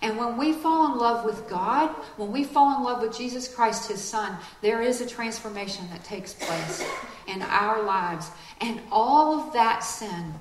And 0.00 0.16
when 0.16 0.36
we 0.36 0.52
fall 0.52 0.92
in 0.92 0.98
love 0.98 1.24
with 1.24 1.48
God, 1.48 1.90
when 2.16 2.32
we 2.32 2.44
fall 2.44 2.76
in 2.76 2.84
love 2.84 3.02
with 3.02 3.16
Jesus 3.16 3.52
Christ, 3.52 3.88
His 3.90 4.00
Son, 4.00 4.36
there 4.60 4.82
is 4.82 5.00
a 5.00 5.06
transformation 5.06 5.88
that 5.90 6.02
takes 6.04 6.34
place 6.34 6.84
in 7.28 7.40
our 7.42 7.82
lives. 7.82 8.30
And 8.60 8.80
all 8.90 9.40
of 9.40 9.52
that 9.52 9.80
sin 9.80 10.34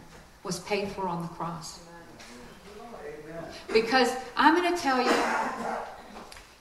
was 0.44 0.60
paid 0.62 0.90
for 0.90 1.08
on 1.08 1.22
the 1.22 1.28
cross. 1.30 1.80
Because 3.72 4.14
I'm 4.36 4.56
going 4.56 4.76
to 4.76 4.82
tell 4.82 5.02
you, 5.02 5.12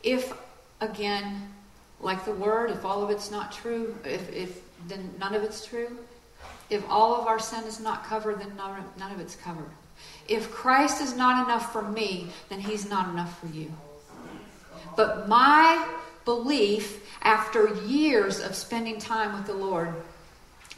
if, 0.03 0.33
again, 0.81 1.50
like 2.01 2.25
the 2.25 2.33
word, 2.33 2.71
if 2.71 2.85
all 2.85 3.03
of 3.03 3.11
it's 3.11 3.31
not 3.31 3.53
true, 3.53 3.97
if, 4.05 4.33
if 4.33 4.61
then 4.89 5.11
none 5.19 5.35
of 5.35 5.43
it's 5.43 5.67
true, 5.67 5.99
if 6.71 6.89
all 6.89 7.21
of 7.21 7.27
our 7.27 7.39
sin 7.39 7.65
is 7.65 7.81
not 7.81 8.05
covered, 8.05 8.41
then 8.41 8.57
none 8.57 8.79
of, 8.79 8.99
none 8.99 9.13
of 9.13 9.21
it's 9.21 9.37
covered. 9.37 9.71
If 10.29 10.51
Christ 10.51 11.03
is 11.03 11.17
not 11.17 11.45
enough 11.45 11.73
for 11.73 11.83
me, 11.83 12.29
then 12.49 12.61
he's 12.61 12.89
not 12.89 13.11
enough 13.11 13.39
for 13.41 13.49
you. 13.49 13.71
But 14.97 15.29
my 15.29 15.87
belief, 16.25 17.07
after 17.23 17.75
years 17.85 18.41
of 18.41 18.55
spending 18.55 18.99
time 18.99 19.37
with 19.37 19.47
the 19.47 19.55
Lord, 19.55 19.93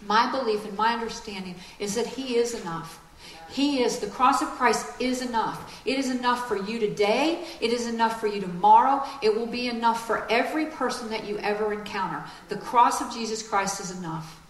my 0.06 0.30
belief 0.30 0.64
and 0.64 0.76
my 0.76 0.92
understanding 0.94 1.54
is 1.78 1.94
that 1.94 2.06
he 2.06 2.36
is 2.36 2.60
enough. 2.60 2.98
He 3.52 3.82
is, 3.82 3.98
the 3.98 4.06
cross 4.06 4.40
of 4.40 4.48
Christ 4.48 4.86
is 4.98 5.20
enough. 5.20 5.80
It 5.84 5.98
is 5.98 6.08
enough 6.08 6.48
for 6.48 6.56
you 6.56 6.78
today. 6.78 7.44
It 7.60 7.70
is 7.70 7.86
enough 7.86 8.18
for 8.18 8.26
you 8.26 8.40
tomorrow. 8.40 9.04
It 9.20 9.34
will 9.34 9.46
be 9.46 9.68
enough 9.68 10.06
for 10.06 10.26
every 10.30 10.66
person 10.66 11.10
that 11.10 11.26
you 11.26 11.36
ever 11.38 11.74
encounter. 11.74 12.24
The 12.48 12.56
cross 12.56 13.02
of 13.02 13.12
Jesus 13.12 13.46
Christ 13.46 13.78
is 13.80 13.98
enough. 13.98 14.40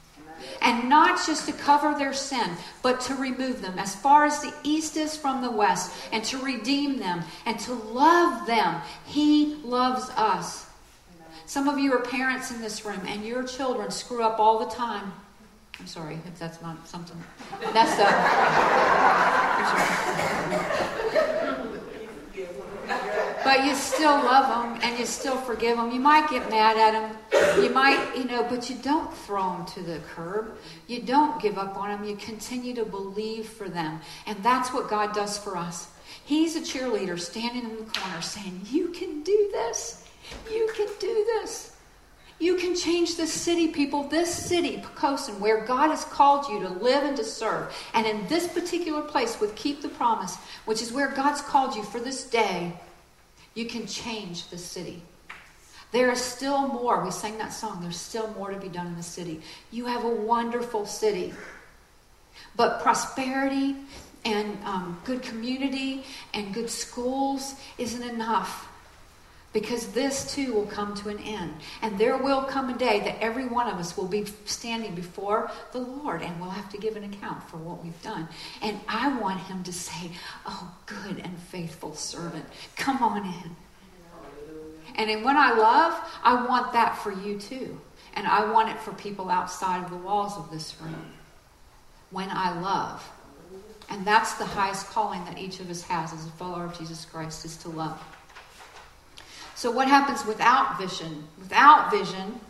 And 0.60 0.88
not 0.88 1.24
just 1.26 1.46
to 1.46 1.52
cover 1.52 1.98
their 1.98 2.12
sin, 2.12 2.52
but 2.82 3.00
to 3.02 3.14
remove 3.16 3.60
them 3.60 3.76
as 3.76 3.94
far 3.96 4.24
as 4.24 4.40
the 4.40 4.54
east 4.62 4.96
is 4.96 5.16
from 5.16 5.42
the 5.42 5.50
west, 5.50 5.92
and 6.12 6.22
to 6.24 6.38
redeem 6.38 6.98
them 6.98 7.22
and 7.44 7.58
to 7.60 7.74
love 7.74 8.46
them. 8.46 8.80
He 9.06 9.56
loves 9.64 10.10
us. 10.10 10.66
Some 11.46 11.68
of 11.68 11.78
you 11.78 11.92
are 11.92 12.02
parents 12.02 12.52
in 12.52 12.60
this 12.60 12.84
room, 12.84 13.00
and 13.06 13.24
your 13.24 13.42
children 13.42 13.90
screw 13.90 14.22
up 14.22 14.38
all 14.38 14.60
the 14.60 14.74
time. 14.74 15.12
I'm 15.82 15.88
sorry 15.88 16.14
if 16.14 16.38
that's 16.38 16.62
not 16.62 16.86
something. 16.86 17.20
That's 17.72 17.96
the. 17.96 18.04
but 23.42 23.64
you 23.64 23.74
still 23.74 24.14
love 24.14 24.46
them 24.46 24.80
and 24.84 24.96
you 24.96 25.04
still 25.04 25.36
forgive 25.38 25.78
them. 25.78 25.90
You 25.90 25.98
might 25.98 26.30
get 26.30 26.48
mad 26.48 26.76
at 26.76 26.92
them. 26.92 27.16
You 27.60 27.70
might, 27.70 28.16
you 28.16 28.26
know, 28.26 28.46
but 28.48 28.70
you 28.70 28.76
don't 28.76 29.12
throw 29.12 29.56
them 29.56 29.66
to 29.66 29.82
the 29.82 29.98
curb. 30.14 30.56
You 30.86 31.02
don't 31.02 31.42
give 31.42 31.58
up 31.58 31.76
on 31.76 31.88
them. 31.88 32.08
You 32.08 32.14
continue 32.14 32.76
to 32.76 32.84
believe 32.84 33.48
for 33.48 33.68
them. 33.68 34.00
And 34.28 34.40
that's 34.40 34.72
what 34.72 34.88
God 34.88 35.12
does 35.12 35.36
for 35.36 35.56
us. 35.56 35.88
He's 36.24 36.54
a 36.54 36.60
cheerleader 36.60 37.18
standing 37.18 37.68
in 37.68 37.76
the 37.78 37.90
corner 37.90 38.22
saying, 38.22 38.60
You 38.70 38.90
can 38.90 39.24
do 39.24 39.50
this. 39.50 40.06
You 40.48 40.70
can 40.76 40.86
do 41.00 41.24
this. 41.40 41.71
You 42.42 42.56
can 42.56 42.74
change 42.74 43.16
this 43.16 43.32
city, 43.32 43.68
people. 43.68 44.02
This 44.02 44.34
city, 44.34 44.78
Poquoson, 44.78 45.38
where 45.38 45.64
God 45.64 45.90
has 45.90 46.04
called 46.04 46.48
you 46.48 46.58
to 46.62 46.70
live 46.70 47.04
and 47.04 47.16
to 47.16 47.22
serve. 47.22 47.72
And 47.94 48.04
in 48.04 48.26
this 48.26 48.48
particular 48.48 49.00
place 49.00 49.38
with 49.40 49.54
Keep 49.54 49.80
the 49.80 49.88
Promise, 49.88 50.34
which 50.64 50.82
is 50.82 50.92
where 50.92 51.06
God's 51.12 51.40
called 51.40 51.76
you 51.76 51.84
for 51.84 52.00
this 52.00 52.24
day, 52.24 52.72
you 53.54 53.66
can 53.66 53.86
change 53.86 54.48
the 54.48 54.58
city. 54.58 55.02
There 55.92 56.10
is 56.10 56.20
still 56.20 56.66
more. 56.66 57.04
We 57.04 57.12
sang 57.12 57.38
that 57.38 57.52
song. 57.52 57.80
There's 57.80 58.00
still 58.00 58.34
more 58.36 58.50
to 58.50 58.58
be 58.58 58.68
done 58.68 58.88
in 58.88 58.96
the 58.96 59.04
city. 59.04 59.40
You 59.70 59.86
have 59.86 60.02
a 60.02 60.10
wonderful 60.10 60.84
city. 60.84 61.32
But 62.56 62.82
prosperity 62.82 63.76
and 64.24 64.58
um, 64.64 65.00
good 65.04 65.22
community 65.22 66.02
and 66.34 66.52
good 66.52 66.70
schools 66.70 67.54
isn't 67.78 68.02
enough 68.02 68.66
because 69.52 69.88
this 69.88 70.34
too 70.34 70.52
will 70.54 70.66
come 70.66 70.94
to 70.94 71.08
an 71.08 71.18
end. 71.18 71.54
And 71.82 71.98
there 71.98 72.16
will 72.16 72.42
come 72.42 72.70
a 72.70 72.78
day 72.78 73.00
that 73.00 73.20
every 73.20 73.46
one 73.46 73.68
of 73.68 73.78
us 73.78 73.96
will 73.96 74.06
be 74.06 74.24
standing 74.44 74.94
before 74.94 75.50
the 75.72 75.78
Lord 75.78 76.22
and 76.22 76.40
we'll 76.40 76.50
have 76.50 76.70
to 76.70 76.78
give 76.78 76.96
an 76.96 77.04
account 77.04 77.42
for 77.48 77.58
what 77.58 77.82
we've 77.84 78.02
done. 78.02 78.28
And 78.62 78.80
I 78.88 79.16
want 79.18 79.40
him 79.40 79.62
to 79.64 79.72
say, 79.72 80.12
Oh, 80.46 80.74
good 80.86 81.18
and 81.18 81.38
faithful 81.38 81.94
servant, 81.94 82.46
come 82.76 83.02
on 83.02 83.24
in. 83.24 83.56
And 84.94 85.10
in 85.10 85.22
when 85.22 85.36
I 85.36 85.52
love, 85.52 85.98
I 86.22 86.46
want 86.46 86.72
that 86.72 86.96
for 86.98 87.12
you 87.12 87.38
too. 87.38 87.80
And 88.14 88.26
I 88.26 88.50
want 88.50 88.68
it 88.68 88.78
for 88.78 88.92
people 88.92 89.30
outside 89.30 89.84
of 89.84 89.90
the 89.90 89.96
walls 89.96 90.36
of 90.36 90.50
this 90.50 90.76
room. 90.80 91.12
When 92.10 92.28
I 92.30 92.60
love. 92.60 93.08
And 93.88 94.06
that's 94.06 94.34
the 94.34 94.44
highest 94.44 94.86
calling 94.88 95.24
that 95.24 95.38
each 95.38 95.60
of 95.60 95.70
us 95.70 95.82
has 95.82 96.12
as 96.12 96.26
a 96.26 96.30
follower 96.32 96.64
of 96.64 96.78
Jesus 96.78 97.04
Christ 97.06 97.44
is 97.44 97.56
to 97.58 97.68
love. 97.68 98.02
So, 99.62 99.70
what 99.70 99.86
happens 99.86 100.26
without 100.26 100.76
vision? 100.76 101.22
Without 101.38 101.92
vision, 101.92 102.40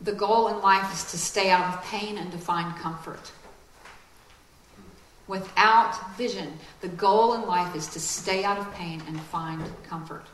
the 0.00 0.14
goal 0.14 0.48
in 0.48 0.62
life 0.62 0.90
is 0.94 1.10
to 1.10 1.18
stay 1.18 1.50
out 1.50 1.74
of 1.74 1.84
pain 1.84 2.16
and 2.16 2.32
to 2.32 2.38
find 2.38 2.74
comfort. 2.76 3.30
Without 5.28 6.16
vision, 6.16 6.54
the 6.80 6.88
goal 6.88 7.34
in 7.34 7.46
life 7.46 7.76
is 7.76 7.86
to 7.88 8.00
stay 8.00 8.44
out 8.44 8.56
of 8.56 8.72
pain 8.72 9.02
and 9.06 9.20
find 9.20 9.62
comfort. 9.86 10.24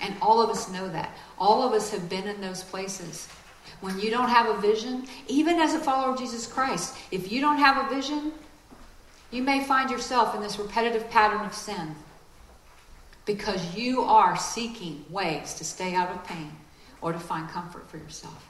And 0.00 0.14
all 0.22 0.40
of 0.40 0.48
us 0.48 0.70
know 0.70 0.88
that. 0.88 1.14
All 1.38 1.62
of 1.62 1.74
us 1.74 1.90
have 1.90 2.08
been 2.08 2.26
in 2.26 2.40
those 2.40 2.64
places. 2.64 3.28
When 3.82 4.00
you 4.00 4.10
don't 4.10 4.30
have 4.30 4.48
a 4.56 4.58
vision, 4.58 5.06
even 5.28 5.60
as 5.60 5.74
a 5.74 5.80
follower 5.80 6.14
of 6.14 6.18
Jesus 6.18 6.46
Christ, 6.46 6.96
if 7.10 7.30
you 7.30 7.42
don't 7.42 7.58
have 7.58 7.84
a 7.84 7.94
vision, 7.94 8.32
you 9.30 9.42
may 9.42 9.62
find 9.62 9.90
yourself 9.90 10.34
in 10.34 10.40
this 10.40 10.58
repetitive 10.58 11.10
pattern 11.10 11.44
of 11.44 11.52
sin 11.52 11.94
because 13.26 13.74
you 13.74 14.02
are 14.02 14.36
seeking 14.36 15.04
ways 15.10 15.54
to 15.54 15.64
stay 15.64 15.94
out 15.94 16.10
of 16.10 16.24
pain 16.24 16.52
or 17.02 17.12
to 17.12 17.18
find 17.18 17.48
comfort 17.50 17.88
for 17.90 17.98
yourself. 17.98 18.48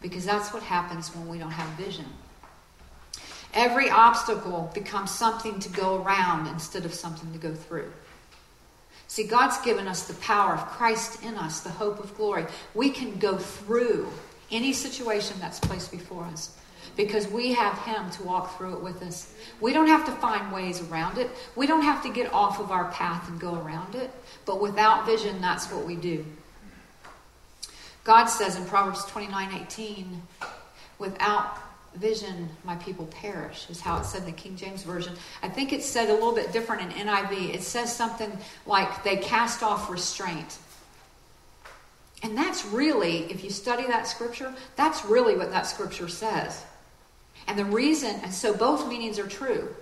Because 0.00 0.24
that's 0.24 0.52
what 0.52 0.62
happens 0.62 1.14
when 1.14 1.26
we 1.26 1.38
don't 1.38 1.50
have 1.50 1.68
vision. 1.70 2.06
Every 3.52 3.90
obstacle 3.90 4.70
becomes 4.72 5.10
something 5.10 5.58
to 5.58 5.68
go 5.70 6.02
around 6.02 6.46
instead 6.46 6.84
of 6.84 6.94
something 6.94 7.32
to 7.32 7.38
go 7.38 7.54
through. 7.54 7.90
See, 9.08 9.24
God's 9.24 9.58
given 9.62 9.88
us 9.88 10.06
the 10.06 10.14
power 10.14 10.52
of 10.52 10.64
Christ 10.66 11.24
in 11.24 11.34
us, 11.34 11.60
the 11.60 11.70
hope 11.70 11.98
of 11.98 12.16
glory. 12.16 12.46
We 12.74 12.90
can 12.90 13.18
go 13.18 13.36
through 13.36 14.08
any 14.52 14.72
situation 14.72 15.36
that's 15.40 15.58
placed 15.58 15.90
before 15.90 16.24
us 16.26 16.56
because 16.96 17.28
we 17.28 17.52
have 17.52 17.78
Him 17.78 18.10
to 18.10 18.22
walk 18.22 18.56
through 18.56 18.74
it 18.74 18.82
with 18.82 19.02
us. 19.02 19.32
We 19.60 19.72
don't 19.72 19.86
have 19.86 20.04
to 20.06 20.12
find 20.12 20.52
ways 20.52 20.80
around 20.82 21.18
it. 21.18 21.30
We 21.56 21.66
don't 21.66 21.82
have 21.82 22.02
to 22.02 22.12
get 22.12 22.32
off 22.32 22.60
of 22.60 22.70
our 22.70 22.90
path 22.90 23.28
and 23.28 23.40
go 23.40 23.54
around 23.54 23.94
it. 23.94 24.10
But 24.46 24.60
without 24.60 25.06
vision, 25.06 25.40
that's 25.40 25.70
what 25.70 25.84
we 25.84 25.96
do. 25.96 26.24
God 28.04 28.26
says 28.26 28.56
in 28.56 28.64
Proverbs 28.64 29.04
29 29.04 29.62
18, 29.62 30.22
without 30.98 31.58
vision, 31.94 32.48
my 32.64 32.76
people 32.76 33.06
perish, 33.06 33.68
is 33.68 33.80
how 33.80 33.98
it 33.98 34.04
said 34.04 34.20
in 34.20 34.26
the 34.26 34.32
King 34.32 34.56
James 34.56 34.82
Version. 34.82 35.14
I 35.42 35.48
think 35.48 35.72
it's 35.72 35.86
said 35.86 36.08
a 36.08 36.14
little 36.14 36.34
bit 36.34 36.52
different 36.52 36.82
in 36.82 37.06
NIV. 37.06 37.54
It 37.54 37.62
says 37.62 37.94
something 37.94 38.30
like 38.66 39.02
they 39.02 39.16
cast 39.16 39.62
off 39.62 39.90
restraint. 39.90 40.58
And 42.22 42.36
that's 42.36 42.64
really, 42.66 43.24
if 43.30 43.42
you 43.42 43.50
study 43.50 43.86
that 43.86 44.06
scripture, 44.06 44.54
that's 44.76 45.04
really 45.04 45.36
what 45.36 45.50
that 45.50 45.66
scripture 45.66 46.08
says. 46.08 46.64
And 47.46 47.58
the 47.58 47.64
reason, 47.64 48.16
and 48.22 48.32
so 48.32 48.54
both 48.54 48.88
meanings 48.88 49.18
are 49.18 49.26
true. 49.26 49.74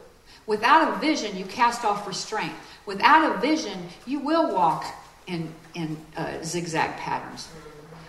Without 0.47 0.95
a 0.95 0.99
vision, 0.99 1.37
you 1.37 1.45
cast 1.45 1.85
off 1.85 2.07
restraint. 2.07 2.53
Without 2.87 3.37
a 3.37 3.39
vision, 3.39 3.79
you 4.07 4.19
will 4.19 4.55
walk 4.55 4.87
in, 5.27 5.53
in 5.75 5.97
uh, 6.17 6.43
zigzag 6.43 6.97
patterns. 6.97 7.49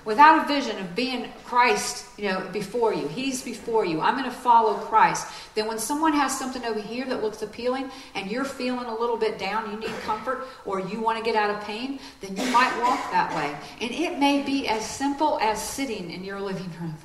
Without 0.05 0.45
a 0.45 0.47
vision 0.47 0.79
of 0.79 0.95
being 0.95 1.29
Christ, 1.43 2.05
you 2.17 2.29
know, 2.29 2.47
before 2.53 2.93
you, 2.93 3.07
He's 3.09 3.43
before 3.43 3.85
you. 3.85 3.99
I'm 3.99 4.15
going 4.15 4.23
to 4.23 4.31
follow 4.31 4.75
Christ. 4.75 5.27
Then 5.53 5.67
when 5.67 5.77
someone 5.77 6.13
has 6.13 6.37
something 6.39 6.63
over 6.63 6.79
here 6.79 7.05
that 7.05 7.21
looks 7.21 7.41
appealing, 7.41 7.91
and 8.15 8.31
you're 8.31 8.45
feeling 8.45 8.85
a 8.85 8.95
little 8.95 9.17
bit 9.17 9.37
down, 9.37 9.69
you 9.69 9.77
need 9.77 9.93
comfort, 10.03 10.47
or 10.65 10.79
you 10.79 11.01
want 11.01 11.17
to 11.17 11.23
get 11.23 11.35
out 11.35 11.49
of 11.49 11.61
pain, 11.65 11.99
then 12.21 12.37
you 12.37 12.51
might 12.51 12.73
walk 12.81 13.11
that 13.11 13.35
way. 13.35 13.53
And 13.81 13.91
it 13.91 14.17
may 14.17 14.41
be 14.41 14.69
as 14.69 14.89
simple 14.89 15.37
as 15.41 15.61
sitting 15.61 16.09
in 16.09 16.23
your 16.23 16.39
living 16.39 16.71
room 16.79 16.95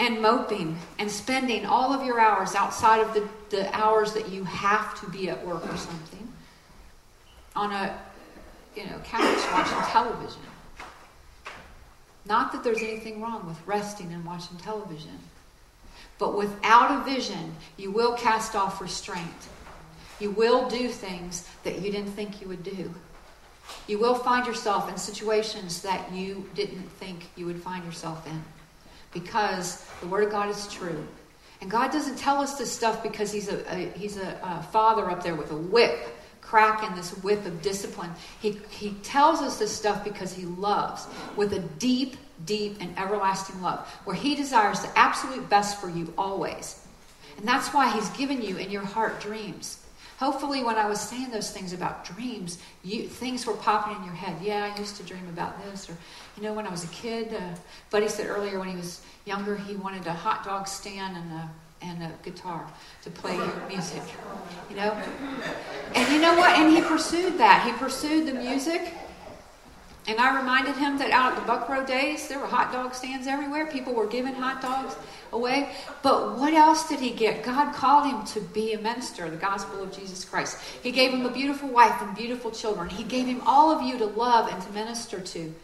and 0.00 0.20
moping 0.20 0.78
and 0.98 1.10
spending 1.10 1.64
all 1.64 1.92
of 1.92 2.04
your 2.04 2.20
hours 2.20 2.54
outside 2.54 3.00
of 3.00 3.14
the, 3.14 3.28
the 3.50 3.74
hours 3.74 4.12
that 4.12 4.28
you 4.28 4.44
have 4.44 4.98
to 5.00 5.10
be 5.10 5.30
at 5.30 5.46
work 5.46 5.64
or 5.72 5.76
something 5.76 6.28
on 7.56 7.72
a 7.72 7.98
you 8.74 8.84
know 8.84 8.98
couch 9.04 9.38
watching 9.52 9.78
television 9.92 10.42
Not 12.26 12.52
that 12.52 12.64
there's 12.64 12.82
anything 12.82 13.20
wrong 13.20 13.46
with 13.46 13.58
resting 13.66 14.12
and 14.12 14.24
watching 14.24 14.56
television. 14.58 15.18
But 16.18 16.36
without 16.36 16.90
a 16.90 17.04
vision, 17.04 17.54
you 17.76 17.90
will 17.90 18.14
cast 18.14 18.54
off 18.54 18.80
restraint. 18.80 19.48
You 20.20 20.30
will 20.30 20.68
do 20.68 20.88
things 20.88 21.46
that 21.64 21.82
you 21.82 21.90
didn't 21.90 22.12
think 22.12 22.40
you 22.40 22.48
would 22.48 22.62
do. 22.62 22.94
You 23.86 23.98
will 23.98 24.14
find 24.14 24.46
yourself 24.46 24.88
in 24.88 24.96
situations 24.96 25.82
that 25.82 26.12
you 26.12 26.48
didn't 26.54 26.88
think 27.00 27.26
you 27.36 27.46
would 27.46 27.62
find 27.62 27.84
yourself 27.84 28.26
in 28.26 28.42
because 29.14 29.86
the 30.00 30.06
Word 30.06 30.24
of 30.24 30.30
God 30.30 30.50
is 30.50 30.66
true. 30.68 31.06
And 31.62 31.70
God 31.70 31.92
doesn't 31.92 32.18
tell 32.18 32.40
us 32.40 32.58
this 32.58 32.70
stuff 32.70 33.02
because 33.02 33.32
He's 33.32 33.48
a, 33.48 33.64
a 33.72 33.90
He's 33.96 34.18
a, 34.18 34.38
a 34.42 34.62
father 34.64 35.10
up 35.10 35.22
there 35.22 35.34
with 35.34 35.50
a 35.50 35.56
whip, 35.56 35.98
cracking 36.42 36.94
this 36.94 37.12
whip 37.22 37.46
of 37.46 37.62
discipline. 37.62 38.10
He, 38.40 38.58
he 38.68 38.90
tells 39.02 39.40
us 39.40 39.58
this 39.58 39.72
stuff 39.74 40.04
because 40.04 40.34
He 40.34 40.44
loves 40.44 41.06
with 41.36 41.54
a 41.54 41.60
deep, 41.60 42.16
deep, 42.44 42.76
and 42.80 42.98
everlasting 42.98 43.62
love, 43.62 43.88
where 44.04 44.16
He 44.16 44.34
desires 44.34 44.80
the 44.80 44.98
absolute 44.98 45.48
best 45.48 45.80
for 45.80 45.88
you 45.88 46.12
always. 46.18 46.84
And 47.38 47.48
that's 47.48 47.68
why 47.68 47.90
He's 47.90 48.10
given 48.10 48.42
you 48.42 48.58
in 48.58 48.70
your 48.70 48.84
heart 48.84 49.20
dreams. 49.20 49.83
Hopefully, 50.18 50.62
when 50.62 50.76
I 50.76 50.88
was 50.88 51.00
saying 51.00 51.30
those 51.30 51.50
things 51.50 51.72
about 51.72 52.04
dreams, 52.04 52.58
you, 52.84 53.08
things 53.08 53.46
were 53.46 53.54
popping 53.54 53.96
in 53.96 54.04
your 54.04 54.14
head. 54.14 54.36
Yeah, 54.40 54.72
I 54.72 54.78
used 54.78 54.96
to 54.96 55.02
dream 55.02 55.26
about 55.28 55.62
this. 55.64 55.90
Or, 55.90 55.96
you 56.36 56.42
know, 56.42 56.52
when 56.52 56.66
I 56.66 56.70
was 56.70 56.84
a 56.84 56.88
kid, 56.88 57.34
uh, 57.34 57.40
Buddy 57.90 58.08
said 58.08 58.26
earlier 58.26 58.58
when 58.58 58.68
he 58.68 58.76
was 58.76 59.02
younger, 59.24 59.56
he 59.56 59.74
wanted 59.74 60.06
a 60.06 60.12
hot 60.12 60.44
dog 60.44 60.68
stand 60.68 61.16
and 61.16 61.32
a, 61.32 61.50
and 61.82 62.02
a 62.04 62.12
guitar 62.22 62.66
to 63.02 63.10
play 63.10 63.38
music. 63.68 64.02
You 64.70 64.76
know? 64.76 65.02
And 65.94 66.14
you 66.14 66.20
know 66.20 66.34
what? 66.34 66.58
And 66.58 66.74
he 66.74 66.80
pursued 66.80 67.38
that. 67.38 67.64
He 67.66 67.72
pursued 67.72 68.26
the 68.26 68.34
music 68.34 68.92
and 70.06 70.20
I 70.20 70.36
reminded 70.38 70.76
him 70.76 70.98
that 70.98 71.10
out 71.12 71.32
at 71.32 71.40
the 71.40 71.46
Buck 71.46 71.68
Road 71.68 71.86
days, 71.86 72.28
there 72.28 72.38
were 72.38 72.46
hot 72.46 72.72
dog 72.72 72.94
stands 72.94 73.26
everywhere. 73.26 73.66
People 73.66 73.94
were 73.94 74.06
giving 74.06 74.34
hot 74.34 74.60
dogs 74.60 74.96
away. 75.34 75.68
But 76.02 76.38
what 76.38 76.54
else 76.54 76.88
did 76.88 77.00
he 77.00 77.10
get? 77.10 77.44
God 77.44 77.74
called 77.74 78.10
him 78.10 78.24
to 78.34 78.40
be 78.52 78.72
a 78.72 78.78
minister, 78.78 79.26
of 79.26 79.32
the 79.32 79.36
gospel 79.36 79.82
of 79.82 79.92
Jesus 79.92 80.24
Christ. 80.24 80.58
He 80.82 80.90
gave 80.90 81.12
him 81.12 81.26
a 81.26 81.30
beautiful 81.30 81.68
wife 81.68 82.00
and 82.00 82.16
beautiful 82.16 82.50
children. 82.50 82.88
He 82.88 83.04
gave 83.04 83.26
him 83.26 83.42
all 83.46 83.70
of 83.70 83.82
you 83.82 83.98
to 83.98 84.06
love 84.06 84.48
and 84.52 84.62
to 84.62 84.72
minister 84.72 85.20
to. 85.20 85.54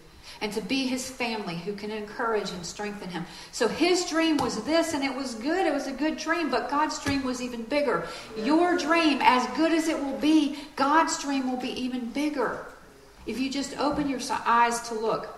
And 0.42 0.52
to 0.54 0.62
be 0.62 0.87
his 0.87 1.11
family 1.11 1.56
who 1.56 1.74
can 1.74 1.90
encourage 1.90 2.50
and 2.50 2.64
strengthen 2.64 3.11
him. 3.11 3.26
So 3.52 3.68
his 3.68 4.09
dream 4.09 4.38
was 4.38 4.62
this, 4.64 4.94
and 4.94 5.04
it 5.04 5.14
was 5.14 5.35
good. 5.35 5.66
It 5.66 5.74
was 5.74 5.87
a 5.87 5.92
good 5.92 6.16
dream, 6.16 6.50
but 6.50 6.70
God's 6.70 7.02
dream 7.04 7.24
was 7.24 7.42
even 7.42 7.62
bigger. 7.64 8.06
Your 8.38 8.78
dream, 8.78 9.18
as 9.20 9.46
good 9.56 9.72
as 9.72 9.88
it 9.88 9.98
will 9.98 10.16
be, 10.16 10.59
God's 10.76 11.20
dream 11.22 11.50
will 11.50 11.61
be 11.61 11.78
even 11.78 12.11
bigger. 12.11 12.64
If 13.26 13.38
you 13.38 13.50
just 13.50 13.78
open 13.78 14.09
your 14.09 14.20
eyes 14.46 14.88
to 14.88 14.94
look. 14.94 15.28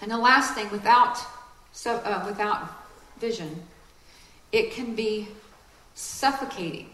And 0.00 0.10
the 0.10 0.18
last 0.18 0.54
thing, 0.54 0.70
without, 0.70 1.18
so, 1.72 1.96
uh, 1.96 2.24
without 2.26 2.68
vision, 3.20 3.62
it 4.52 4.72
can 4.72 4.94
be 4.94 5.28
suffocating 5.94 6.90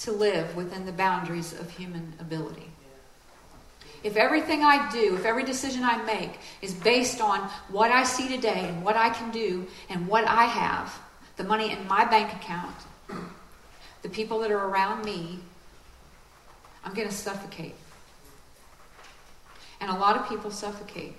to 0.00 0.12
live 0.12 0.54
within 0.54 0.86
the 0.86 0.92
boundaries 0.92 1.52
of 1.52 1.70
human 1.70 2.14
ability. 2.20 2.70
If 4.04 4.16
everything 4.16 4.62
I 4.62 4.88
do, 4.90 5.16
if 5.16 5.24
every 5.24 5.42
decision 5.42 5.82
I 5.82 6.00
make 6.04 6.38
is 6.62 6.72
based 6.72 7.20
on 7.20 7.40
what 7.68 7.90
I 7.90 8.04
see 8.04 8.28
today 8.28 8.68
and 8.68 8.84
what 8.84 8.96
I 8.96 9.10
can 9.10 9.30
do 9.32 9.66
and 9.90 10.06
what 10.06 10.24
I 10.26 10.44
have, 10.44 10.96
the 11.36 11.44
money 11.44 11.72
in 11.72 11.86
my 11.88 12.04
bank 12.04 12.32
account, 12.32 12.76
the 14.02 14.08
people 14.08 14.38
that 14.40 14.52
are 14.52 14.68
around 14.68 15.04
me, 15.04 15.40
I'm 16.84 16.94
going 16.94 17.08
to 17.08 17.14
suffocate. 17.14 17.74
And 19.80 19.90
a 19.90 19.94
lot 19.94 20.16
of 20.16 20.28
people 20.28 20.50
suffocate. 20.50 21.14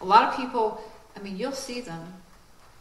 A 0.00 0.04
lot 0.04 0.24
of 0.24 0.36
people, 0.36 0.82
I 1.16 1.20
mean, 1.20 1.36
you'll 1.36 1.52
see 1.52 1.80
them. 1.80 2.14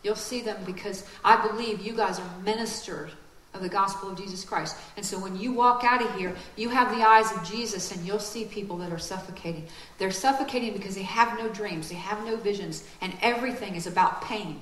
You'll 0.04 0.16
see 0.16 0.42
them 0.42 0.58
because 0.66 1.06
I 1.24 1.46
believe 1.48 1.82
you 1.82 1.94
guys 1.94 2.20
are 2.20 2.40
ministers 2.44 3.12
of 3.54 3.62
the 3.62 3.70
gospel 3.70 4.12
of 4.12 4.18
Jesus 4.18 4.44
Christ. 4.46 4.76
And 4.96 5.06
so 5.06 5.18
when 5.18 5.38
you 5.38 5.52
walk 5.52 5.84
out 5.84 6.02
of 6.02 6.16
here, 6.16 6.36
you 6.56 6.70
have 6.70 6.96
the 6.96 7.04
eyes 7.04 7.32
of 7.32 7.44
Jesus 7.44 7.92
and 7.92 8.06
you'll 8.06 8.20
see 8.20 8.46
people 8.46 8.78
that 8.78 8.92
are 8.92 9.00
suffocating. 9.00 9.68
They're 9.98 10.12
suffocating 10.12 10.74
because 10.74 10.96
they 10.96 11.04
have 11.04 11.38
no 11.38 11.50
dreams, 11.50 11.90
they 11.90 11.96
have 11.96 12.24
no 12.26 12.38
visions, 12.38 12.84
and 13.02 13.14
everything 13.22 13.76
is 13.76 13.88
about 13.88 14.22
pain. 14.22 14.62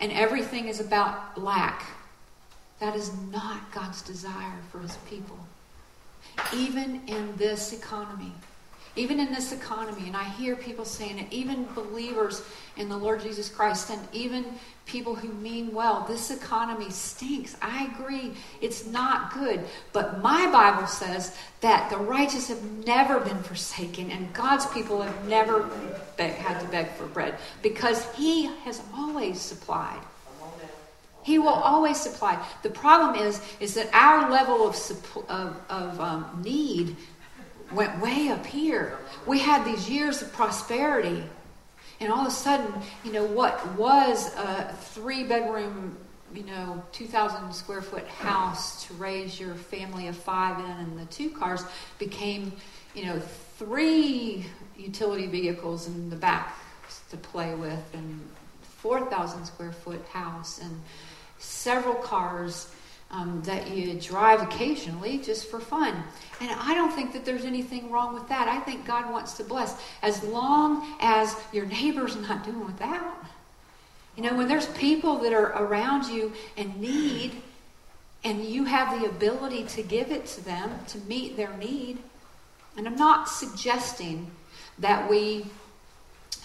And 0.00 0.12
everything 0.12 0.66
is 0.68 0.80
about 0.80 1.40
lack. 1.40 1.84
That 2.80 2.96
is 2.96 3.12
not 3.30 3.70
God's 3.72 4.02
desire 4.02 4.58
for 4.72 4.80
his 4.80 4.96
people. 5.08 5.38
Even 6.54 7.02
in 7.06 7.36
this 7.36 7.72
economy, 7.72 8.32
even 8.96 9.20
in 9.20 9.32
this 9.32 9.52
economy, 9.52 10.06
and 10.06 10.16
I 10.16 10.24
hear 10.24 10.56
people 10.56 10.84
saying 10.84 11.18
it, 11.18 11.26
even 11.30 11.66
believers 11.74 12.42
in 12.76 12.88
the 12.88 12.96
Lord 12.96 13.22
Jesus 13.22 13.48
Christ, 13.48 13.90
and 13.90 14.00
even 14.12 14.44
people 14.86 15.14
who 15.14 15.32
mean 15.34 15.72
well, 15.72 16.04
this 16.08 16.30
economy 16.30 16.90
stinks. 16.90 17.56
I 17.62 17.84
agree, 17.94 18.32
it's 18.60 18.86
not 18.86 19.32
good. 19.32 19.60
But 19.92 20.20
my 20.22 20.50
Bible 20.50 20.88
says 20.88 21.36
that 21.60 21.88
the 21.90 21.98
righteous 21.98 22.48
have 22.48 22.62
never 22.84 23.20
been 23.20 23.42
forsaken, 23.42 24.10
and 24.10 24.32
God's 24.32 24.66
people 24.66 25.02
have 25.02 25.28
never 25.28 25.70
beg, 26.16 26.32
had 26.32 26.60
to 26.60 26.66
beg 26.68 26.90
for 26.92 27.06
bread 27.06 27.36
because 27.62 28.12
He 28.14 28.46
has 28.64 28.82
always 28.94 29.40
supplied. 29.40 30.00
He 31.22 31.38
will 31.38 31.48
always 31.48 32.00
supply. 32.00 32.42
The 32.62 32.70
problem 32.70 33.14
is, 33.14 33.40
is 33.60 33.74
that 33.74 33.90
our 33.92 34.30
level 34.30 34.66
of, 34.66 34.74
of, 35.28 35.56
of 35.68 36.00
um, 36.00 36.40
need 36.42 36.96
went 37.72 38.00
way 38.00 38.28
up 38.28 38.44
here. 38.44 38.98
We 39.26 39.38
had 39.38 39.64
these 39.64 39.88
years 39.88 40.22
of 40.22 40.32
prosperity. 40.32 41.22
And 42.00 42.10
all 42.10 42.20
of 42.20 42.28
a 42.28 42.30
sudden, 42.30 42.72
you 43.04 43.12
know, 43.12 43.24
what 43.24 43.74
was 43.74 44.34
a 44.36 44.74
three 44.80 45.24
bedroom, 45.24 45.96
you 46.34 46.44
know, 46.44 46.82
2,000 46.92 47.52
square 47.54 47.82
foot 47.82 48.06
house 48.08 48.86
to 48.86 48.94
raise 48.94 49.38
your 49.38 49.54
family 49.54 50.08
of 50.08 50.16
five 50.16 50.58
in 50.58 50.70
and 50.70 50.98
the 50.98 51.04
two 51.06 51.30
cars 51.30 51.62
became, 51.98 52.52
you 52.94 53.04
know, 53.04 53.20
three 53.58 54.46
utility 54.78 55.26
vehicles 55.26 55.86
in 55.86 56.08
the 56.08 56.16
back 56.16 56.56
to 57.10 57.16
play 57.18 57.54
with 57.54 57.84
and 57.92 58.20
4,000 58.78 59.44
square 59.44 59.72
foot 59.72 60.02
house 60.08 60.60
and 60.60 60.80
several 61.38 61.94
cars 61.96 62.74
um, 63.10 63.42
that 63.44 63.70
you 63.70 63.94
drive 63.94 64.42
occasionally 64.42 65.18
just 65.18 65.50
for 65.50 65.58
fun. 65.58 66.02
And 66.40 66.50
I 66.50 66.74
don't 66.74 66.92
think 66.92 67.12
that 67.12 67.24
there's 67.24 67.44
anything 67.44 67.90
wrong 67.90 68.14
with 68.14 68.28
that. 68.28 68.48
I 68.48 68.60
think 68.60 68.86
God 68.86 69.10
wants 69.10 69.34
to 69.34 69.44
bless 69.44 69.80
as 70.02 70.22
long 70.22 70.96
as 71.00 71.34
your 71.52 71.66
neighbor's 71.66 72.16
not 72.28 72.44
doing 72.44 72.64
without. 72.64 73.24
You 74.16 74.24
know, 74.24 74.36
when 74.36 74.48
there's 74.48 74.66
people 74.66 75.18
that 75.18 75.32
are 75.32 75.52
around 75.62 76.06
you 76.06 76.32
and 76.56 76.80
need, 76.80 77.42
and 78.22 78.44
you 78.44 78.64
have 78.64 79.00
the 79.00 79.06
ability 79.06 79.64
to 79.64 79.82
give 79.82 80.10
it 80.10 80.26
to 80.26 80.44
them 80.44 80.70
to 80.88 80.98
meet 80.98 81.36
their 81.36 81.56
need. 81.56 81.98
And 82.76 82.86
I'm 82.86 82.96
not 82.96 83.28
suggesting 83.28 84.30
that 84.78 85.08
we 85.08 85.46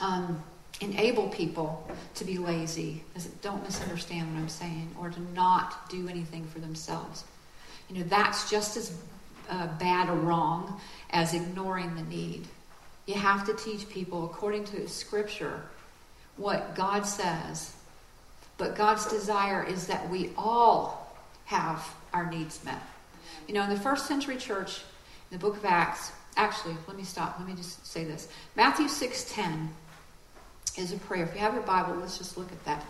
um, 0.02 0.42
enable 0.82 1.30
people 1.30 1.88
to 2.16 2.26
be 2.26 2.38
lazy. 2.38 3.04
Don't 3.42 3.64
misunderstand 3.64 4.34
what 4.34 4.42
I'm 4.42 4.50
saying, 4.50 4.96
or 5.00 5.10
to 5.10 5.22
not 5.34 5.90
do 5.90 6.08
anything 6.08 6.46
for 6.46 6.60
themselves. 6.60 7.24
You 7.90 8.00
know, 8.00 8.04
that's 8.10 8.50
just 8.50 8.78
as 8.78 8.98
uh, 9.50 9.68
bad 9.78 10.10
or 10.10 10.16
wrong 10.16 10.80
as 11.12 11.34
ignoring 11.34 11.96
the 11.96 12.04
need. 12.04 12.48
You 13.06 13.14
have 13.16 13.46
to 13.46 13.54
teach 13.54 13.88
people 13.90 14.26
according 14.26 14.66
to 14.66 14.88
Scripture 14.88 15.62
what 16.38 16.76
God 16.76 17.06
says. 17.06 17.74
But 18.58 18.76
God's 18.76 19.06
desire 19.06 19.64
is 19.64 19.88
that 19.88 20.10
we 20.10 20.32
all 20.38 21.16
have 21.46 21.94
our 22.14 22.30
needs 22.30 22.64
met. 22.64 22.82
You 23.48 23.54
know, 23.54 23.64
in 23.64 23.70
the 23.70 23.80
first 23.80 24.08
century 24.08 24.38
church, 24.38 24.82
in 25.30 25.38
the 25.38 25.42
book 25.42 25.58
of 25.58 25.66
Acts, 25.66 26.12
actually, 26.38 26.76
let 26.88 26.98
me 26.98 27.04
stop. 27.04 27.36
Let 27.38 27.48
me 27.48 27.54
just 27.54 27.86
say 27.86 28.04
this. 28.04 28.28
Matthew 28.56 28.88
6:10 28.88 29.70
is 30.78 30.92
a 30.92 30.98
prayer. 30.98 31.24
If 31.24 31.34
you 31.34 31.40
have 31.40 31.54
your 31.54 31.64
Bible, 31.64 31.96
let's 31.96 32.18
just 32.18 32.38
look 32.38 32.52
at 32.52 32.66
that. 32.66 32.86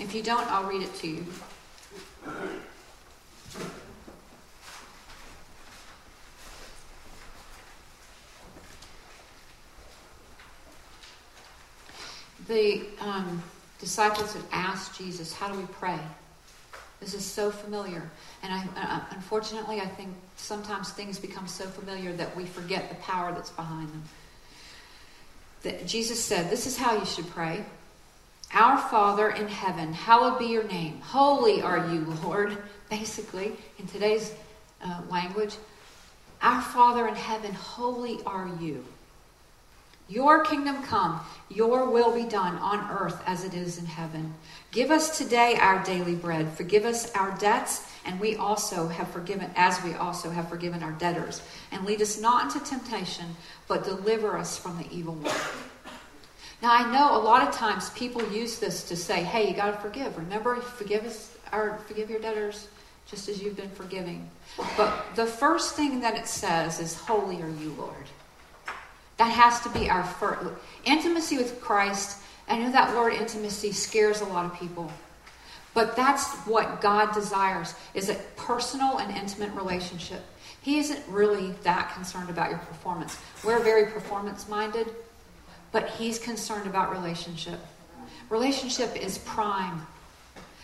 If 0.00 0.14
you 0.14 0.22
don't, 0.22 0.46
I'll 0.50 0.68
read 0.68 0.82
it 0.82 0.94
to 0.96 1.08
you. 1.08 1.26
The 12.46 12.86
um, 13.00 13.42
disciples 13.78 14.32
had 14.34 14.42
asked 14.52 14.96
Jesus, 14.96 15.34
How 15.34 15.52
do 15.52 15.58
we 15.58 15.66
pray? 15.66 15.98
This 17.00 17.12
is 17.12 17.24
so 17.24 17.50
familiar. 17.50 18.08
And 18.42 18.52
I, 18.52 18.64
uh, 18.76 19.00
unfortunately, 19.10 19.80
I 19.80 19.86
think 19.86 20.14
sometimes 20.38 20.90
things 20.90 21.18
become 21.18 21.46
so 21.46 21.66
familiar 21.66 22.12
that 22.14 22.34
we 22.36 22.46
forget 22.46 22.88
the 22.88 22.94
power 22.96 23.32
that's 23.32 23.50
behind 23.50 23.88
them. 23.88 24.02
That 25.62 25.86
Jesus 25.86 26.24
said, 26.24 26.50
This 26.50 26.66
is 26.66 26.76
how 26.76 26.96
you 26.96 27.04
should 27.04 27.28
pray. 27.30 27.64
Our 28.54 28.78
Father 28.78 29.30
in 29.30 29.48
heaven, 29.48 29.92
hallowed 29.92 30.38
be 30.38 30.46
your 30.46 30.64
name. 30.64 31.00
Holy 31.00 31.60
are 31.60 31.90
you, 31.92 32.06
Lord. 32.24 32.56
Basically, 32.90 33.52
in 33.78 33.86
today's 33.86 34.32
uh, 34.82 35.02
language. 35.10 35.56
Our 36.40 36.62
Father 36.62 37.06
in 37.08 37.14
heaven, 37.14 37.52
holy 37.52 38.20
are 38.24 38.48
you. 38.60 38.84
Your 40.08 40.42
kingdom 40.42 40.82
come, 40.84 41.20
your 41.50 41.90
will 41.90 42.14
be 42.14 42.24
done 42.24 42.56
on 42.56 42.90
earth 42.90 43.20
as 43.26 43.44
it 43.44 43.52
is 43.52 43.76
in 43.76 43.84
heaven. 43.84 44.32
Give 44.70 44.90
us 44.90 45.16
today 45.16 45.56
our 45.60 45.82
daily 45.82 46.14
bread. 46.14 46.52
Forgive 46.52 46.84
us 46.84 47.10
our 47.14 47.30
debts, 47.38 47.90
and 48.04 48.20
we 48.20 48.36
also 48.36 48.86
have 48.86 49.08
forgiven, 49.08 49.50
as 49.56 49.82
we 49.82 49.94
also 49.94 50.28
have 50.28 50.48
forgiven 50.50 50.82
our 50.82 50.92
debtors. 50.92 51.40
And 51.72 51.86
lead 51.86 52.02
us 52.02 52.20
not 52.20 52.44
into 52.44 52.68
temptation, 52.68 53.34
but 53.66 53.84
deliver 53.84 54.36
us 54.36 54.58
from 54.58 54.76
the 54.76 54.86
evil 54.90 55.14
one. 55.14 55.34
Now, 56.60 56.72
I 56.72 56.92
know 56.92 57.16
a 57.16 57.22
lot 57.22 57.46
of 57.46 57.54
times 57.54 57.88
people 57.90 58.22
use 58.30 58.58
this 58.58 58.86
to 58.88 58.96
say, 58.96 59.22
hey, 59.22 59.48
you 59.48 59.54
got 59.54 59.70
to 59.70 59.78
forgive. 59.78 60.18
Remember, 60.18 60.56
forgive 60.56 61.04
us, 61.06 61.36
or 61.50 61.78
forgive 61.86 62.10
your 62.10 62.20
debtors 62.20 62.68
just 63.10 63.28
as 63.30 63.40
you've 63.40 63.56
been 63.56 63.70
forgiving. 63.70 64.28
But 64.76 65.14
the 65.14 65.24
first 65.24 65.76
thing 65.76 66.00
that 66.00 66.18
it 66.18 66.26
says 66.26 66.78
is, 66.78 66.94
holy 66.94 67.40
are 67.40 67.48
you, 67.48 67.74
Lord. 67.78 67.94
That 69.16 69.30
has 69.30 69.60
to 69.60 69.70
be 69.70 69.88
our 69.88 70.04
first. 70.04 70.50
Intimacy 70.84 71.38
with 71.38 71.58
Christ, 71.60 72.18
I 72.48 72.58
know 72.58 72.70
that 72.72 72.94
word 72.94 73.12
intimacy 73.12 73.72
scares 73.72 74.20
a 74.20 74.24
lot 74.24 74.44
of 74.44 74.58
people. 74.58 74.90
But 75.74 75.94
that's 75.94 76.34
what 76.38 76.80
God 76.80 77.14
desires 77.14 77.74
is 77.94 78.08
a 78.08 78.14
personal 78.36 78.98
and 78.98 79.16
intimate 79.16 79.52
relationship. 79.52 80.22
He 80.62 80.78
isn't 80.78 81.00
really 81.08 81.52
that 81.62 81.94
concerned 81.94 82.30
about 82.30 82.50
your 82.50 82.58
performance. 82.58 83.18
We're 83.44 83.62
very 83.62 83.86
performance 83.86 84.48
minded, 84.48 84.88
but 85.70 85.88
he's 85.90 86.18
concerned 86.18 86.66
about 86.66 86.90
relationship. 86.90 87.60
Relationship 88.28 88.96
is 88.96 89.18
prime. 89.18 89.86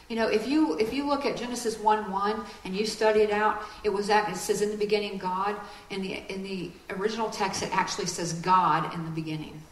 You 0.09 0.17
know, 0.17 0.29
if 0.29 0.47
you 0.47 0.77
if 0.79 0.93
you 0.93 1.07
look 1.07 1.25
at 1.25 1.37
Genesis 1.37 1.79
1 1.79 2.11
1 2.11 2.45
and 2.65 2.77
you 2.77 2.85
study 2.85 3.21
it 3.21 3.31
out, 3.31 3.63
it 3.85 3.89
was 3.89 4.09
that 4.09 4.29
it 4.29 4.37
says 4.37 4.61
in 4.61 4.71
the 4.71 4.77
beginning 4.77 5.17
God. 5.17 5.57
In 5.91 6.03
the 6.03 6.23
in 6.29 6.43
the 6.43 6.71
original 6.91 7.31
text 7.31 7.63
it 7.63 7.75
actually 7.75 8.07
says 8.07 8.35
God 8.35 8.93
in 8.95 9.05
the 9.05 9.11
beginning. 9.11 9.63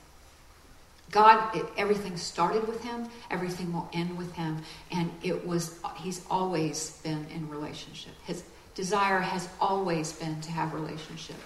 God, 1.13 1.55
it, 1.55 1.67
everything 1.77 2.17
started 2.17 2.67
with 2.67 2.83
him, 2.83 3.09
everything 3.31 3.73
will 3.73 3.89
end 3.93 4.17
with 4.19 4.33
him, 4.35 4.63
and 4.91 5.13
it 5.23 5.47
was 5.47 5.79
he's 5.97 6.25
always 6.29 6.99
been 7.05 7.27
in 7.33 7.49
relationship. 7.49 8.13
His 8.25 8.43
desire 8.75 9.21
has 9.21 9.49
always 9.61 10.13
been 10.13 10.41
to 10.41 10.51
have 10.51 10.75
relationship 10.75 11.37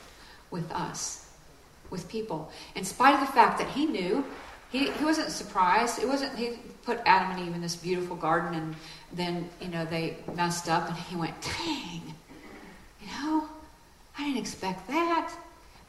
with 0.50 0.70
us, 0.72 1.28
with 1.90 2.08
people. 2.08 2.50
In 2.74 2.84
spite 2.84 3.14
of 3.14 3.20
the 3.20 3.32
fact 3.32 3.58
that 3.58 3.68
he 3.68 3.84
knew 3.84 4.24
he, 4.70 4.90
he 4.90 5.04
wasn't 5.04 5.30
surprised. 5.30 6.02
It 6.02 6.08
wasn't 6.08 6.36
he 6.36 6.58
put 6.84 7.00
Adam 7.06 7.36
and 7.36 7.48
Eve 7.48 7.54
in 7.54 7.60
this 7.60 7.76
beautiful 7.76 8.16
garden 8.16 8.54
and 8.54 8.76
then, 9.12 9.48
you 9.60 9.68
know, 9.68 9.84
they 9.84 10.16
messed 10.34 10.68
up 10.68 10.88
and 10.88 10.96
he 10.96 11.16
went, 11.16 11.34
dang, 11.40 12.14
you 13.00 13.06
know, 13.06 13.48
I 14.18 14.24
didn't 14.24 14.38
expect 14.38 14.86
that. 14.88 15.32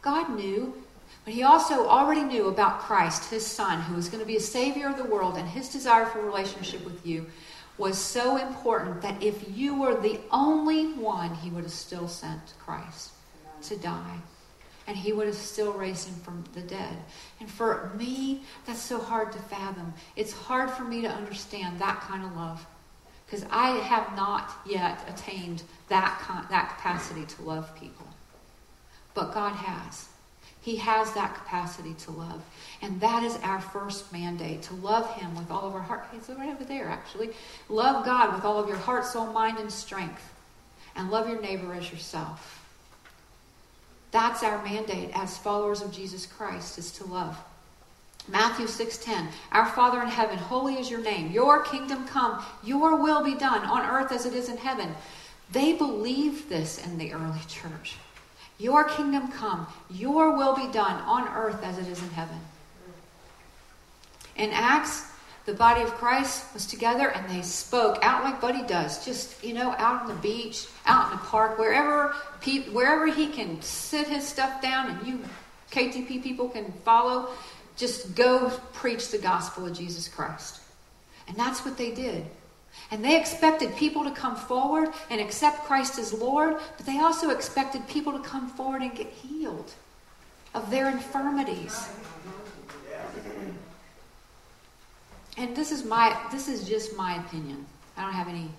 God 0.02 0.30
knew. 0.36 0.74
But 1.28 1.34
he 1.34 1.44
also 1.44 1.86
already 1.90 2.24
knew 2.24 2.48
about 2.48 2.80
Christ, 2.80 3.30
his 3.30 3.46
son, 3.46 3.82
who 3.82 3.96
was 3.96 4.08
going 4.08 4.22
to 4.22 4.26
be 4.26 4.38
a 4.38 4.40
savior 4.40 4.88
of 4.88 4.96
the 4.96 5.04
world, 5.04 5.36
and 5.36 5.46
his 5.46 5.68
desire 5.68 6.06
for 6.06 6.22
relationship 6.22 6.86
with 6.86 7.06
you 7.06 7.26
was 7.78 7.98
so 7.98 8.38
important 8.38 9.02
that 9.02 9.22
if 9.22 9.44
you 9.54 9.78
were 9.78 10.00
the 10.00 10.22
only 10.32 10.94
one, 10.94 11.36
he 11.36 11.50
would 11.50 11.66
have 11.66 11.74
still 11.74 12.08
sent 12.08 12.54
Christ 12.60 13.12
to 13.64 13.76
die 13.76 14.20
and 14.88 14.96
he 14.96 15.12
would 15.12 15.28
have 15.28 15.36
still 15.36 15.74
raised 15.74 16.08
him 16.08 16.16
from 16.22 16.46
the 16.54 16.62
dead. 16.62 16.96
And 17.42 17.52
for 17.52 17.92
me, 17.98 18.44
that's 18.66 18.80
so 18.80 18.98
hard 18.98 19.34
to 19.34 19.40
fathom. 19.40 19.94
It's 20.16 20.32
hard 20.32 20.72
for 20.72 20.86
me 20.86 21.02
to 21.02 21.10
understand 21.10 21.78
that 21.80 22.00
kind 22.00 22.24
of 22.24 22.38
love 22.38 22.66
because 23.26 23.46
I 23.52 23.72
have 23.80 24.16
not 24.16 24.62
yet 24.66 25.02
attained 25.10 25.64
that, 25.90 26.48
that 26.50 26.78
capacity 26.78 27.26
to 27.26 27.42
love 27.42 27.76
people. 27.76 28.08
But 29.14 29.34
God 29.34 29.58
has. 29.58 30.08
He 30.68 30.76
has 30.76 31.14
that 31.14 31.34
capacity 31.34 31.94
to 31.94 32.12
love. 32.12 32.44
And 32.82 33.00
that 33.00 33.24
is 33.24 33.38
our 33.38 33.62
first 33.62 34.12
mandate 34.12 34.64
to 34.64 34.74
love 34.74 35.10
Him 35.16 35.34
with 35.34 35.50
all 35.50 35.66
of 35.66 35.74
our 35.74 35.82
heart. 35.82 36.08
It's 36.14 36.28
right 36.28 36.50
over 36.50 36.66
there, 36.66 36.90
actually. 36.90 37.30
Love 37.70 38.04
God 38.04 38.36
with 38.36 38.44
all 38.44 38.60
of 38.60 38.68
your 38.68 38.78
heart, 38.78 39.06
soul, 39.06 39.28
mind, 39.28 39.60
and 39.60 39.72
strength. 39.72 40.22
And 40.98 41.10
love 41.10 41.30
your 41.30 41.40
neighbor 41.40 41.74
as 41.74 41.90
yourself. 41.90 42.66
That's 44.12 44.44
our 44.44 44.62
mandate 44.62 45.12
as 45.14 45.38
followers 45.38 45.82
of 45.82 45.94
Jesus 45.94 46.26
Christ 46.26 46.78
is 46.78 46.92
to 46.98 47.06
love. 47.06 47.38
Matthew 48.28 48.68
6:10 48.68 49.30
Our 49.54 49.68
Father 49.68 50.02
in 50.02 50.10
heaven, 50.10 50.38
holy 50.38 50.78
is 50.78 50.92
your 50.92 51.00
name. 51.00 51.32
Your 51.32 51.62
kingdom 51.62 52.06
come, 52.08 52.44
your 52.62 52.98
will 52.98 53.24
be 53.24 53.36
done 53.36 53.64
on 53.64 53.90
earth 53.90 54.12
as 54.12 54.26
it 54.26 54.34
is 54.34 54.50
in 54.50 54.58
heaven. 54.58 54.98
They 55.50 55.72
believed 55.72 56.50
this 56.50 56.78
in 56.78 56.98
the 56.98 57.14
early 57.14 57.40
church. 57.48 57.96
Your 58.60 58.86
kingdom 58.86 59.32
come, 59.32 59.68
your 59.90 60.36
will 60.36 60.56
be 60.56 60.72
done 60.72 61.02
on 61.02 61.28
earth 61.28 61.62
as 61.64 61.78
it 61.78 61.88
is 61.88 62.02
in 62.02 62.10
heaven. 62.10 62.40
In 64.36 64.52
Acts 64.52 65.12
the 65.48 65.54
body 65.54 65.82
of 65.82 65.92
Christ 65.92 66.54
was 66.54 66.66
together 66.66 67.10
and 67.10 67.28
they 67.30 67.42
spoke 67.42 68.00
out 68.02 68.26
like 68.26 68.42
Buddy 68.42 68.68
does, 68.68 69.06
just, 69.06 69.42
you 69.42 69.54
know, 69.54 69.72
out 69.78 70.02
on 70.02 70.08
the 70.10 70.16
beach, 70.16 70.68
out 70.86 71.10
in 71.10 71.18
the 71.18 71.24
park, 71.24 71.58
wherever, 71.58 72.14
wherever 72.74 73.08
he 73.08 73.28
can 73.28 73.62
sit 73.62 74.08
his 74.08 74.28
stuff 74.28 74.62
down 74.62 74.90
and 74.90 75.08
you 75.08 75.20
KTP 75.72 76.22
people 76.22 76.50
can 76.50 76.74
follow, 76.84 77.30
just 77.78 78.14
go 78.14 78.50
preach 78.74 79.10
the 79.10 79.18
gospel 79.18 79.66
of 79.66 79.74
Jesus 79.74 80.10
Christ. 80.10 80.60
And 81.30 81.38
that's 81.38 81.64
what 81.64 81.78
they 81.78 81.92
did. 81.92 82.26
And 82.92 83.04
they 83.04 83.20
expected 83.20 83.76
people 83.76 84.04
to 84.06 84.12
come 84.12 84.36
forward 84.36 84.90
and 85.10 85.20
accept 85.20 85.66
Christ 85.66 86.00
as 86.00 86.14
Lord, 86.14 86.58
but 86.78 86.86
they 86.86 87.00
also 87.00 87.32
expected 87.32 87.88
people 87.88 88.14
to 88.14 88.20
come 88.20 88.50
forward 88.50 88.82
and 88.82 88.96
get 88.96 89.08
healed 89.08 89.74
of 90.54 90.70
their 90.72 90.90
infirmities. 90.90 91.90
and 95.38 95.56
this 95.56 95.72
is 95.72 95.84
my 95.84 96.18
this 96.32 96.48
is 96.48 96.68
just 96.68 96.98
my 96.98 97.18
opinion. 97.18 97.66
I 97.96 98.02
don't 98.02 98.14
have 98.14 98.28
any 98.28 98.50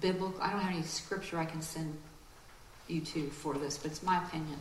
biblical 0.00 0.40
I 0.40 0.50
don't 0.50 0.60
have 0.60 0.72
any 0.72 0.82
scripture 0.82 1.38
I 1.38 1.44
can 1.44 1.62
send 1.62 1.96
you 2.88 3.00
to 3.00 3.28
for 3.28 3.54
this, 3.54 3.78
but 3.78 3.90
it's 3.90 4.02
my 4.02 4.22
opinion. 4.24 4.58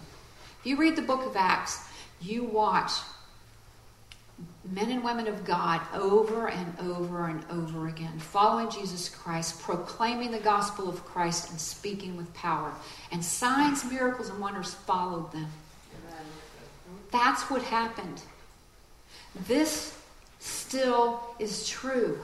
If 0.59 0.65
you 0.65 0.77
read 0.77 0.95
the 0.95 1.01
book 1.01 1.25
of 1.25 1.35
Acts, 1.35 1.87
you 2.21 2.43
watch 2.43 2.91
men 4.71 4.91
and 4.91 5.03
women 5.03 5.27
of 5.27 5.43
God 5.43 5.81
over 5.93 6.47
and 6.47 6.73
over 6.79 7.27
and 7.27 7.43
over 7.51 7.87
again, 7.87 8.17
following 8.19 8.69
Jesus 8.69 9.09
Christ, 9.09 9.61
proclaiming 9.61 10.31
the 10.31 10.39
gospel 10.39 10.89
of 10.89 11.03
Christ, 11.05 11.49
and 11.49 11.59
speaking 11.59 12.15
with 12.15 12.33
power. 12.33 12.73
And 13.11 13.23
signs, 13.23 13.83
miracles, 13.83 14.29
and 14.29 14.39
wonders 14.39 14.73
followed 14.73 15.31
them. 15.31 15.47
That's 17.11 17.43
what 17.49 17.61
happened. 17.61 18.21
This 19.47 19.97
still 20.39 21.21
is 21.39 21.67
true. 21.67 22.19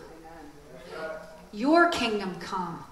Your 1.51 1.89
kingdom 1.89 2.35
come. 2.39 2.83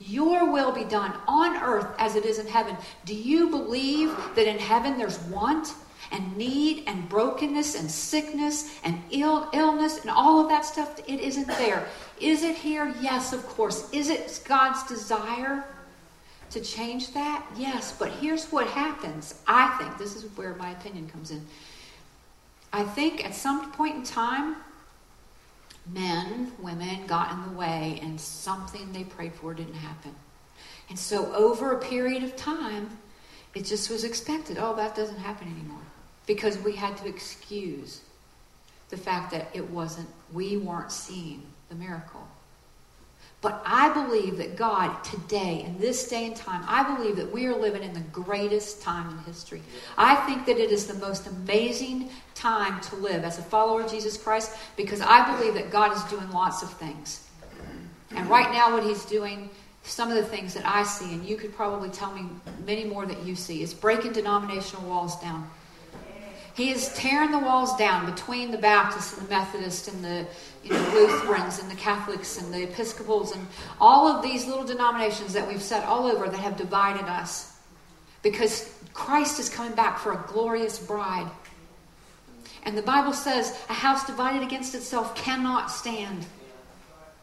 Your 0.00 0.50
will 0.50 0.72
be 0.72 0.84
done 0.84 1.14
on 1.28 1.62
earth 1.62 1.86
as 1.98 2.16
it 2.16 2.24
is 2.24 2.38
in 2.38 2.46
heaven. 2.46 2.76
Do 3.04 3.14
you 3.14 3.50
believe 3.50 4.16
that 4.34 4.48
in 4.48 4.58
heaven 4.58 4.98
there's 4.98 5.20
want 5.24 5.74
and 6.12 6.36
need 6.36 6.84
and 6.86 7.08
brokenness 7.08 7.74
and 7.74 7.90
sickness 7.90 8.78
and 8.84 9.00
Ill, 9.10 9.48
illness 9.52 10.00
and 10.00 10.10
all 10.10 10.40
of 10.40 10.48
that 10.50 10.64
stuff? 10.64 11.00
It 11.08 11.20
isn't 11.20 11.48
there. 11.48 11.86
Is 12.20 12.44
it 12.44 12.56
here? 12.56 12.94
Yes, 13.00 13.32
of 13.32 13.46
course. 13.46 13.90
Is 13.92 14.10
it 14.10 14.42
God's 14.44 14.82
desire 14.84 15.64
to 16.50 16.60
change 16.60 17.12
that? 17.14 17.44
Yes, 17.56 17.94
but 17.98 18.10
here's 18.10 18.46
what 18.52 18.66
happens. 18.68 19.34
I 19.46 19.76
think 19.78 19.98
this 19.98 20.14
is 20.14 20.24
where 20.36 20.54
my 20.54 20.70
opinion 20.70 21.08
comes 21.08 21.30
in. 21.30 21.44
I 22.72 22.84
think 22.84 23.24
at 23.24 23.34
some 23.34 23.72
point 23.72 23.96
in 23.96 24.02
time, 24.02 24.56
men, 25.92 26.52
women 26.58 27.06
got 27.06 27.32
in 27.32 27.42
the 27.42 27.58
way 27.58 27.98
and 28.02 28.20
something 28.20 28.92
they 28.92 29.04
prayed 29.04 29.34
for 29.34 29.52
didn't 29.52 29.74
happen. 29.74 30.14
And 30.88 30.98
so 30.98 31.32
over 31.34 31.72
a 31.72 31.78
period 31.78 32.22
of 32.22 32.36
time, 32.36 32.90
it 33.54 33.64
just 33.64 33.90
was 33.90 34.04
expected. 34.04 34.56
Oh, 34.58 34.74
that 34.76 34.94
doesn't 34.94 35.18
happen 35.18 35.48
anymore. 35.48 35.81
Because 36.26 36.58
we 36.58 36.76
had 36.76 36.96
to 36.98 37.08
excuse 37.08 38.00
the 38.90 38.96
fact 38.96 39.32
that 39.32 39.48
it 39.54 39.68
wasn't, 39.70 40.08
we 40.32 40.56
weren't 40.56 40.92
seeing 40.92 41.42
the 41.68 41.74
miracle. 41.74 42.26
But 43.40 43.60
I 43.66 43.88
believe 43.92 44.36
that 44.36 44.56
God 44.56 45.02
today, 45.02 45.64
in 45.66 45.76
this 45.78 46.08
day 46.08 46.26
and 46.26 46.36
time, 46.36 46.64
I 46.68 46.94
believe 46.94 47.16
that 47.16 47.32
we 47.32 47.46
are 47.46 47.56
living 47.56 47.82
in 47.82 47.92
the 47.92 48.00
greatest 48.12 48.82
time 48.82 49.10
in 49.10 49.18
history. 49.24 49.62
I 49.98 50.14
think 50.26 50.46
that 50.46 50.58
it 50.58 50.70
is 50.70 50.86
the 50.86 50.94
most 50.94 51.26
amazing 51.26 52.10
time 52.36 52.80
to 52.82 52.96
live 52.96 53.24
as 53.24 53.38
a 53.38 53.42
follower 53.42 53.82
of 53.82 53.90
Jesus 53.90 54.16
Christ 54.16 54.56
because 54.76 55.00
I 55.00 55.36
believe 55.36 55.54
that 55.54 55.72
God 55.72 55.96
is 55.96 56.04
doing 56.04 56.30
lots 56.30 56.62
of 56.62 56.72
things. 56.74 57.28
And 58.14 58.28
right 58.28 58.52
now, 58.52 58.72
what 58.72 58.84
He's 58.84 59.04
doing, 59.06 59.50
some 59.82 60.08
of 60.08 60.16
the 60.16 60.24
things 60.24 60.54
that 60.54 60.64
I 60.64 60.84
see, 60.84 61.12
and 61.12 61.24
you 61.24 61.36
could 61.36 61.54
probably 61.56 61.88
tell 61.88 62.12
me 62.12 62.26
many 62.64 62.84
more 62.84 63.06
that 63.06 63.24
you 63.24 63.34
see, 63.34 63.62
is 63.62 63.74
breaking 63.74 64.12
denominational 64.12 64.88
walls 64.88 65.20
down. 65.20 65.50
He 66.54 66.70
is 66.70 66.92
tearing 66.94 67.30
the 67.30 67.38
walls 67.38 67.76
down 67.76 68.10
between 68.10 68.50
the 68.50 68.58
Baptists 68.58 69.16
and 69.16 69.26
the 69.26 69.30
Methodists 69.30 69.88
and 69.88 70.04
the 70.04 70.26
you 70.62 70.72
know, 70.72 70.90
Lutherans 70.92 71.58
and 71.58 71.70
the 71.70 71.76
Catholics 71.76 72.38
and 72.38 72.52
the 72.52 72.64
Episcopals 72.64 73.34
and 73.34 73.46
all 73.80 74.06
of 74.06 74.22
these 74.22 74.46
little 74.46 74.64
denominations 74.64 75.32
that 75.32 75.48
we've 75.48 75.62
set 75.62 75.84
all 75.84 76.06
over 76.06 76.28
that 76.28 76.38
have 76.38 76.56
divided 76.56 77.04
us. 77.04 77.56
Because 78.22 78.72
Christ 78.92 79.40
is 79.40 79.48
coming 79.48 79.74
back 79.74 79.98
for 79.98 80.12
a 80.12 80.24
glorious 80.28 80.78
bride. 80.78 81.30
And 82.64 82.76
the 82.76 82.82
Bible 82.82 83.12
says 83.12 83.58
a 83.68 83.72
house 83.72 84.06
divided 84.06 84.42
against 84.42 84.74
itself 84.74 85.14
cannot 85.16 85.70
stand. 85.70 86.26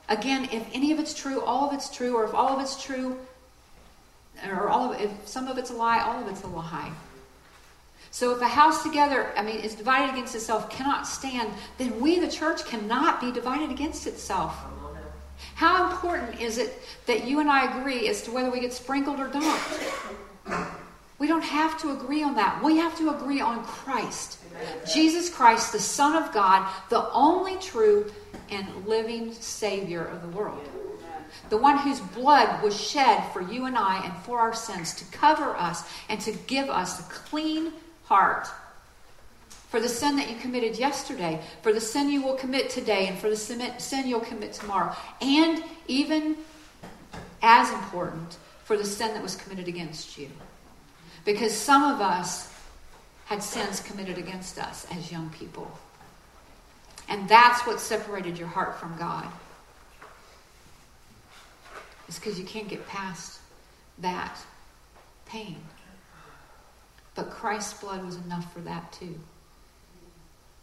Again, 0.09 0.49
if 0.51 0.67
any 0.73 0.91
of 0.91 0.99
it's 0.99 1.13
true, 1.13 1.41
all 1.41 1.69
of 1.69 1.73
it's 1.73 1.95
true, 1.95 2.15
or 2.17 2.25
if 2.25 2.33
all 2.33 2.49
of 2.49 2.59
it's 2.59 2.81
true, 2.81 3.17
or 4.43 4.69
all 4.69 4.91
of 4.91 4.99
if 4.99 5.11
some 5.27 5.47
of 5.47 5.57
it's 5.57 5.69
a 5.69 5.73
lie, 5.73 6.01
all 6.01 6.21
of 6.21 6.27
it's 6.27 6.41
a 6.43 6.47
lie. 6.47 6.91
So 8.11 8.35
if 8.35 8.41
a 8.41 8.47
house 8.47 8.83
together, 8.83 9.31
I 9.37 9.43
mean, 9.43 9.59
is 9.59 9.75
divided 9.75 10.11
against 10.13 10.35
itself, 10.35 10.69
cannot 10.69 11.07
stand, 11.07 11.51
then 11.77 11.99
we, 11.99 12.19
the 12.19 12.27
church, 12.29 12.65
cannot 12.65 13.21
be 13.21 13.31
divided 13.31 13.69
against 13.69 14.07
itself. 14.07 14.55
How 15.55 15.91
important 15.91 16.41
is 16.41 16.57
it 16.57 16.81
that 17.05 17.25
you 17.27 17.39
and 17.39 17.49
I 17.49 17.79
agree 17.79 18.07
as 18.07 18.21
to 18.23 18.31
whether 18.31 18.49
we 18.49 18.59
get 18.59 18.73
sprinkled 18.73 19.19
or 19.19 19.27
don't? 19.27 19.61
We 21.19 21.27
don't 21.27 21.43
have 21.43 21.79
to 21.81 21.91
agree 21.91 22.23
on 22.23 22.35
that. 22.35 22.63
We 22.63 22.77
have 22.77 22.97
to 22.97 23.09
agree 23.09 23.41
on 23.41 23.63
Christ. 23.63 24.39
Jesus 24.91 25.29
Christ, 25.29 25.73
the 25.73 25.79
Son 25.79 26.21
of 26.21 26.33
God, 26.33 26.67
the 26.89 27.11
only 27.11 27.57
true 27.57 28.09
and 28.49 28.87
living 28.87 29.33
Savior 29.33 30.05
of 30.05 30.21
the 30.21 30.29
world. 30.29 30.67
The 31.49 31.57
one 31.57 31.77
whose 31.77 31.99
blood 31.99 32.63
was 32.63 32.79
shed 32.79 33.21
for 33.33 33.41
you 33.41 33.65
and 33.65 33.77
I 33.77 34.03
and 34.03 34.15
for 34.23 34.39
our 34.39 34.53
sins 34.53 34.95
to 34.95 35.05
cover 35.05 35.55
us 35.55 35.83
and 36.07 36.19
to 36.21 36.31
give 36.47 36.69
us 36.69 36.99
a 36.99 37.03
clean 37.03 37.73
heart 38.09 38.47
for 39.69 39.79
the 39.79 39.87
sin 39.87 40.15
that 40.15 40.29
you 40.29 40.35
committed 40.37 40.77
yesterday, 40.79 41.39
for 41.61 41.71
the 41.71 41.79
sin 41.79 42.09
you 42.09 42.23
will 42.23 42.33
commit 42.33 42.71
today, 42.71 43.05
and 43.07 43.19
for 43.19 43.29
the 43.29 43.35
sin 43.35 44.07
you'll 44.07 44.19
commit 44.19 44.51
tomorrow. 44.51 44.95
And 45.21 45.63
even 45.87 46.35
as 47.43 47.71
important, 47.71 48.37
for 48.65 48.77
the 48.77 48.85
sin 48.85 49.13
that 49.13 49.21
was 49.21 49.35
committed 49.35 49.67
against 49.67 50.17
you. 50.17 50.29
Because 51.23 51.53
some 51.53 51.83
of 51.83 52.01
us 52.01 52.51
had 53.25 53.43
sins 53.43 53.79
committed 53.79 54.17
against 54.17 54.57
us 54.57 54.87
as 54.91 55.11
young 55.11 55.29
people. 55.29 55.69
And 57.07 57.29
that's 57.29 57.65
what 57.67 57.79
separated 57.79 58.39
your 58.39 58.47
heart 58.47 58.79
from 58.79 58.97
God. 58.97 59.27
It's 62.07 62.17
because 62.17 62.39
you 62.39 62.45
can't 62.45 62.67
get 62.67 62.87
past 62.87 63.39
that 63.99 64.35
pain. 65.27 65.57
But 67.19 67.31
Christ's 67.31 67.73
blood 67.81 68.05
was 68.05 68.15
enough 68.15 68.53
for 68.53 68.61
that 68.61 68.93
too. 68.93 69.13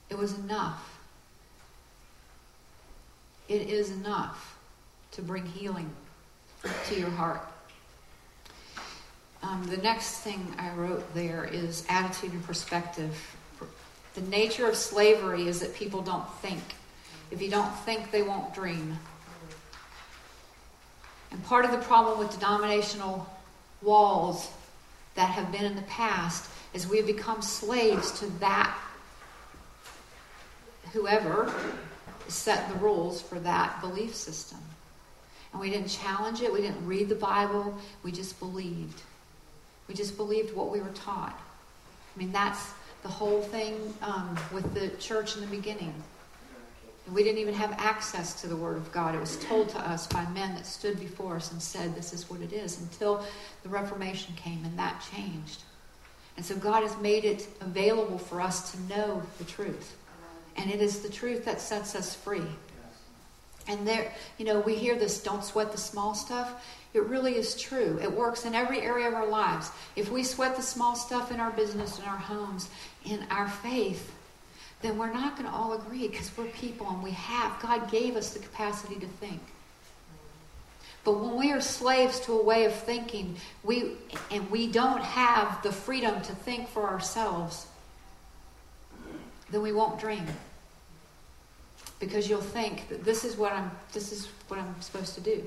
It 0.09 0.17
was 0.17 0.39
enough. 0.39 0.99
It 3.47 3.69
is 3.69 3.91
enough 3.91 4.57
to 5.13 5.21
bring 5.21 5.45
healing 5.45 5.91
to 6.87 6.99
your 6.99 7.11
heart. 7.11 7.47
Um, 9.43 9.67
the 9.67 9.77
next 9.77 10.21
thing 10.21 10.55
I 10.59 10.71
wrote 10.71 11.13
there 11.13 11.45
is 11.45 11.85
attitude 11.91 12.33
and 12.33 12.43
perspective. 12.43 13.37
The 14.15 14.23
nature 14.23 14.67
of 14.67 14.77
slavery 14.77 15.49
is 15.49 15.61
that 15.61 15.75
people 15.75 16.01
don't 16.01 16.27
think. 16.37 16.63
If 17.31 17.43
you 17.43 17.51
don't 17.51 17.75
think, 17.81 18.11
they 18.11 18.23
won't 18.23 18.55
dream. 18.55 18.99
And 21.33 21.45
part 21.45 21.67
of 21.67 21.71
the 21.71 21.77
problem 21.77 22.19
with 22.19 22.33
denominational 22.33 23.29
walls 23.83 24.49
that 25.17 25.31
have 25.31 25.51
been 25.51 25.65
in 25.65 25.75
the 25.75 25.83
past 25.83 26.49
as 26.75 26.87
we 26.87 26.99
have 26.99 27.07
become 27.07 27.43
slaves 27.43 28.19
to 28.21 28.27
that 28.39 28.79
whoever 30.93 31.53
set 32.29 32.69
the 32.69 32.75
rules 32.77 33.21
for 33.21 33.39
that 33.41 33.81
belief 33.81 34.15
system. 34.15 34.59
And 35.53 35.61
we 35.61 35.71
didn't 35.71 35.89
challenge 35.89 36.43
it, 36.43 36.53
we 36.53 36.61
didn't 36.61 36.87
read 36.87 37.09
the 37.09 37.15
Bible, 37.15 37.77
we 38.03 38.13
just 38.13 38.39
believed. 38.39 39.03
We 39.89 39.95
just 39.95 40.17
believed 40.17 40.55
what 40.55 40.71
we 40.71 40.81
were 40.81 40.91
taught. 40.91 41.39
I 42.15 42.19
mean, 42.19 42.33
that's 42.33 42.73
the 43.03 43.09
whole 43.09 43.43
thing 43.43 43.95
um, 44.03 44.39
with 44.53 44.75
the 44.75 44.89
church 44.99 45.37
in 45.37 45.43
the 45.43 45.47
beginning. 45.47 45.95
We 47.13 47.23
didn't 47.23 47.39
even 47.39 47.55
have 47.55 47.73
access 47.79 48.41
to 48.41 48.49
the 48.49 48.57
Word 48.57 48.77
of 48.77 48.91
God. 48.91 49.15
It 49.15 49.21
was 49.21 49.37
told 49.45 49.69
to 49.71 49.79
us 49.79 50.07
by 50.09 50.27
men 50.31 50.55
that 50.57 50.67
stood 50.67 50.99
before 50.99 51.37
us 51.37 51.53
and 51.53 51.63
said, 51.63 51.95
This 51.95 52.13
is 52.13 52.29
what 52.29 52.41
it 52.41 52.53
is, 52.53 52.81
until 52.81 53.25
the 53.63 53.69
Reformation 53.69 54.35
came 54.35 54.65
and 54.65 54.77
that 54.79 55.05
changed. 55.15 55.63
And 56.37 56.45
so 56.45 56.57
God 56.57 56.83
has 56.83 56.97
made 56.99 57.25
it 57.25 57.47
available 57.61 58.19
for 58.19 58.41
us 58.41 58.73
to 58.73 58.81
know 58.83 59.23
the 59.39 59.45
truth. 59.45 59.97
And 60.57 60.71
it 60.71 60.81
is 60.81 61.01
the 61.01 61.09
truth 61.09 61.45
that 61.45 61.61
sets 61.61 61.95
us 61.95 62.15
free. 62.15 62.43
And 63.69 63.87
there, 63.87 64.13
you 64.39 64.45
know, 64.45 64.61
we 64.61 64.75
hear 64.75 64.97
this 64.97 65.23
don't 65.23 65.45
sweat 65.45 65.73
the 65.73 65.79
small 65.79 66.15
stuff. 66.15 66.65
It 66.95 67.03
really 67.05 67.37
is 67.37 67.61
true. 67.61 67.99
It 68.03 68.11
works 68.11 68.45
in 68.45 68.55
every 68.55 68.81
area 68.81 69.09
of 69.09 69.15
our 69.15 69.27
lives. 69.27 69.71
If 69.97 70.11
we 70.11 70.23
sweat 70.23 70.57
the 70.57 70.63
small 70.63 70.95
stuff 70.95 71.33
in 71.33 71.41
our 71.41 71.51
business, 71.51 71.99
in 71.99 72.05
our 72.05 72.17
homes, 72.17 72.69
in 73.05 73.27
our 73.31 73.49
faith, 73.49 74.13
then 74.83 74.99
we're 74.99 75.13
not 75.13 75.37
going 75.37 75.49
to 75.49 75.55
all 75.55 75.73
agree 75.73 76.09
because 76.09 76.31
we're 76.37 76.47
people 76.47 76.89
and 76.89 77.03
we 77.03 77.13
have. 77.13 77.61
God 77.61 77.91
gave 77.91 78.17
us 78.17 78.35
the 78.35 78.39
capacity 78.39 78.97
to 78.97 79.07
think. 79.07 79.41
But 81.05 81.21
when 81.21 81.37
we 81.37 81.53
are 81.53 81.61
slaves 81.61 82.21
to 82.21 82.33
a 82.33 82.43
way 82.43 82.65
of 82.65 82.75
thinking, 82.75 83.37
we 83.63 83.93
and 84.31 84.51
we 84.51 84.67
don't 84.67 85.03
have 85.03 85.63
the 85.63 85.71
freedom 85.71 86.21
to 86.23 86.33
think 86.33 86.69
for 86.69 86.89
ourselves, 86.89 87.69
then 89.51 89.63
we 89.63 89.73
won't 89.73 90.01
dream. 90.01 90.27
Because 92.01 92.29
you'll 92.29 92.41
think 92.41 92.89
that 92.89 93.05
this 93.05 93.25
is 93.25 93.37
what 93.37 93.53
I'm 93.53 93.71
this 93.93 94.11
is 94.13 94.29
what 94.49 94.59
I'm 94.59 94.75
supposed 94.83 95.15
to 95.15 95.21
do. 95.21 95.47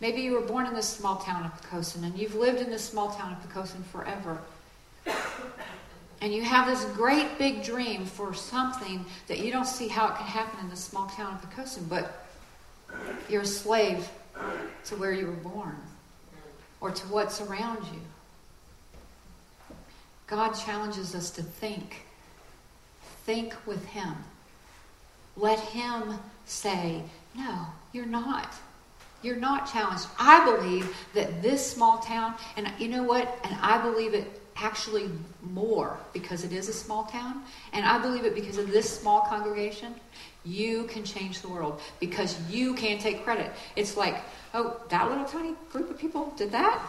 Maybe 0.00 0.20
you 0.20 0.32
were 0.32 0.42
born 0.42 0.66
in 0.66 0.74
this 0.74 0.88
small 0.88 1.16
town 1.16 1.44
of 1.44 1.60
Poquoson 1.60 2.04
and 2.04 2.16
you've 2.16 2.36
lived 2.36 2.60
in 2.60 2.70
this 2.70 2.84
small 2.84 3.10
town 3.10 3.32
of 3.32 3.50
Poquoson 3.50 3.84
forever 3.86 4.38
and 6.20 6.32
you 6.32 6.42
have 6.42 6.66
this 6.66 6.84
great 6.96 7.38
big 7.38 7.62
dream 7.62 8.04
for 8.04 8.34
something 8.34 9.04
that 9.28 9.38
you 9.38 9.52
don't 9.52 9.66
see 9.66 9.88
how 9.88 10.08
it 10.08 10.16
can 10.16 10.26
happen 10.26 10.60
in 10.60 10.68
the 10.68 10.76
small 10.76 11.06
town 11.06 11.34
of 11.34 11.50
Poquoson, 11.50 11.88
but 11.88 12.26
you're 13.28 13.42
a 13.42 13.46
slave 13.46 14.08
to 14.86 14.96
where 14.96 15.12
you 15.12 15.26
were 15.26 15.32
born 15.32 15.76
or 16.80 16.90
to 16.90 17.06
what's 17.08 17.40
around 17.40 17.84
you. 17.92 18.00
God 20.26 20.52
challenges 20.52 21.14
us 21.14 21.30
to 21.30 21.42
think. 21.42 22.04
Think 23.24 23.54
with 23.66 23.84
Him. 23.86 24.14
Let 25.36 25.58
Him 25.60 26.18
say, 26.46 27.02
No, 27.36 27.66
you're 27.92 28.06
not. 28.06 28.54
You're 29.22 29.36
not 29.36 29.70
challenged. 29.70 30.06
I 30.18 30.44
believe 30.44 30.94
that 31.14 31.42
this 31.42 31.68
small 31.68 31.98
town, 31.98 32.34
and 32.56 32.70
you 32.78 32.88
know 32.88 33.02
what? 33.02 33.38
And 33.44 33.56
I 33.60 33.78
believe 33.78 34.14
it 34.14 34.40
actually 34.60 35.08
more 35.42 35.98
because 36.12 36.44
it 36.44 36.52
is 36.52 36.68
a 36.68 36.72
small 36.72 37.04
town. 37.04 37.42
And 37.72 37.84
I 37.84 37.98
believe 37.98 38.24
it 38.24 38.34
because 38.34 38.58
of 38.58 38.70
this 38.70 38.98
small 38.98 39.22
congregation. 39.22 39.94
You 40.44 40.84
can 40.84 41.04
change 41.04 41.40
the 41.40 41.48
world 41.48 41.80
because 42.00 42.38
you 42.50 42.74
can't 42.74 43.00
take 43.00 43.24
credit. 43.24 43.52
It's 43.76 43.96
like, 43.96 44.16
oh, 44.54 44.80
that 44.88 45.08
little 45.08 45.24
tiny 45.24 45.54
group 45.70 45.90
of 45.90 45.98
people 45.98 46.32
did 46.36 46.52
that? 46.52 46.82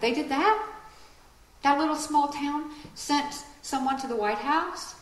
They 0.00 0.12
did 0.12 0.28
that? 0.28 0.66
That 1.62 1.78
little 1.78 1.96
small 1.96 2.28
town 2.28 2.70
sent 2.94 3.42
someone 3.62 3.98
to 4.00 4.06
the 4.06 4.16
White 4.16 4.38
House? 4.38 4.94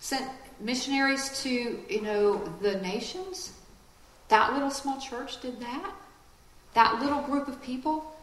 Sent 0.00 0.28
missionaries 0.60 1.42
to, 1.42 1.50
you 1.88 2.02
know, 2.02 2.44
the 2.60 2.80
nations? 2.80 3.52
That 4.28 4.52
little 4.52 4.70
small 4.70 5.00
church 5.00 5.40
did 5.40 5.60
that? 5.60 5.92
That 6.74 7.00
little 7.00 7.22
group 7.22 7.48
of 7.48 7.62
people? 7.62 8.14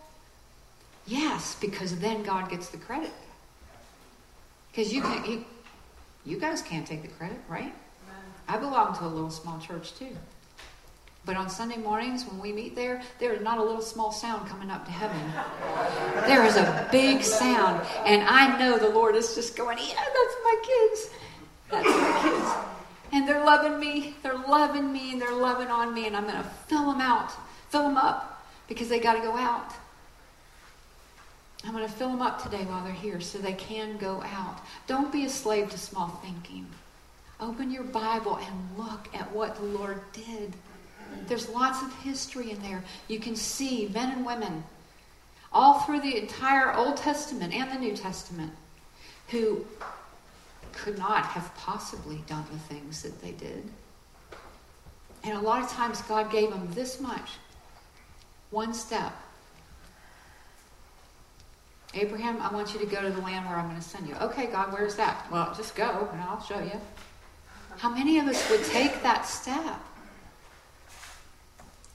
Yes, 1.07 1.55
because 1.61 1.97
then 1.99 2.23
God 2.23 2.49
gets 2.49 2.69
the 2.69 2.77
credit. 2.77 3.11
Because 4.71 4.91
you 4.91 5.01
can 5.01 5.23
you, 5.25 5.45
you 6.25 6.37
guys 6.39 6.61
can't 6.61 6.85
take 6.85 7.01
the 7.01 7.07
credit, 7.07 7.39
right? 7.47 7.73
I 8.47 8.57
belong 8.57 8.95
to 8.97 9.05
a 9.05 9.07
little 9.07 9.29
small 9.29 9.59
church 9.59 9.95
too. 9.95 10.15
But 11.25 11.37
on 11.37 11.49
Sunday 11.49 11.77
mornings 11.77 12.25
when 12.25 12.39
we 12.39 12.51
meet 12.51 12.75
there, 12.75 13.01
there 13.19 13.33
is 13.33 13.41
not 13.41 13.57
a 13.57 13.63
little 13.63 13.81
small 13.81 14.11
sound 14.11 14.47
coming 14.47 14.69
up 14.69 14.85
to 14.85 14.91
heaven. 14.91 15.17
There 16.27 16.45
is 16.45 16.55
a 16.55 16.87
big 16.91 17.23
sound. 17.23 17.85
And 18.05 18.21
I 18.23 18.57
know 18.59 18.77
the 18.77 18.89
Lord 18.89 19.15
is 19.15 19.33
just 19.33 19.57
going, 19.57 19.77
Yeah, 19.77 19.95
that's 19.95 20.35
my 20.43 20.61
kids. 20.63 21.09
That's 21.71 21.87
my 21.87 22.19
kids. 22.21 22.75
And 23.11 23.27
they're 23.27 23.43
loving 23.43 23.79
me. 23.79 24.15
They're 24.21 24.37
loving 24.37 24.91
me 24.91 25.13
and 25.13 25.21
they're 25.21 25.33
loving 25.33 25.67
on 25.67 25.93
me. 25.93 26.05
And 26.05 26.15
I'm 26.15 26.23
going 26.23 26.41
to 26.41 26.49
fill 26.67 26.91
them 26.91 27.01
out, 27.01 27.31
fill 27.69 27.83
them 27.83 27.97
up 27.97 28.45
because 28.67 28.89
they 28.89 28.99
got 28.99 29.13
to 29.13 29.21
go 29.21 29.35
out. 29.35 29.73
I'm 31.65 31.73
going 31.73 31.85
to 31.85 31.91
fill 31.91 32.09
them 32.09 32.21
up 32.21 32.43
today 32.43 32.63
while 32.65 32.83
they're 32.83 32.93
here 32.93 33.19
so 33.19 33.39
they 33.39 33.53
can 33.53 33.97
go 33.97 34.21
out. 34.23 34.61
Don't 34.85 35.11
be 35.11 35.25
a 35.25 35.29
slave 35.29 35.69
to 35.71 35.77
small 35.77 36.09
thinking. 36.23 36.67
Open 37.39 37.71
your 37.71 37.83
Bible 37.83 38.37
and 38.37 38.77
look 38.77 39.07
at 39.13 39.31
what 39.33 39.55
the 39.55 39.63
Lord 39.63 39.99
did. 40.13 40.53
There's 41.27 41.49
lots 41.49 41.81
of 41.81 41.93
history 41.99 42.51
in 42.51 42.61
there. 42.61 42.83
You 43.07 43.19
can 43.19 43.35
see 43.35 43.89
men 43.93 44.11
and 44.11 44.25
women 44.25 44.63
all 45.51 45.79
through 45.79 46.01
the 46.01 46.17
entire 46.17 46.73
Old 46.73 46.97
Testament 46.97 47.53
and 47.53 47.71
the 47.71 47.79
New 47.79 47.95
Testament 47.95 48.51
who 49.29 49.65
could 50.71 50.97
not 50.97 51.25
have 51.25 51.53
possibly 51.55 52.23
done 52.27 52.45
the 52.51 52.59
things 52.59 53.01
that 53.01 53.21
they 53.21 53.31
did. 53.31 53.63
And 55.23 55.37
a 55.37 55.41
lot 55.41 55.63
of 55.63 55.69
times 55.69 56.01
God 56.03 56.31
gave 56.31 56.51
them 56.51 56.69
this 56.73 56.99
much 56.99 57.31
one 58.51 58.73
step. 58.73 59.13
Abraham, 61.95 62.41
I 62.41 62.53
want 62.53 62.73
you 62.73 62.79
to 62.81 62.85
go 62.85 63.01
to 63.01 63.09
the 63.09 63.21
land 63.21 63.45
where 63.45 63.55
I'm 63.57 63.69
going 63.69 63.81
to 63.81 63.87
send 63.87 64.07
you. 64.07 64.15
Okay, 64.15 64.47
God, 64.47 64.73
where's 64.73 64.95
that? 64.95 65.25
Well, 65.31 65.53
just 65.55 65.75
go 65.75 66.09
and 66.11 66.21
I'll 66.21 66.41
show 66.41 66.59
you. 66.59 66.79
How 67.77 67.89
many 67.89 68.19
of 68.19 68.27
us 68.27 68.49
would 68.49 68.63
take 68.65 69.01
that 69.01 69.25
step? 69.25 69.79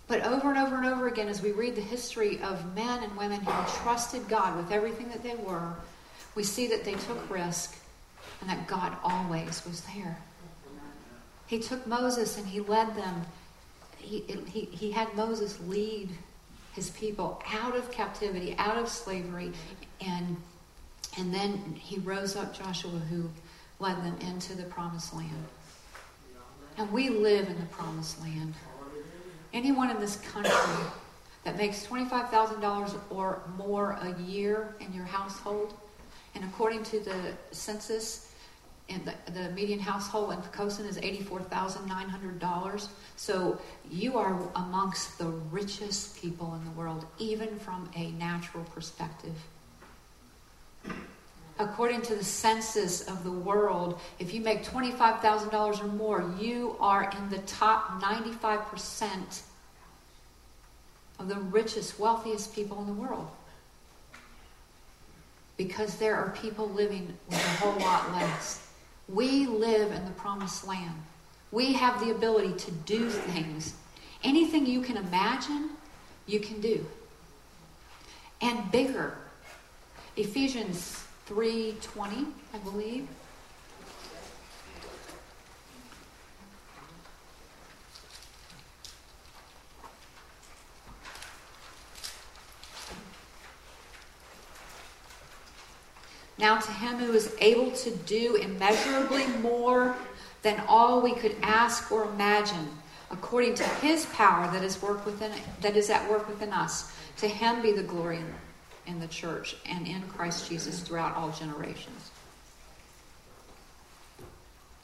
But 0.09 0.22
over 0.24 0.51
and 0.51 0.59
over 0.59 0.76
and 0.76 0.86
over 0.86 1.07
again, 1.07 1.28
as 1.28 1.42
we 1.42 1.53
read 1.53 1.76
the 1.76 1.82
history 1.82 2.40
of 2.42 2.74
men 2.74 3.03
and 3.05 3.16
women 3.16 3.40
who 3.40 3.82
trusted 3.82 4.26
God 4.26 4.57
with 4.57 4.72
everything 4.72 5.09
that 5.11 5.22
they 5.22 5.36
were, 5.36 5.74
we 6.34 6.42
see 6.42 6.66
that 6.68 6.84
they 6.84 6.94
took 6.94 7.30
risk 7.30 7.76
and 8.40 8.48
that 8.51 8.66
God 8.66 8.96
always 9.05 9.64
was 9.66 9.82
there. 9.94 10.18
He 11.46 11.59
took 11.59 11.86
Moses 11.86 12.38
and 12.38 12.46
he 12.46 12.61
led 12.61 12.96
them. 12.96 13.22
He, 13.98 14.20
he, 14.48 14.64
he 14.64 14.90
had 14.90 15.14
Moses 15.14 15.59
lead 15.66 16.09
his 16.74 16.90
people 16.90 17.42
out 17.53 17.76
of 17.76 17.90
captivity, 17.90 18.55
out 18.59 18.78
of 18.78 18.88
slavery, 18.88 19.53
and, 20.01 20.36
and 21.18 21.32
then 21.32 21.74
he 21.78 21.98
rose 21.98 22.36
up 22.36 22.57
Joshua 22.57 22.90
who 22.90 23.30
led 23.78 23.96
them 24.05 24.16
into 24.20 24.55
the 24.55 24.64
promised 24.64 25.14
land. 25.14 25.44
And 26.76 26.90
we 26.92 27.09
live 27.09 27.48
in 27.48 27.59
the 27.59 27.66
promised 27.66 28.20
land. 28.22 28.55
Anyone 29.53 29.90
in 29.90 29.98
this 29.98 30.16
country 30.16 30.53
that 31.44 31.57
makes 31.57 31.86
$25,000 31.86 33.01
or 33.11 33.42
more 33.57 33.98
a 34.03 34.18
year 34.20 34.74
in 34.80 34.92
your 34.92 35.05
household, 35.05 35.74
and 36.34 36.44
according 36.44 36.84
to 36.84 37.01
the 37.01 37.32
census, 37.51 38.30
and 38.88 39.05
the, 39.05 39.32
the 39.32 39.51
median 39.51 39.78
household 39.78 40.32
in 40.32 40.38
Poquoson 40.40 40.86
is 40.86 40.98
$84,900. 40.98 42.88
So 43.16 43.61
you 43.90 44.18
are 44.18 44.36
amongst 44.57 45.18
the 45.18 45.26
richest 45.26 46.20
people 46.20 46.55
in 46.55 46.64
the 46.64 46.72
world, 46.72 47.07
even 47.18 47.59
from 47.59 47.88
a 47.94 48.11
natural 48.12 48.64
perspective. 48.64 49.34
According 51.59 52.03
to 52.03 52.14
the 52.14 52.24
census 52.24 53.07
of 53.07 53.22
the 53.22 53.31
world, 53.31 54.01
if 54.18 54.33
you 54.33 54.41
make 54.41 54.64
$25,000 54.64 55.83
or 55.83 55.87
more, 55.89 56.33
you 56.39 56.74
are 56.81 57.11
in 57.11 57.28
the 57.28 57.39
top 57.41 58.01
95% 58.01 59.43
of 61.18 61.28
the 61.28 61.37
richest, 61.37 61.99
wealthiest 61.99 62.55
people 62.55 62.81
in 62.81 62.87
the 62.87 62.95
world. 62.95 63.28
Because 65.59 65.97
there 65.97 66.16
are 66.16 66.31
people 66.31 66.70
living 66.70 67.14
with 67.28 67.39
a 67.39 67.49
whole 67.59 67.78
lot 67.81 68.11
less. 68.12 68.66
We 69.07 69.47
live 69.47 69.93
in 69.93 70.05
the 70.07 70.12
promised 70.12 70.66
land. 70.66 70.95
We 71.53 71.74
have 71.74 72.01
the 72.01 72.11
ability 72.12 72.55
to 72.55 72.70
do 72.70 73.11
things. 73.11 73.74
Anything 74.24 74.64
you 74.64 74.81
can 74.81 74.97
imagine, 74.97 75.70
you 76.26 76.41
can 76.41 76.62
do. 76.62 76.87
And 78.41 78.70
bigger. 78.72 79.14
Ephesians 80.17 81.05
3:20, 81.27 82.27
I 82.53 82.59
believe. 82.59 83.09
Now, 96.39 96.59
to 96.59 96.73
him 96.73 96.99
who 96.99 97.13
is 97.13 97.35
able 97.39 97.71
to 97.73 97.91
do 97.91 98.35
immeasurably 98.37 99.27
more 99.27 99.95
than 100.41 100.59
all 100.67 101.03
we 101.03 101.15
could 101.15 101.37
ask 101.43 101.93
or 101.93 102.05
imagine, 102.05 102.79
according 103.11 103.55
to 103.57 103.65
his 103.65 104.07
power 104.07 104.51
that 104.51 104.65
is 104.65 104.81
work 104.81 105.05
within 105.05 105.33
that 105.61 105.77
is 105.77 105.91
at 105.91 106.11
work 106.11 106.27
within 106.27 106.53
us, 106.53 106.91
to 107.19 107.29
him 107.29 107.61
be 107.61 107.73
the 107.73 107.83
glory 107.83 108.17
in, 108.17 108.35
in 108.87 109.01
the 109.01 109.07
church 109.09 109.57
and 109.66 109.87
in 109.87 110.03
Christ 110.03 110.49
Jesus 110.49 110.81
throughout 110.81 111.16
all 111.16 111.31
generations. 111.31 112.11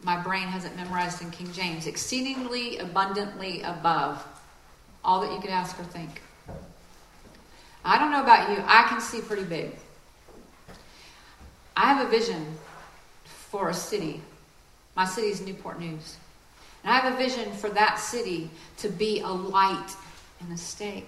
My 0.02 0.20
brain 0.20 0.46
hasn't 0.46 0.76
memorized 0.76 1.22
in 1.22 1.30
King 1.30 1.52
James. 1.52 1.86
Exceedingly 1.86 2.78
abundantly 2.78 3.62
above 3.62 4.24
all 5.04 5.20
that 5.20 5.32
you 5.32 5.40
could 5.40 5.50
ask 5.50 5.78
or 5.80 5.84
think. 5.84 6.22
I 7.84 7.98
don't 7.98 8.10
know 8.10 8.22
about 8.22 8.50
you, 8.50 8.62
I 8.66 8.86
can 8.88 9.00
see 9.00 9.20
pretty 9.20 9.44
big. 9.44 9.76
I 11.76 11.92
have 11.92 12.06
a 12.06 12.10
vision 12.10 12.46
for 13.24 13.68
a 13.68 13.74
city. 13.74 14.20
My 14.96 15.04
city 15.04 15.28
is 15.28 15.40
Newport 15.40 15.78
News. 15.78 16.16
And 16.82 16.92
I 16.92 16.98
have 16.98 17.14
a 17.14 17.16
vision 17.16 17.52
for 17.52 17.68
that 17.70 17.98
city 17.98 18.50
to 18.78 18.88
be 18.88 19.20
a 19.20 19.28
light 19.28 19.94
in 20.40 20.52
a 20.52 20.58
state. 20.58 21.06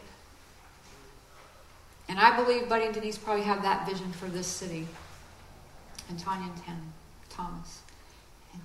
And 2.08 2.18
I 2.18 2.34
believe 2.36 2.68
Buddy 2.68 2.86
and 2.86 2.94
Denise 2.94 3.18
probably 3.18 3.44
have 3.44 3.62
that 3.62 3.86
vision 3.88 4.10
for 4.12 4.26
this 4.26 4.46
city. 4.46 4.86
And 6.08 6.18
Tanya 6.18 6.50
and 6.50 6.64
Tim, 6.64 6.92
Thomas, 7.28 7.80
and 8.52 8.62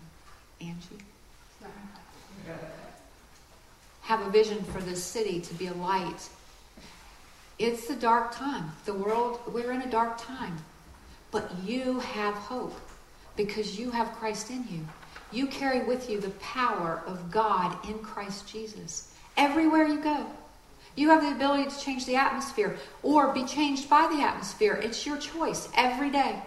Angie. 0.62 1.04
Have 4.04 4.26
a 4.26 4.30
vision 4.30 4.64
for 4.64 4.82
this 4.82 5.04
city 5.04 5.42
to 5.42 5.54
be 5.56 5.68
a 5.68 5.74
light. 5.74 6.30
It's 7.60 7.88
the 7.88 7.96
dark 7.96 8.36
time. 8.36 8.72
The 8.86 8.94
world, 8.94 9.40
we're 9.48 9.72
in 9.72 9.82
a 9.82 9.90
dark 9.90 10.18
time. 10.18 10.58
But 11.32 11.50
you 11.64 12.00
have 12.00 12.36
hope 12.36 12.80
because 13.36 13.80
you 13.80 13.92
have 13.92 14.14
Christ 14.14 14.50
in 14.52 14.66
you. 14.70 14.86
You 15.32 15.48
carry 15.48 15.84
with 15.84 16.10
you 16.10 16.20
the 16.20 16.30
power 16.32 17.02
of 17.08 17.32
God 17.32 17.76
in 17.88 18.00
Christ 18.00 18.48
Jesus. 18.48 19.12
Everywhere 19.36 19.88
you 19.88 20.00
go, 20.00 20.28
you 20.96 21.10
have 21.10 21.22
the 21.22 21.32
ability 21.32 21.70
to 21.70 21.80
change 21.80 22.06
the 22.06 22.16
atmosphere 22.16 22.78
or 23.02 23.34
be 23.34 23.44
changed 23.46 23.90
by 23.90 24.08
the 24.16 24.22
atmosphere. 24.22 24.80
It's 24.82 25.06
your 25.06 25.18
choice 25.18 25.70
every 25.76 26.12
day. 26.12 26.42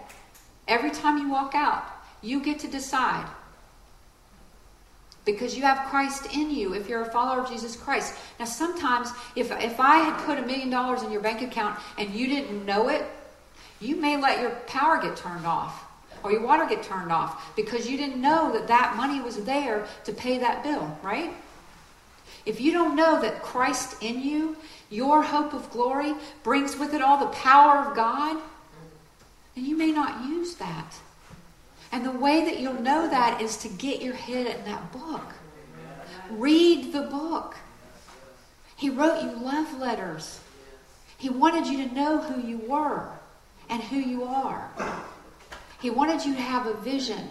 Every 0.67 0.91
time 0.91 1.17
you 1.17 1.29
walk 1.29 1.53
out, 1.53 1.83
you 2.21 2.41
get 2.41 2.59
to 2.59 2.67
decide. 2.67 3.27
Because 5.25 5.57
you 5.57 5.63
have 5.63 5.89
Christ 5.89 6.33
in 6.33 6.49
you 6.49 6.73
if 6.73 6.87
you're 6.87 7.01
a 7.01 7.11
follower 7.11 7.41
of 7.41 7.49
Jesus 7.49 7.75
Christ. 7.75 8.15
Now, 8.39 8.45
sometimes 8.45 9.11
if, 9.35 9.51
if 9.51 9.79
I 9.79 9.97
had 9.97 10.25
put 10.25 10.39
a 10.39 10.41
million 10.41 10.69
dollars 10.69 11.03
in 11.03 11.11
your 11.11 11.21
bank 11.21 11.41
account 11.41 11.77
and 11.97 12.13
you 12.13 12.27
didn't 12.27 12.65
know 12.65 12.87
it, 12.87 13.05
you 13.81 13.97
may 13.97 14.15
let 14.15 14.39
your 14.39 14.51
power 14.67 15.01
get 15.01 15.17
turned 15.17 15.45
off 15.45 15.83
or 16.23 16.31
your 16.31 16.41
water 16.41 16.65
get 16.65 16.83
turned 16.83 17.11
off 17.11 17.55
because 17.55 17.89
you 17.89 17.97
didn't 17.97 18.21
know 18.21 18.51
that 18.53 18.67
that 18.67 18.95
money 18.95 19.21
was 19.21 19.43
there 19.43 19.85
to 20.05 20.13
pay 20.13 20.37
that 20.37 20.63
bill, 20.63 20.97
right? 21.03 21.33
If 22.47 22.61
you 22.61 22.71
don't 22.71 22.95
know 22.95 23.21
that 23.21 23.41
Christ 23.43 24.01
in 24.01 24.21
you, 24.21 24.55
your 24.89 25.21
hope 25.21 25.53
of 25.53 25.69
glory, 25.69 26.13
brings 26.43 26.77
with 26.77 26.93
it 26.93 27.01
all 27.01 27.19
the 27.19 27.35
power 27.35 27.79
of 27.85 27.93
God, 27.93 28.41
then 29.53 29.65
you 29.65 29.75
may 29.75 29.91
not 29.91 30.23
use 30.25 30.55
that. 30.55 30.95
And 31.91 32.05
the 32.05 32.11
way 32.11 32.45
that 32.45 32.61
you'll 32.61 32.81
know 32.81 33.09
that 33.09 33.41
is 33.41 33.57
to 33.57 33.67
get 33.67 34.01
your 34.01 34.13
head 34.13 34.47
in 34.47 34.63
that 34.63 34.93
book. 34.93 35.33
Read 36.29 36.93
the 36.93 37.01
book. 37.01 37.57
He 38.77 38.89
wrote 38.89 39.23
you 39.23 39.31
love 39.31 39.77
letters. 39.77 40.39
He 41.17 41.29
wanted 41.29 41.67
you 41.67 41.85
to 41.85 41.93
know 41.93 42.21
who 42.21 42.47
you 42.47 42.59
were 42.59 43.09
and 43.69 43.83
who 43.83 43.97
you 43.97 44.23
are. 44.23 44.69
He 45.81 45.89
wanted 45.89 46.23
you 46.23 46.33
to 46.33 46.41
have 46.41 46.65
a 46.65 46.75
vision 46.75 47.27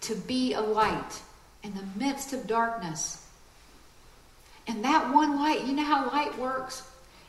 to 0.00 0.14
be 0.14 0.54
a 0.54 0.60
light 0.62 1.20
in 1.62 1.74
the 1.74 1.84
midst 1.96 2.32
of 2.32 2.46
darkness. 2.46 3.24
And 4.66 4.84
that 4.84 5.12
one 5.12 5.36
light, 5.36 5.64
you 5.64 5.72
know 5.72 5.84
how 5.84 6.08
light 6.10 6.36
works? 6.38 6.82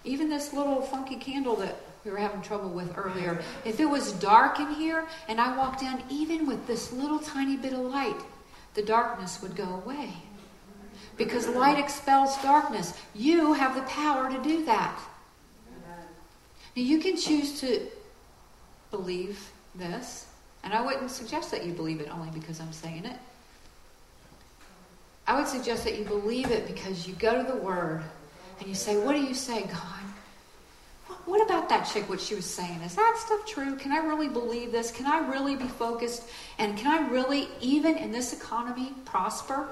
Even 0.04 0.30
this 0.30 0.54
little 0.54 0.82
funky 0.82 1.16
candle 1.16 1.56
that 1.58 1.76
we 2.04 2.12
were 2.12 2.18
having 2.18 2.42
trouble 2.42 2.70
with 2.70 2.96
earlier, 2.98 3.42
if 3.66 3.80
it 3.80 3.86
was 3.86 4.12
dark 4.14 4.60
in 4.60 4.74
here 4.74 5.08
and 5.28 5.40
I 5.40 5.58
walked 5.58 5.82
in, 5.82 6.02
even 6.10 6.46
with 6.46 6.68
this 6.68 6.92
little 6.92 7.20
tiny 7.20 7.56
bit 7.56 7.74
of 7.74 7.80
light, 7.80 8.20
the 8.74 8.84
darkness 8.84 9.42
would 9.42 9.56
go 9.56 9.82
away. 9.84 10.14
Because 11.16 11.48
light 11.48 11.78
expels 11.78 12.42
darkness. 12.42 12.94
You 13.14 13.54
have 13.54 13.76
the 13.76 13.84
power 13.84 14.30
to 14.32 14.42
do 14.42 14.66
that. 14.66 15.00
Now, 16.76 16.82
you 16.82 17.00
can 17.00 17.18
choose 17.18 17.60
to 17.62 17.88
believe 18.90 19.52
this, 19.76 20.26
and 20.64 20.74
I 20.74 20.82
wouldn't 20.82 21.12
suggest 21.12 21.52
that 21.52 21.66
you 21.66 21.74
believe 21.74 22.02
it 22.02 22.10
only 22.12 22.32
because 22.32 22.60
I'm 22.60 22.74
saying 22.74 23.06
it. 23.06 23.18
I 25.26 25.38
would 25.38 25.48
suggest 25.48 25.84
that 25.86 25.98
you 25.98 26.06
believe 26.06 26.52
it 26.52 26.68
because 26.68 27.08
you 27.08 27.14
go 27.16 27.42
to 27.42 27.50
the 27.50 27.58
Word 27.58 28.04
and 28.60 28.68
you 28.68 28.76
say, 28.76 28.98
What 28.98 29.14
do 29.14 29.22
you 29.22 29.34
say, 29.34 29.64
God? 29.64 30.04
What 31.26 31.46
about 31.46 31.70
that 31.70 31.84
chick, 31.84 32.10
what 32.10 32.20
she 32.20 32.36
was 32.36 32.46
saying? 32.46 32.82
Is 32.82 32.96
that 32.96 33.16
stuff 33.18 33.46
true? 33.46 33.78
Can 33.78 33.94
I 33.94 34.00
really 34.00 34.28
believe 34.28 34.72
this? 34.72 34.92
Can 34.92 35.06
I 35.06 35.20
really 35.30 35.56
be 35.56 35.68
focused? 35.68 36.24
And 36.58 36.78
can 36.78 36.88
I 36.88 37.10
really, 37.10 37.48
even 37.62 37.98
in 37.98 38.12
this 38.12 38.34
economy, 38.34 38.94
prosper? 39.06 39.68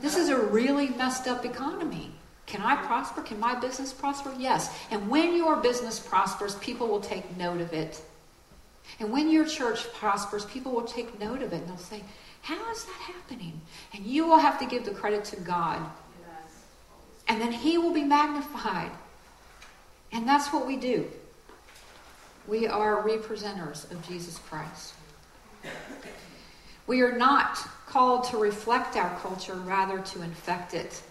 This 0.00 0.16
is 0.16 0.30
a 0.30 0.38
really 0.38 0.88
messed 0.88 1.28
up 1.28 1.44
economy. 1.44 2.12
Can 2.46 2.62
I 2.62 2.76
prosper? 2.76 3.22
Can 3.22 3.38
my 3.38 3.54
business 3.54 3.92
prosper? 3.92 4.32
Yes. 4.38 4.74
And 4.90 5.08
when 5.08 5.36
your 5.36 5.56
business 5.56 6.00
prospers, 6.00 6.54
people 6.56 6.88
will 6.88 7.00
take 7.00 7.36
note 7.36 7.60
of 7.60 7.72
it. 7.72 8.02
And 8.98 9.12
when 9.12 9.30
your 9.30 9.44
church 9.44 9.92
prospers, 9.92 10.46
people 10.46 10.72
will 10.72 10.82
take 10.82 11.20
note 11.20 11.42
of 11.42 11.52
it 11.52 11.60
and 11.60 11.68
they'll 11.68 11.76
say, 11.76 12.02
How 12.42 12.70
is 12.70 12.84
that 12.84 12.92
happening? 12.92 13.60
And 13.94 14.04
you 14.04 14.26
will 14.26 14.38
have 14.38 14.58
to 14.58 14.66
give 14.66 14.84
the 14.84 14.92
credit 14.92 15.24
to 15.26 15.36
God. 15.40 15.80
And 17.28 17.40
then 17.40 17.52
He 17.52 17.78
will 17.78 17.92
be 17.92 18.02
magnified. 18.02 18.90
And 20.12 20.26
that's 20.26 20.52
what 20.52 20.66
we 20.66 20.76
do. 20.76 21.08
We 22.48 22.66
are 22.66 23.02
representers 23.02 23.90
of 23.90 24.06
Jesus 24.08 24.38
Christ. 24.38 24.94
We 26.86 27.02
are 27.02 27.16
not 27.16 27.58
called 27.86 28.24
to 28.24 28.36
reflect 28.36 28.96
our 28.96 29.16
culture, 29.20 29.54
rather 29.54 30.00
to 30.00 30.22
infect 30.22 30.74
it. 30.74 31.02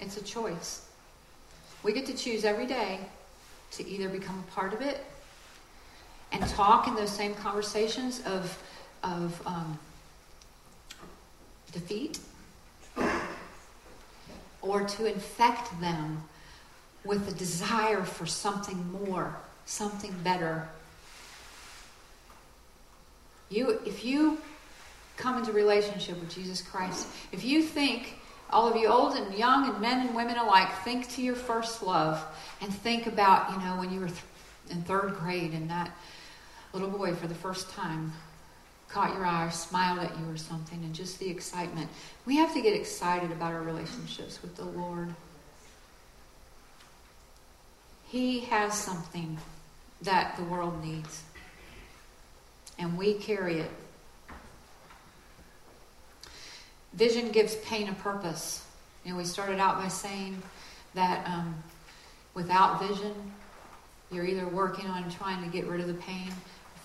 It's 0.00 0.16
a 0.16 0.22
choice. 0.22 0.84
We 1.82 1.92
get 1.92 2.04
to 2.06 2.14
choose 2.14 2.44
every 2.44 2.66
day 2.66 3.00
to 3.76 3.88
either 3.88 4.08
become 4.08 4.38
a 4.46 4.50
part 4.52 4.72
of 4.72 4.80
it 4.80 5.04
and 6.32 6.46
talk 6.48 6.88
in 6.88 6.94
those 6.94 7.10
same 7.10 7.34
conversations 7.34 8.20
of, 8.26 8.62
of 9.02 9.46
um, 9.46 9.78
defeat 11.72 12.18
or 14.62 14.84
to 14.84 15.06
infect 15.06 15.78
them 15.80 16.22
with 17.04 17.28
a 17.28 17.32
desire 17.32 18.02
for 18.02 18.26
something 18.26 18.92
more, 18.92 19.36
something 19.66 20.14
better. 20.22 20.68
You, 23.50 23.80
if 23.84 24.04
you 24.04 24.38
come 25.16 25.38
into 25.38 25.52
relationship 25.52 26.18
with 26.20 26.34
Jesus 26.34 26.62
Christ, 26.62 27.08
if 27.32 27.44
you 27.44 27.62
think, 27.62 28.18
all 28.52 28.68
of 28.68 28.76
you 28.76 28.88
old 28.88 29.16
and 29.16 29.34
young 29.34 29.68
and 29.68 29.80
men 29.80 30.06
and 30.06 30.14
women 30.14 30.36
alike, 30.36 30.70
think 30.84 31.08
to 31.12 31.22
your 31.22 31.34
first 31.34 31.82
love 31.82 32.22
and 32.60 32.72
think 32.72 33.06
about, 33.06 33.50
you 33.50 33.58
know, 33.58 33.78
when 33.78 33.92
you 33.92 34.00
were 34.00 34.08
th- 34.08 34.20
in 34.70 34.82
third 34.82 35.14
grade 35.14 35.52
and 35.52 35.70
that 35.70 35.90
little 36.72 36.88
boy 36.88 37.14
for 37.14 37.26
the 37.26 37.34
first 37.34 37.70
time 37.70 38.12
caught 38.92 39.14
your 39.14 39.24
eye 39.24 39.46
or 39.46 39.50
smiled 39.50 39.98
at 40.00 40.18
you 40.18 40.30
or 40.30 40.36
something 40.36 40.84
and 40.84 40.94
just 40.94 41.18
the 41.18 41.28
excitement. 41.28 41.88
We 42.26 42.36
have 42.36 42.52
to 42.52 42.60
get 42.60 42.74
excited 42.74 43.32
about 43.32 43.54
our 43.54 43.62
relationships 43.62 44.42
with 44.42 44.54
the 44.56 44.64
Lord. 44.64 45.14
He 48.08 48.40
has 48.40 48.74
something 48.74 49.38
that 50.02 50.36
the 50.36 50.42
world 50.44 50.84
needs, 50.84 51.22
and 52.78 52.98
we 52.98 53.14
carry 53.14 53.60
it. 53.60 53.70
Vision 56.94 57.30
gives 57.30 57.56
pain 57.56 57.88
a 57.88 57.94
purpose. 57.94 58.64
You 59.04 59.12
know, 59.12 59.18
we 59.18 59.24
started 59.24 59.58
out 59.58 59.78
by 59.78 59.88
saying 59.88 60.42
that 60.94 61.26
um, 61.26 61.62
without 62.34 62.80
vision, 62.86 63.14
you're 64.10 64.26
either 64.26 64.46
working 64.46 64.86
on 64.86 65.10
trying 65.10 65.42
to 65.42 65.50
get 65.50 65.66
rid 65.66 65.80
of 65.80 65.86
the 65.86 65.94
pain 65.94 66.30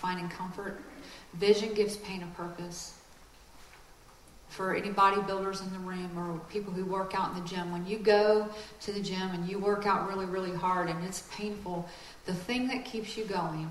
finding 0.00 0.28
comfort. 0.28 0.80
Vision 1.34 1.74
gives 1.74 1.96
pain 1.96 2.22
a 2.22 2.40
purpose. 2.40 2.94
For 4.48 4.74
any 4.74 4.88
bodybuilders 4.88 5.62
in 5.62 5.72
the 5.72 5.78
room 5.78 6.10
or 6.16 6.40
people 6.50 6.72
who 6.72 6.84
work 6.84 7.14
out 7.14 7.34
in 7.34 7.42
the 7.42 7.48
gym, 7.48 7.70
when 7.70 7.86
you 7.86 7.98
go 7.98 8.48
to 8.80 8.92
the 8.92 9.00
gym 9.00 9.30
and 9.32 9.46
you 9.48 9.58
work 9.58 9.86
out 9.86 10.08
really, 10.08 10.24
really 10.24 10.54
hard 10.54 10.88
and 10.88 11.04
it's 11.04 11.24
painful, 11.30 11.86
the 12.24 12.32
thing 12.32 12.66
that 12.68 12.84
keeps 12.84 13.16
you 13.16 13.24
going 13.24 13.70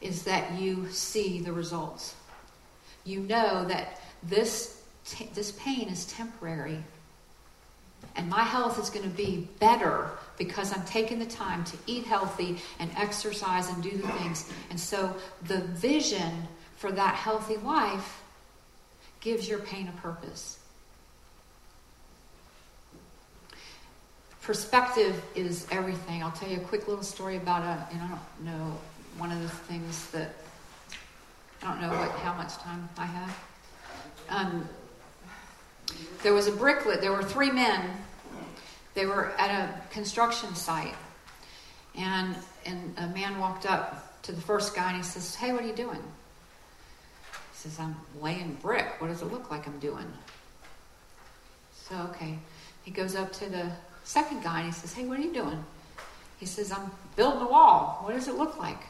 is 0.00 0.24
that 0.24 0.52
you 0.58 0.88
see 0.90 1.40
the 1.40 1.52
results. 1.52 2.14
You 3.04 3.20
know 3.20 3.64
that 3.64 4.00
this, 4.22 4.77
this 5.34 5.52
pain 5.52 5.88
is 5.88 6.06
temporary 6.06 6.82
and 8.16 8.28
my 8.28 8.42
health 8.42 8.78
is 8.80 8.90
going 8.90 9.08
to 9.08 9.16
be 9.16 9.48
better 9.60 10.10
because 10.38 10.76
I'm 10.76 10.84
taking 10.84 11.18
the 11.18 11.26
time 11.26 11.64
to 11.64 11.76
eat 11.86 12.04
healthy 12.04 12.58
and 12.78 12.90
exercise 12.96 13.68
and 13.68 13.82
do 13.82 13.90
the 13.90 14.08
things. 14.08 14.50
And 14.70 14.78
so 14.78 15.14
the 15.46 15.60
vision 15.60 16.48
for 16.76 16.90
that 16.92 17.14
healthy 17.14 17.56
life 17.58 18.22
gives 19.20 19.48
your 19.48 19.60
pain 19.60 19.88
a 19.88 20.00
purpose. 20.00 20.58
Perspective 24.42 25.22
is 25.34 25.66
everything. 25.70 26.22
I'll 26.22 26.32
tell 26.32 26.48
you 26.48 26.56
a 26.56 26.64
quick 26.64 26.88
little 26.88 27.04
story 27.04 27.36
about 27.36 27.62
a, 27.62 27.86
and 27.92 28.00
I 28.02 28.08
don't 28.08 28.44
know, 28.44 28.78
one 29.18 29.30
of 29.30 29.42
the 29.42 29.48
things 29.48 30.10
that, 30.10 30.34
I 31.62 31.66
don't 31.66 31.82
know 31.82 31.90
what, 31.90 32.10
how 32.20 32.32
much 32.34 32.56
time 32.58 32.88
I 32.96 33.06
have. 33.06 33.44
Um, 34.30 34.68
there 36.22 36.34
was 36.34 36.46
a 36.46 36.52
bricklet, 36.52 37.00
there 37.00 37.12
were 37.12 37.22
three 37.22 37.50
men. 37.50 37.90
They 38.94 39.06
were 39.06 39.32
at 39.38 39.50
a 39.50 39.92
construction 39.92 40.54
site. 40.54 40.94
And, 41.94 42.36
and 42.66 42.94
a 42.98 43.06
man 43.08 43.38
walked 43.38 43.66
up 43.66 44.22
to 44.22 44.32
the 44.32 44.40
first 44.40 44.74
guy 44.74 44.88
and 44.88 44.96
he 44.96 45.02
says, 45.02 45.34
Hey, 45.34 45.52
what 45.52 45.62
are 45.62 45.66
you 45.66 45.74
doing? 45.74 46.02
He 47.30 47.58
says, 47.68 47.78
I'm 47.78 47.96
laying 48.20 48.54
brick. 48.60 49.00
What 49.00 49.08
does 49.08 49.22
it 49.22 49.32
look 49.32 49.50
like 49.50 49.66
I'm 49.66 49.78
doing? 49.78 50.06
So, 51.88 51.96
okay. 52.10 52.38
He 52.82 52.90
goes 52.90 53.14
up 53.14 53.32
to 53.34 53.48
the 53.48 53.70
second 54.04 54.42
guy 54.42 54.60
and 54.60 54.66
he 54.66 54.72
says, 54.72 54.92
Hey, 54.92 55.06
what 55.06 55.18
are 55.18 55.22
you 55.22 55.32
doing? 55.32 55.64
He 56.38 56.46
says, 56.46 56.70
I'm 56.72 56.90
building 57.16 57.42
a 57.42 57.48
wall. 57.48 58.00
What 58.02 58.14
does 58.14 58.28
it 58.28 58.34
look 58.34 58.58
like 58.58 58.82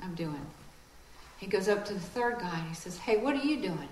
I'm 0.00 0.14
doing? 0.14 0.44
He 1.38 1.46
goes 1.46 1.68
up 1.68 1.84
to 1.86 1.94
the 1.94 2.00
third 2.00 2.38
guy 2.38 2.58
and 2.58 2.68
he 2.68 2.74
says, 2.74 2.98
Hey, 2.98 3.18
what 3.18 3.34
are 3.34 3.44
you 3.44 3.60
doing? 3.60 3.88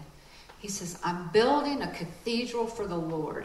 He 0.65 0.71
says, 0.71 0.99
I'm 1.05 1.29
building 1.29 1.83
a 1.83 1.89
cathedral 1.89 2.67
for 2.67 2.87
the 2.87 2.97
Lord. 2.97 3.45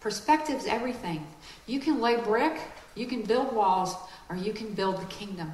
Perspective's 0.00 0.64
everything. 0.64 1.26
You 1.66 1.80
can 1.80 2.00
lay 2.00 2.16
brick, 2.16 2.58
you 2.94 3.06
can 3.06 3.20
build 3.20 3.54
walls, 3.54 3.94
or 4.30 4.36
you 4.36 4.54
can 4.54 4.72
build 4.72 4.98
the 4.98 5.04
kingdom. 5.04 5.52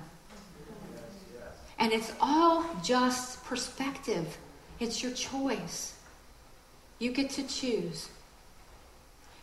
And 1.80 1.92
it's 1.92 2.12
all 2.20 2.64
just 2.84 3.44
perspective. 3.44 4.38
It's 4.78 5.02
your 5.02 5.10
choice. 5.10 5.94
You 7.00 7.10
get 7.10 7.30
to 7.30 7.42
choose. 7.42 8.10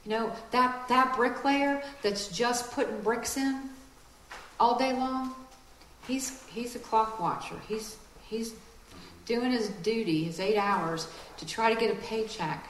You 0.05 0.11
know, 0.11 0.31
that, 0.51 0.87
that 0.87 1.13
bricklayer 1.17 1.83
that's 2.03 2.29
just 2.29 2.71
putting 2.71 3.01
bricks 3.01 3.35
in 3.35 3.69
all 4.61 4.79
day 4.79 4.93
long, 4.93 5.35
he's, 6.07 6.41
he's 6.47 6.77
a 6.77 6.79
clock 6.79 7.19
watcher. 7.19 7.55
He's, 7.67 7.97
he's 8.29 8.53
doing 9.29 9.51
his 9.51 9.69
duty, 9.83 10.23
his 10.23 10.39
eight 10.39 10.57
hours, 10.57 11.07
to 11.37 11.45
try 11.45 11.71
to 11.71 11.79
get 11.79 11.91
a 11.91 11.95
paycheck. 12.01 12.67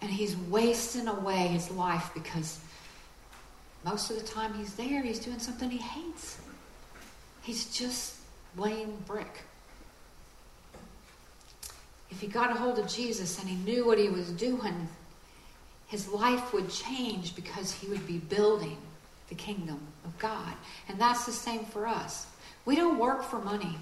And 0.00 0.10
he's 0.10 0.34
wasting 0.34 1.06
away 1.06 1.48
his 1.48 1.70
life 1.70 2.10
because 2.14 2.58
most 3.84 4.10
of 4.10 4.18
the 4.18 4.26
time 4.26 4.54
he's 4.54 4.72
there, 4.74 5.02
he's 5.02 5.18
doing 5.18 5.38
something 5.38 5.68
he 5.68 5.76
hates. 5.76 6.38
He's 7.42 7.66
just 7.66 8.16
laying 8.56 8.96
brick. 9.06 9.42
If 12.10 12.18
he 12.20 12.28
got 12.28 12.50
a 12.50 12.54
hold 12.54 12.78
of 12.78 12.88
Jesus 12.88 13.38
and 13.38 13.46
he 13.46 13.56
knew 13.56 13.84
what 13.84 13.98
he 13.98 14.08
was 14.08 14.30
doing, 14.30 14.88
his 15.86 16.08
life 16.08 16.54
would 16.54 16.70
change 16.70 17.36
because 17.36 17.72
he 17.72 17.88
would 17.88 18.06
be 18.06 18.16
building 18.16 18.78
the 19.28 19.34
kingdom 19.34 19.80
of 20.06 20.18
God. 20.18 20.54
And 20.88 20.98
that's 20.98 21.26
the 21.26 21.32
same 21.32 21.66
for 21.66 21.86
us. 21.86 22.26
We 22.64 22.74
don't 22.74 22.98
work 22.98 23.22
for 23.22 23.38
money. 23.38 23.76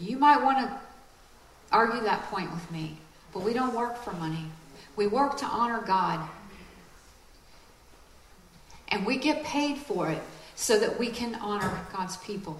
You 0.00 0.18
might 0.18 0.42
want 0.42 0.58
to 0.58 0.80
argue 1.72 2.02
that 2.02 2.22
point 2.24 2.50
with 2.50 2.70
me, 2.70 2.96
but 3.32 3.42
we 3.42 3.52
don't 3.52 3.74
work 3.74 3.96
for 4.02 4.12
money. 4.12 4.44
We 4.96 5.06
work 5.06 5.36
to 5.38 5.46
honor 5.46 5.80
God. 5.80 6.28
And 8.88 9.04
we 9.04 9.18
get 9.18 9.44
paid 9.44 9.76
for 9.76 10.10
it 10.10 10.22
so 10.54 10.78
that 10.78 10.98
we 10.98 11.08
can 11.08 11.34
honor 11.36 11.78
God's 11.92 12.16
people 12.18 12.58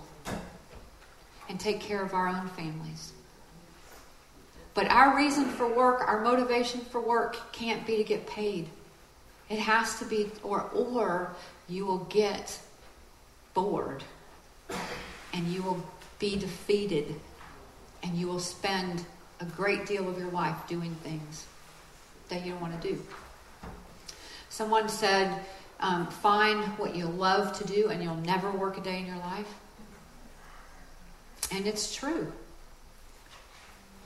and 1.49 1.59
take 1.59 1.81
care 1.81 2.03
of 2.03 2.13
our 2.13 2.29
own 2.29 2.49
families. 2.51 3.13
But 4.75 4.89
our 4.91 5.17
reason 5.17 5.47
for 5.47 5.67
work, 5.67 6.07
our 6.07 6.23
motivation 6.23 6.81
for 6.81 7.01
work 7.01 7.53
can't 7.53 7.85
be 7.87 7.97
to 7.97 8.05
get 8.05 8.27
paid. 8.27 8.69
It 9.49 9.59
has 9.59 9.99
to 9.99 10.05
be 10.05 10.31
or 10.43 10.71
or 10.75 11.35
you 11.69 11.87
will 11.87 12.05
get 12.11 12.59
bored 13.55 14.05
and 15.33 15.49
you 15.49 15.63
will 15.63 15.83
be 16.19 16.37
defeated 16.37 17.15
and 18.03 18.17
you 18.17 18.27
will 18.27 18.41
spend 18.41 19.05
a 19.41 19.45
great 19.45 19.87
deal 19.87 20.09
of 20.09 20.19
your 20.19 20.31
life 20.31 20.57
doing 20.69 20.95
things 21.03 21.47
that 22.29 22.45
you 22.45 22.53
don't 22.53 22.61
want 22.61 22.81
to 22.81 22.89
do. 22.89 23.03
Someone 24.49 24.89
said, 24.89 25.41
um, 25.81 26.07
find 26.09 26.65
what 26.79 26.97
you 26.97 27.07
love 27.07 27.57
to 27.59 27.65
do 27.67 27.89
and 27.89 28.03
you'll 28.03 28.17
never 28.17 28.51
work 28.51 28.79
a 28.79 28.81
day 28.81 28.99
in 28.99 29.07
your 29.07 29.19
life. 29.19 29.55
And 31.53 31.67
it's 31.67 31.95
true. 31.95 32.33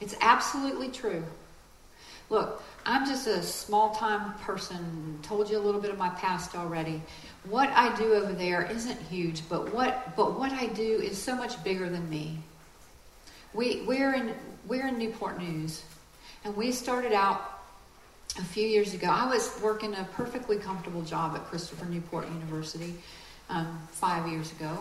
It's 0.00 0.14
absolutely 0.20 0.88
true. 0.88 1.24
Look, 2.28 2.62
I'm 2.84 3.06
just 3.06 3.26
a 3.26 3.42
small 3.42 3.94
time 3.94 4.34
person. 4.40 5.18
Told 5.22 5.50
you 5.50 5.58
a 5.58 5.60
little 5.60 5.80
bit 5.80 5.90
of 5.90 5.98
my 5.98 6.10
past 6.10 6.56
already. 6.56 7.02
What 7.44 7.70
I 7.70 7.94
do 7.96 8.14
over 8.14 8.32
there 8.32 8.70
isn't 8.70 9.00
huge, 9.02 9.48
but 9.48 9.74
what 9.74 10.14
but 10.16 10.38
what 10.38 10.52
I 10.52 10.66
do 10.66 11.00
is 11.00 11.20
so 11.20 11.34
much 11.34 11.62
bigger 11.64 11.88
than 11.88 12.08
me. 12.08 12.38
We 13.52 13.82
we're 13.82 14.14
in 14.14 14.34
we're 14.68 14.86
in 14.86 14.96
Newport 14.96 15.38
News, 15.38 15.82
and 16.44 16.56
we 16.56 16.70
started 16.70 17.12
out 17.12 17.62
a 18.38 18.44
few 18.44 18.66
years 18.66 18.94
ago. 18.94 19.08
I 19.08 19.26
was 19.26 19.58
working 19.60 19.94
a 19.94 20.04
perfectly 20.12 20.56
comfortable 20.56 21.02
job 21.02 21.34
at 21.34 21.44
Christopher 21.46 21.84
Newport 21.86 22.28
University 22.28 22.94
um, 23.50 23.88
five 23.90 24.30
years 24.30 24.52
ago, 24.52 24.78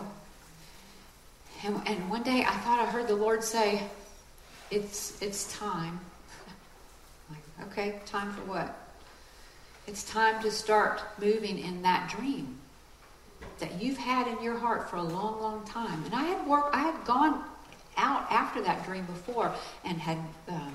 and, 1.64 1.80
and 1.86 2.08
one 2.08 2.22
day 2.22 2.44
I 2.46 2.56
thought 2.58 2.78
I 2.78 2.86
heard 2.86 3.08
the 3.08 3.16
Lord 3.16 3.42
say, 3.42 3.82
"It's 4.70 5.20
it's 5.20 5.52
time." 5.58 5.98
like, 7.28 7.68
okay, 7.72 7.98
time 8.06 8.32
for 8.32 8.42
what? 8.42 8.81
It's 9.86 10.04
time 10.04 10.40
to 10.42 10.50
start 10.50 11.02
moving 11.18 11.58
in 11.58 11.82
that 11.82 12.10
dream 12.10 12.58
that 13.58 13.82
you've 13.82 13.98
had 13.98 14.28
in 14.28 14.42
your 14.42 14.56
heart 14.56 14.88
for 14.88 14.96
a 14.96 15.02
long, 15.02 15.40
long 15.40 15.64
time. 15.64 16.04
And 16.04 16.14
I 16.14 16.22
had 16.22 16.46
worked, 16.46 16.74
I 16.74 16.80
had 16.80 17.04
gone 17.04 17.44
out 17.96 18.30
after 18.30 18.62
that 18.62 18.84
dream 18.84 19.04
before 19.06 19.52
and 19.84 19.98
had 20.00 20.18
um, 20.48 20.72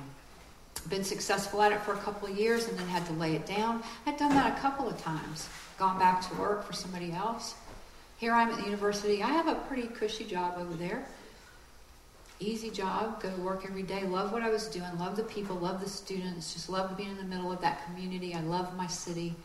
been 0.89 1.03
successful 1.03 1.62
at 1.62 1.72
it 1.72 1.82
for 1.82 1.93
a 1.93 1.97
couple 1.97 2.28
of 2.28 2.38
years 2.38 2.68
and 2.68 2.78
then 2.78 2.88
had 2.88 3.05
to 3.05 3.14
lay 3.14 3.36
it 3.36 3.45
down. 3.45 3.82
I'd 4.05 4.18
done 4.18 4.32
that 4.32 4.58
a 4.58 4.62
couple 4.62 4.88
of 4.88 5.01
times, 5.01 5.47
gone 5.78 5.97
back 5.99 6.28
to 6.30 6.36
work 6.36 6.66
for 6.66 6.74
somebody 6.74 7.12
else. 7.12 7.55
Here 8.18 8.34
I'm 8.34 8.49
at 8.49 8.58
the 8.58 8.66
university. 8.66 9.24
I 9.24 9.28
have 9.28 9.47
a 9.47 9.55
pretty 9.55 9.88
cushy 9.88 10.26
job 10.26 10.55
over 10.58 10.74
there. 10.74 11.05
Easy 12.39 12.69
job, 12.69 13.21
go 13.21 13.31
to 13.31 13.41
work 13.41 13.65
every 13.65 13.81
day, 13.81 14.03
love 14.03 14.31
what 14.31 14.43
I 14.43 14.49
was 14.49 14.67
doing, 14.67 14.97
love 14.99 15.15
the 15.15 15.23
people, 15.23 15.55
love 15.55 15.81
the 15.81 15.89
students, 15.89 16.53
just 16.53 16.69
love 16.69 16.95
being 16.95 17.09
in 17.09 17.17
the 17.17 17.23
middle 17.23 17.51
of 17.51 17.59
that 17.61 17.83
community. 17.85 18.35
I 18.35 18.41
love 18.41 18.75
my 18.77 18.85
city. 18.85 19.35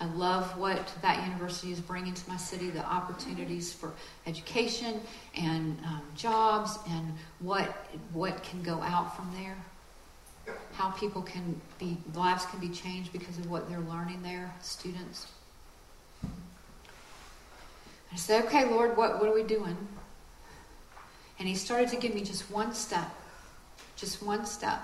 I 0.00 0.06
love 0.06 0.56
what 0.56 0.94
that 1.02 1.26
university 1.26 1.72
is 1.72 1.80
bringing 1.80 2.14
to 2.14 2.28
my 2.28 2.36
city 2.36 2.70
the 2.70 2.84
opportunities 2.84 3.72
for 3.72 3.92
education 4.26 5.00
and 5.36 5.76
um, 5.84 6.02
jobs 6.14 6.78
and 6.88 7.12
what, 7.40 7.88
what 8.12 8.40
can 8.44 8.62
go 8.62 8.80
out 8.82 9.16
from 9.16 9.32
there. 9.34 9.56
How 10.74 10.90
people 10.90 11.22
can 11.22 11.60
be, 11.80 11.98
lives 12.14 12.46
can 12.46 12.60
be 12.60 12.68
changed 12.68 13.12
because 13.12 13.38
of 13.38 13.50
what 13.50 13.68
they're 13.68 13.80
learning 13.80 14.22
there, 14.22 14.54
students. 14.62 15.26
I 18.12 18.16
said, 18.16 18.44
okay, 18.44 18.70
Lord, 18.70 18.96
what, 18.96 19.20
what 19.20 19.28
are 19.28 19.34
we 19.34 19.42
doing? 19.42 19.76
And 21.38 21.46
he 21.46 21.54
started 21.54 21.88
to 21.90 21.96
give 21.96 22.14
me 22.14 22.22
just 22.22 22.50
one 22.50 22.74
step. 22.74 23.10
Just 23.96 24.22
one 24.22 24.44
step. 24.44 24.80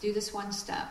Do 0.00 0.12
this 0.12 0.32
one 0.32 0.52
step. 0.52 0.88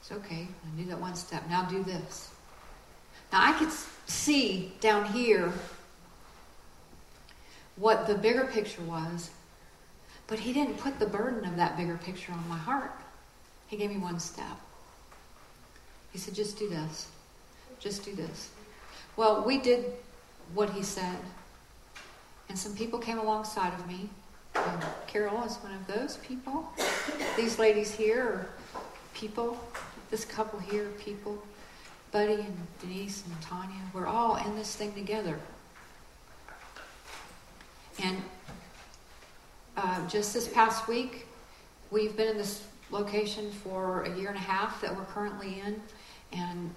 It's 0.00 0.12
okay. 0.12 0.46
I 0.46 0.80
do 0.80 0.84
that 0.88 1.00
one 1.00 1.14
step. 1.14 1.48
Now 1.48 1.64
do 1.64 1.82
this. 1.82 2.30
Now 3.32 3.40
I 3.42 3.58
could 3.58 3.70
see 4.06 4.72
down 4.80 5.06
here 5.06 5.52
what 7.76 8.06
the 8.06 8.14
bigger 8.14 8.44
picture 8.44 8.82
was, 8.82 9.30
but 10.26 10.38
he 10.38 10.52
didn't 10.52 10.78
put 10.78 10.98
the 10.98 11.06
burden 11.06 11.48
of 11.48 11.56
that 11.56 11.76
bigger 11.76 11.96
picture 11.96 12.32
on 12.32 12.46
my 12.48 12.58
heart. 12.58 12.92
He 13.68 13.76
gave 13.76 13.90
me 13.90 13.98
one 13.98 14.20
step. 14.20 14.58
He 16.12 16.18
said, 16.18 16.34
just 16.34 16.58
do 16.58 16.68
this. 16.68 17.06
Just 17.78 18.04
do 18.04 18.14
this. 18.14 18.50
Well, 19.16 19.44
we 19.44 19.58
did 19.58 19.92
what 20.54 20.70
he 20.70 20.82
said. 20.82 21.18
And 22.48 22.58
some 22.58 22.74
people 22.74 22.98
came 22.98 23.18
alongside 23.18 23.72
of 23.78 23.86
me. 23.86 24.08
And 24.54 24.84
Carol 25.06 25.42
is 25.44 25.56
one 25.58 25.72
of 25.72 25.86
those 25.86 26.16
people. 26.18 26.68
These 27.36 27.58
ladies 27.58 27.94
here 27.94 28.22
are 28.22 28.46
people. 29.14 29.58
This 30.10 30.24
couple 30.24 30.58
here 30.58 30.86
are 30.86 30.92
people. 30.92 31.40
Buddy 32.10 32.34
and 32.34 32.56
Denise 32.80 33.22
and 33.26 33.40
Tanya. 33.40 33.80
We're 33.94 34.06
all 34.06 34.36
in 34.36 34.56
this 34.56 34.74
thing 34.74 34.92
together. 34.92 35.38
And 38.02 38.16
uh, 39.76 40.08
just 40.08 40.34
this 40.34 40.48
past 40.48 40.88
week, 40.88 41.26
we've 41.92 42.16
been 42.16 42.28
in 42.28 42.36
this 42.36 42.64
location 42.90 43.52
for 43.52 44.02
a 44.02 44.18
year 44.18 44.28
and 44.28 44.36
a 44.36 44.40
half 44.40 44.80
that 44.80 44.96
we're 44.96 45.04
currently 45.04 45.62
in. 45.64 45.80
And 46.32 46.74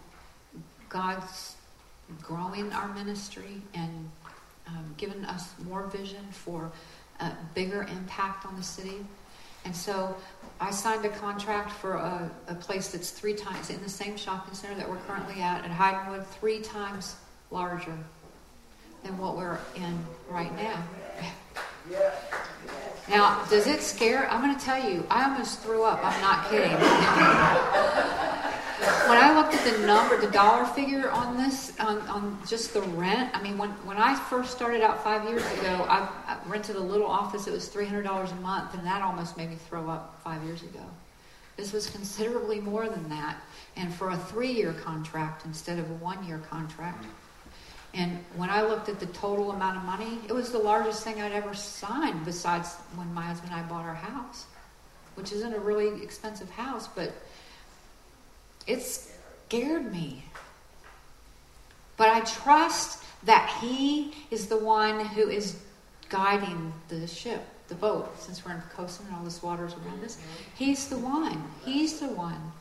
God's 0.89 1.52
growing 2.21 2.71
our 2.73 2.93
ministry 2.93 3.61
and 3.73 4.09
um, 4.67 4.93
given 4.97 5.25
us 5.25 5.53
more 5.67 5.87
vision 5.87 6.25
for 6.31 6.71
a 7.19 7.31
bigger 7.53 7.83
impact 7.83 8.45
on 8.45 8.55
the 8.55 8.63
city. 8.63 9.05
And 9.65 9.75
so 9.75 10.15
I 10.59 10.71
signed 10.71 11.05
a 11.05 11.09
contract 11.09 11.71
for 11.71 11.93
a, 11.93 12.29
a, 12.47 12.55
place 12.55 12.89
that's 12.89 13.11
three 13.11 13.33
times 13.33 13.69
in 13.69 13.81
the 13.81 13.89
same 13.89 14.17
shopping 14.17 14.53
center 14.53 14.75
that 14.75 14.89
we're 14.89 14.97
currently 14.97 15.41
at 15.41 15.63
at 15.63 15.71
Hidenwood, 15.71 16.25
three 16.25 16.59
times 16.59 17.15
larger 17.49 17.97
than 19.03 19.17
what 19.17 19.37
we're 19.37 19.59
in 19.75 20.05
right 20.29 20.53
now. 20.57 20.83
Now, 23.09 23.43
does 23.49 23.67
it 23.67 23.81
scare? 23.81 24.29
I'm 24.29 24.41
going 24.41 24.57
to 24.57 24.65
tell 24.65 24.89
you, 24.89 25.05
I 25.09 25.25
almost 25.25 25.59
threw 25.59 25.83
up. 25.83 25.99
I'm 26.03 26.21
not 26.21 26.49
kidding. 26.49 28.19
when 29.07 29.17
I 29.17 29.33
looked 29.35 29.53
at 29.53 29.63
the 29.63 29.85
number, 29.85 30.17
the 30.17 30.31
dollar 30.31 30.65
figure 30.65 31.09
on 31.09 31.37
this, 31.37 31.77
on, 31.79 31.99
on 32.01 32.39
just 32.47 32.73
the 32.73 32.81
rent, 32.81 33.31
I 33.33 33.41
mean, 33.41 33.57
when, 33.57 33.69
when 33.85 33.97
I 33.97 34.15
first 34.15 34.51
started 34.51 34.81
out 34.81 35.03
five 35.03 35.27
years 35.29 35.43
ago, 35.59 35.85
I, 35.89 36.07
I 36.27 36.37
rented 36.47 36.75
a 36.75 36.81
little 36.81 37.07
office. 37.07 37.47
It 37.47 37.51
was 37.51 37.69
$300 37.69 38.31
a 38.31 38.35
month, 38.35 38.73
and 38.73 38.85
that 38.85 39.01
almost 39.01 39.37
made 39.37 39.49
me 39.49 39.55
throw 39.55 39.89
up 39.89 40.19
five 40.23 40.43
years 40.43 40.63
ago. 40.63 40.83
This 41.55 41.71
was 41.71 41.89
considerably 41.89 42.59
more 42.59 42.89
than 42.89 43.09
that, 43.09 43.37
and 43.75 43.93
for 43.93 44.09
a 44.09 44.17
three 44.17 44.51
year 44.51 44.73
contract 44.73 45.45
instead 45.45 45.77
of 45.79 45.89
a 45.89 45.93
one 45.95 46.25
year 46.25 46.39
contract. 46.49 47.05
And 47.93 48.17
when 48.35 48.49
I 48.49 48.63
looked 48.63 48.89
at 48.89 48.99
the 48.99 49.05
total 49.07 49.51
amount 49.51 49.77
of 49.77 49.83
money, 49.83 50.17
it 50.27 50.33
was 50.33 50.51
the 50.51 50.57
largest 50.57 51.03
thing 51.03 51.21
I'd 51.21 51.31
ever 51.31 51.53
signed 51.53 52.25
besides 52.25 52.73
when 52.95 53.13
my 53.13 53.21
husband 53.21 53.51
and 53.53 53.63
I 53.63 53.69
bought 53.69 53.85
our 53.85 53.93
house, 53.93 54.45
which 55.13 55.31
isn't 55.31 55.53
a 55.53 55.59
really 55.59 56.01
expensive 56.01 56.49
house, 56.49 56.87
but 56.87 57.13
it 58.67 58.81
scared 58.81 59.91
me. 59.91 60.23
But 61.97 62.09
I 62.09 62.21
trust 62.21 63.03
that 63.23 63.57
He 63.61 64.13
is 64.31 64.47
the 64.47 64.57
one 64.57 65.05
who 65.05 65.29
is 65.29 65.57
guiding 66.09 66.73
the 66.89 67.07
ship, 67.07 67.41
the 67.67 67.75
boat, 67.75 68.19
since 68.19 68.45
we're 68.45 68.53
in 68.53 68.61
Poquoson 68.61 69.07
and 69.07 69.15
all 69.15 69.23
this 69.23 69.41
water's 69.41 69.73
around 69.73 70.03
us. 70.03 70.15
Mm-hmm. 70.15 70.55
He's 70.55 70.87
the 70.87 70.97
one. 70.97 71.43
He's 71.63 71.99
the 71.99 72.07
one 72.07 72.51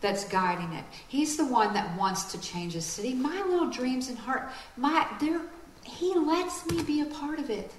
that's 0.00 0.28
guiding 0.28 0.72
it. 0.74 0.84
He's 1.08 1.36
the 1.36 1.46
one 1.46 1.72
that 1.74 1.96
wants 1.96 2.24
to 2.32 2.40
change 2.40 2.74
the 2.74 2.80
city. 2.80 3.14
My 3.14 3.42
little 3.48 3.70
dreams 3.70 4.10
and 4.10 4.18
heart, 4.18 4.50
my 4.76 5.06
there 5.18 5.40
he 5.82 6.14
lets 6.14 6.66
me 6.66 6.82
be 6.82 7.00
a 7.00 7.06
part 7.06 7.38
of 7.38 7.50
it. 7.50 7.70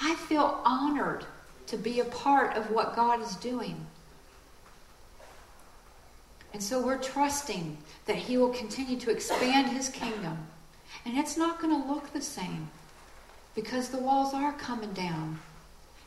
I 0.00 0.14
feel 0.14 0.60
honored 0.64 1.24
to 1.68 1.76
be 1.76 2.00
a 2.00 2.04
part 2.04 2.56
of 2.56 2.70
what 2.70 2.96
God 2.96 3.20
is 3.20 3.36
doing. 3.36 3.86
And 6.56 6.62
so 6.62 6.80
we're 6.80 6.96
trusting 6.96 7.76
that 8.06 8.16
He 8.16 8.38
will 8.38 8.48
continue 8.48 8.98
to 9.00 9.10
expand 9.10 9.68
His 9.68 9.90
kingdom. 9.90 10.38
And 11.04 11.18
it's 11.18 11.36
not 11.36 11.60
going 11.60 11.82
to 11.82 11.86
look 11.86 12.14
the 12.14 12.22
same 12.22 12.70
because 13.54 13.90
the 13.90 13.98
walls 13.98 14.32
are 14.32 14.54
coming 14.54 14.90
down. 14.94 15.38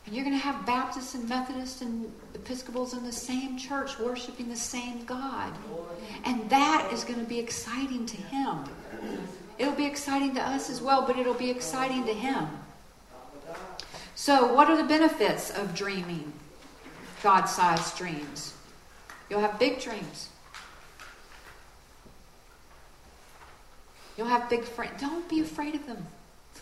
And 0.08 0.16
you're 0.16 0.26
going 0.26 0.36
to 0.36 0.44
have 0.44 0.66
Baptists 0.66 1.14
and 1.14 1.30
Methodists 1.30 1.84
and 1.84 2.12
Episcopals 2.34 2.96
in 2.96 3.04
the 3.04 3.12
same 3.12 3.60
church 3.60 4.00
worshiping 4.00 4.50
the 4.50 4.56
same 4.56 5.06
God. 5.06 5.54
And 6.26 6.50
that 6.50 6.90
is 6.92 7.04
going 7.04 7.20
to 7.20 7.30
be 7.30 7.38
exciting 7.38 8.08
to 8.08 8.18
Him. 8.18 8.64
It'll 9.60 9.76
be 9.76 9.86
exciting 9.86 10.34
to 10.34 10.42
us 10.42 10.72
as 10.72 10.82
well, 10.82 11.06
but 11.06 11.20
it'll 11.20 11.36
be 11.36 11.52
exciting 11.52 12.08
to 12.08 12.14
Him. 12.16 12.48
So, 14.16 14.52
what 14.52 14.68
are 14.68 14.78
the 14.78 14.84
benefits 14.84 15.52
of 15.52 15.76
dreaming 15.76 16.34
God 17.22 17.46
sized 17.46 17.96
dreams? 17.96 18.56
You'll 19.30 19.42
have 19.42 19.60
big 19.60 19.80
dreams. 19.80 20.29
You'll 24.20 24.28
have 24.28 24.50
big 24.50 24.66
friends. 24.66 25.00
Don't 25.00 25.30
be 25.30 25.40
afraid 25.40 25.76
of 25.76 25.88
them. 25.88 26.06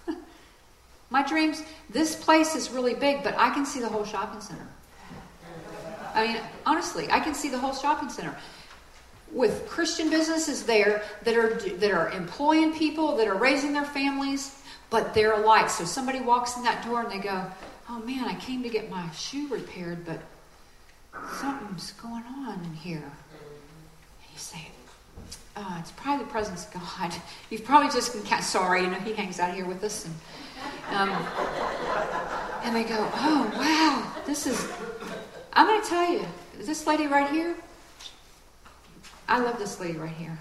My 1.10 1.24
dreams, 1.24 1.64
this 1.89 2.16
place 2.16 2.55
is 2.55 2.70
really 2.70 2.93
big, 2.93 3.24
but 3.24 3.34
I 3.36 3.49
can 3.49 3.66
see 3.66 3.80
the 3.80 3.89
whole 3.89 4.05
shopping 4.05 4.41
center. 4.41 4.68
I 6.14 6.28
mean, 6.28 6.38
honestly, 6.68 7.08
I 7.10 7.20
can 7.20 7.34
see 7.34 7.49
the 7.49 7.58
whole 7.58 7.74
shopping 7.74 8.10
center 8.10 8.38
with 9.32 9.68
Christian 9.68 10.12
businesses 10.12 10.68
there 10.68 11.01
that 11.24 11.36
are 11.36 11.55
that 11.55 11.89
are 11.89 12.12
employing 12.12 12.76
people, 12.76 13.18
that 13.18 13.28
are 13.28 13.38
raising 13.38 13.74
their 13.74 13.86
families, 13.86 14.62
but 14.91 15.16
they're 15.16 15.34
alike. 15.34 15.72
So 15.72 15.84
somebody 15.84 16.20
walks 16.20 16.58
in 16.58 16.64
that 16.64 16.86
door 16.86 17.01
and 17.01 17.12
they 17.12 17.18
go, 17.18 17.43
"Oh 17.89 17.97
man, 18.01 18.26
I 18.26 18.36
came 18.36 18.62
to 18.62 18.70
get 18.70 18.88
my 18.91 19.10
shoe 19.14 19.47
repaired, 19.47 20.05
but 20.05 20.22
something's 21.41 21.91
going 21.93 22.24
on 22.24 22.64
in 22.64 22.74
here." 22.76 22.97
And 23.01 24.32
you 24.32 24.38
say, 24.38 24.68
uh, 25.55 25.78
it's 25.80 25.91
probably 25.91 26.26
the 26.26 26.32
presence 26.32 26.68
of 26.68 26.74
God. 26.74 27.13
You've 27.49 27.65
probably 27.65 27.89
just 27.89 28.13
been 28.13 28.41
sorry, 28.41 28.84
you 28.84 28.88
know, 28.88 28.99
he 28.99 29.13
hangs 29.13 29.39
out 29.39 29.53
here 29.53 29.65
with 29.65 29.84
us. 29.84 30.05
And, 30.05 30.15
um, 30.95 31.09
And 32.63 32.76
they 32.76 32.84
go, 32.84 33.09
oh, 33.13 33.51
wow, 33.55 34.24
this 34.26 34.45
is, 34.45 34.68
I'm 35.53 35.68
going 35.68 35.82
to 35.82 35.88
tell 35.88 36.11
you, 36.11 36.26
this 36.59 36.86
lady 36.86 37.07
right 37.07 37.30
here, 37.30 37.55
I 39.28 39.39
love 39.39 39.57
this 39.57 39.80
lady 39.80 39.97
right 39.97 40.15
here. 40.15 40.38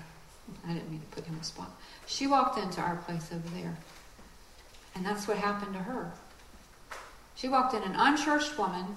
I 0.67 0.73
didn't 0.73 0.91
mean 0.91 1.01
to 1.01 1.07
put 1.07 1.25
him 1.25 1.35
on 1.35 1.39
the 1.41 1.45
spot. 1.45 1.71
She 2.07 2.27
walked 2.27 2.59
into 2.59 2.81
our 2.81 2.97
place 2.97 3.31
over 3.33 3.49
there. 3.55 3.77
And 4.95 5.05
that's 5.05 5.29
what 5.29 5.37
happened 5.37 5.75
to 5.75 5.81
her. 5.81 6.13
She 7.35 7.49
walked 7.49 7.75
in, 7.75 7.83
an 7.83 7.95
unchurched 7.97 8.57
woman. 8.59 8.97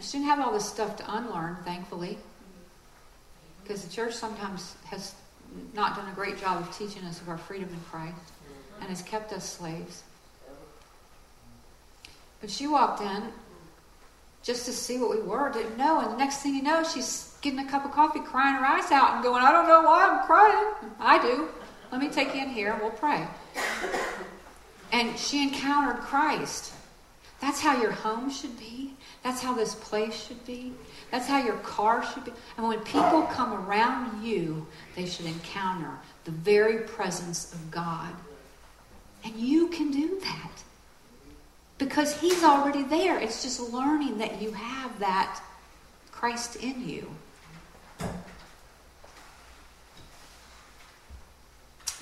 She 0.00 0.18
didn't 0.18 0.28
have 0.28 0.40
all 0.40 0.52
this 0.52 0.68
stuff 0.68 0.96
to 0.96 1.16
unlearn, 1.16 1.56
thankfully. 1.64 2.18
Because 3.62 3.84
the 3.84 3.92
church 3.92 4.14
sometimes 4.14 4.74
has 4.86 5.14
not 5.72 5.96
done 5.96 6.08
a 6.08 6.14
great 6.14 6.38
job 6.38 6.60
of 6.62 6.76
teaching 6.76 7.04
us 7.04 7.20
of 7.20 7.28
our 7.28 7.38
freedom 7.38 7.68
in 7.68 7.80
Christ 7.90 8.16
and 8.80 8.88
has 8.88 9.02
kept 9.02 9.32
us 9.32 9.48
slaves. 9.48 10.02
But 12.40 12.50
she 12.50 12.66
walked 12.66 13.00
in 13.00 13.32
just 14.42 14.66
to 14.66 14.72
see 14.72 14.98
what 14.98 15.10
we 15.10 15.22
were, 15.22 15.50
didn't 15.50 15.78
know, 15.78 16.00
and 16.00 16.12
the 16.12 16.16
next 16.18 16.38
thing 16.38 16.54
you 16.54 16.62
know, 16.62 16.84
she's 16.84 17.34
getting 17.40 17.58
a 17.60 17.66
cup 17.66 17.86
of 17.86 17.92
coffee, 17.92 18.20
crying 18.20 18.54
her 18.56 18.66
eyes 18.66 18.90
out, 18.90 19.14
and 19.14 19.24
going, 19.24 19.42
I 19.42 19.50
don't 19.50 19.66
know 19.66 19.82
why 19.82 20.06
I'm 20.06 20.26
crying. 20.26 20.74
I 21.00 21.22
do. 21.22 21.48
Let 21.90 22.00
me 22.00 22.08
take 22.08 22.34
you 22.34 22.42
in 22.42 22.50
here 22.50 22.72
and 22.72 22.82
we'll 22.82 22.90
pray. 22.90 23.26
And 24.92 25.18
she 25.18 25.42
encountered 25.42 26.02
Christ. 26.02 26.74
That's 27.40 27.60
how 27.60 27.80
your 27.80 27.92
home 27.92 28.30
should 28.30 28.58
be. 28.58 28.93
That's 29.24 29.40
how 29.40 29.54
this 29.54 29.74
place 29.74 30.26
should 30.26 30.44
be. 30.46 30.74
That's 31.10 31.26
how 31.26 31.42
your 31.42 31.56
car 31.56 32.04
should 32.04 32.26
be. 32.26 32.32
And 32.58 32.68
when 32.68 32.78
people 32.80 33.22
come 33.22 33.54
around 33.54 34.22
you, 34.22 34.66
they 34.94 35.06
should 35.06 35.24
encounter 35.24 35.98
the 36.24 36.30
very 36.30 36.86
presence 36.86 37.52
of 37.54 37.70
God. 37.70 38.12
And 39.24 39.34
you 39.34 39.68
can 39.68 39.90
do 39.90 40.20
that 40.20 40.50
because 41.78 42.20
He's 42.20 42.44
already 42.44 42.82
there. 42.82 43.18
It's 43.18 43.42
just 43.42 43.72
learning 43.72 44.18
that 44.18 44.42
you 44.42 44.52
have 44.52 44.98
that 44.98 45.40
Christ 46.12 46.56
in 46.56 46.86
you. 46.86 47.10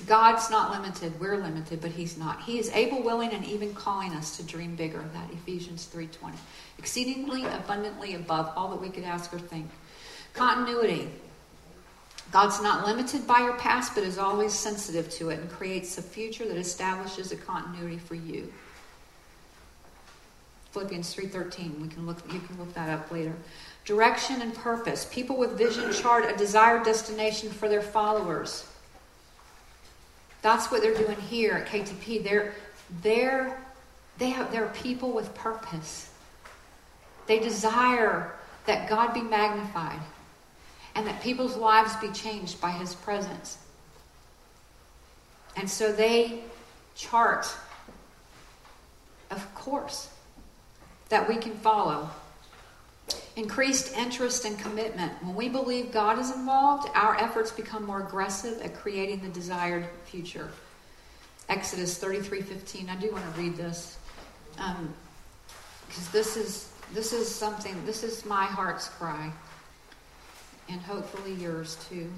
God's 0.07 0.49
not 0.49 0.71
limited. 0.71 1.19
We're 1.19 1.37
limited, 1.37 1.79
but 1.79 1.91
He's 1.91 2.17
not. 2.17 2.41
He 2.41 2.59
is 2.59 2.69
able, 2.71 3.01
willing, 3.01 3.31
and 3.31 3.45
even 3.45 3.73
calling 3.73 4.11
us 4.13 4.37
to 4.37 4.43
dream 4.43 4.75
bigger. 4.75 5.03
That 5.13 5.31
Ephesians 5.31 5.89
3.20. 5.93 6.33
Exceedingly 6.79 7.45
abundantly 7.45 8.15
above 8.15 8.51
all 8.55 8.69
that 8.71 8.81
we 8.81 8.89
could 8.89 9.03
ask 9.03 9.33
or 9.33 9.39
think. 9.39 9.69
Continuity. 10.33 11.09
God's 12.31 12.61
not 12.61 12.87
limited 12.87 13.27
by 13.27 13.39
your 13.39 13.53
past, 13.53 13.93
but 13.93 14.03
is 14.03 14.17
always 14.17 14.53
sensitive 14.53 15.09
to 15.11 15.29
it 15.29 15.39
and 15.39 15.49
creates 15.49 15.97
a 15.97 16.01
future 16.01 16.47
that 16.47 16.57
establishes 16.57 17.31
a 17.31 17.35
continuity 17.35 17.99
for 17.99 18.15
you. 18.15 18.51
Philippians 20.71 21.13
3:13. 21.13 21.79
We 21.79 21.87
can 21.87 22.07
look 22.07 22.17
you 22.33 22.39
can 22.39 22.57
look 22.57 22.73
that 22.73 22.89
up 22.89 23.11
later. 23.11 23.35
Direction 23.85 24.41
and 24.41 24.55
purpose. 24.55 25.07
People 25.11 25.37
with 25.37 25.51
vision 25.51 25.93
chart 25.93 26.25
a 26.25 26.35
desired 26.35 26.83
destination 26.83 27.51
for 27.51 27.69
their 27.69 27.83
followers. 27.83 28.65
That's 30.43 30.69
what 30.69 30.81
they're 30.81 30.93
doing 30.93 31.19
here 31.19 31.53
at 31.53 31.67
KTP. 31.67 32.23
They're 32.23 32.53
they're 33.01 33.59
they 34.19 34.29
have 34.29 34.51
they're 34.51 34.67
people 34.67 35.11
with 35.11 35.33
purpose. 35.33 36.11
They 37.25 37.39
desire 37.39 38.33
that 38.65 38.87
God 38.87 39.13
be 39.13 39.21
magnified 39.21 39.99
and 40.95 41.07
that 41.07 41.21
people's 41.21 41.55
lives 41.55 41.95
be 41.95 42.09
changed 42.09 42.61
by 42.61 42.71
his 42.71 42.93
presence. 42.93 43.57
And 45.55 45.69
so 45.69 45.91
they 45.91 46.41
chart, 46.95 47.47
of 49.31 49.55
course, 49.55 50.09
that 51.09 51.27
we 51.27 51.37
can 51.37 51.53
follow. 51.53 52.09
Increased 53.35 53.95
interest 53.97 54.45
and 54.45 54.57
commitment. 54.59 55.11
When 55.23 55.35
we 55.35 55.49
believe 55.49 55.91
God 55.91 56.19
is 56.19 56.31
involved, 56.31 56.89
our 56.93 57.15
efforts 57.15 57.51
become 57.51 57.85
more 57.85 58.01
aggressive 58.01 58.61
at 58.61 58.75
creating 58.75 59.21
the 59.21 59.29
desired 59.29 59.87
future. 60.05 60.49
Exodus 61.49 61.97
33:15. 61.97 62.89
I 62.89 62.95
do 62.95 63.11
want 63.11 63.23
to 63.33 63.41
read 63.41 63.57
this 63.57 63.97
because 64.55 64.77
um, 64.77 64.93
this 66.11 66.37
is 66.37 66.69
this 66.93 67.11
is 67.11 67.27
something. 67.27 67.83
This 67.85 68.03
is 68.03 68.23
my 68.23 68.45
heart's 68.45 68.87
cry 68.87 69.31
and 70.69 70.81
hopefully 70.81 71.33
yours 71.33 71.77
too. 71.89 72.11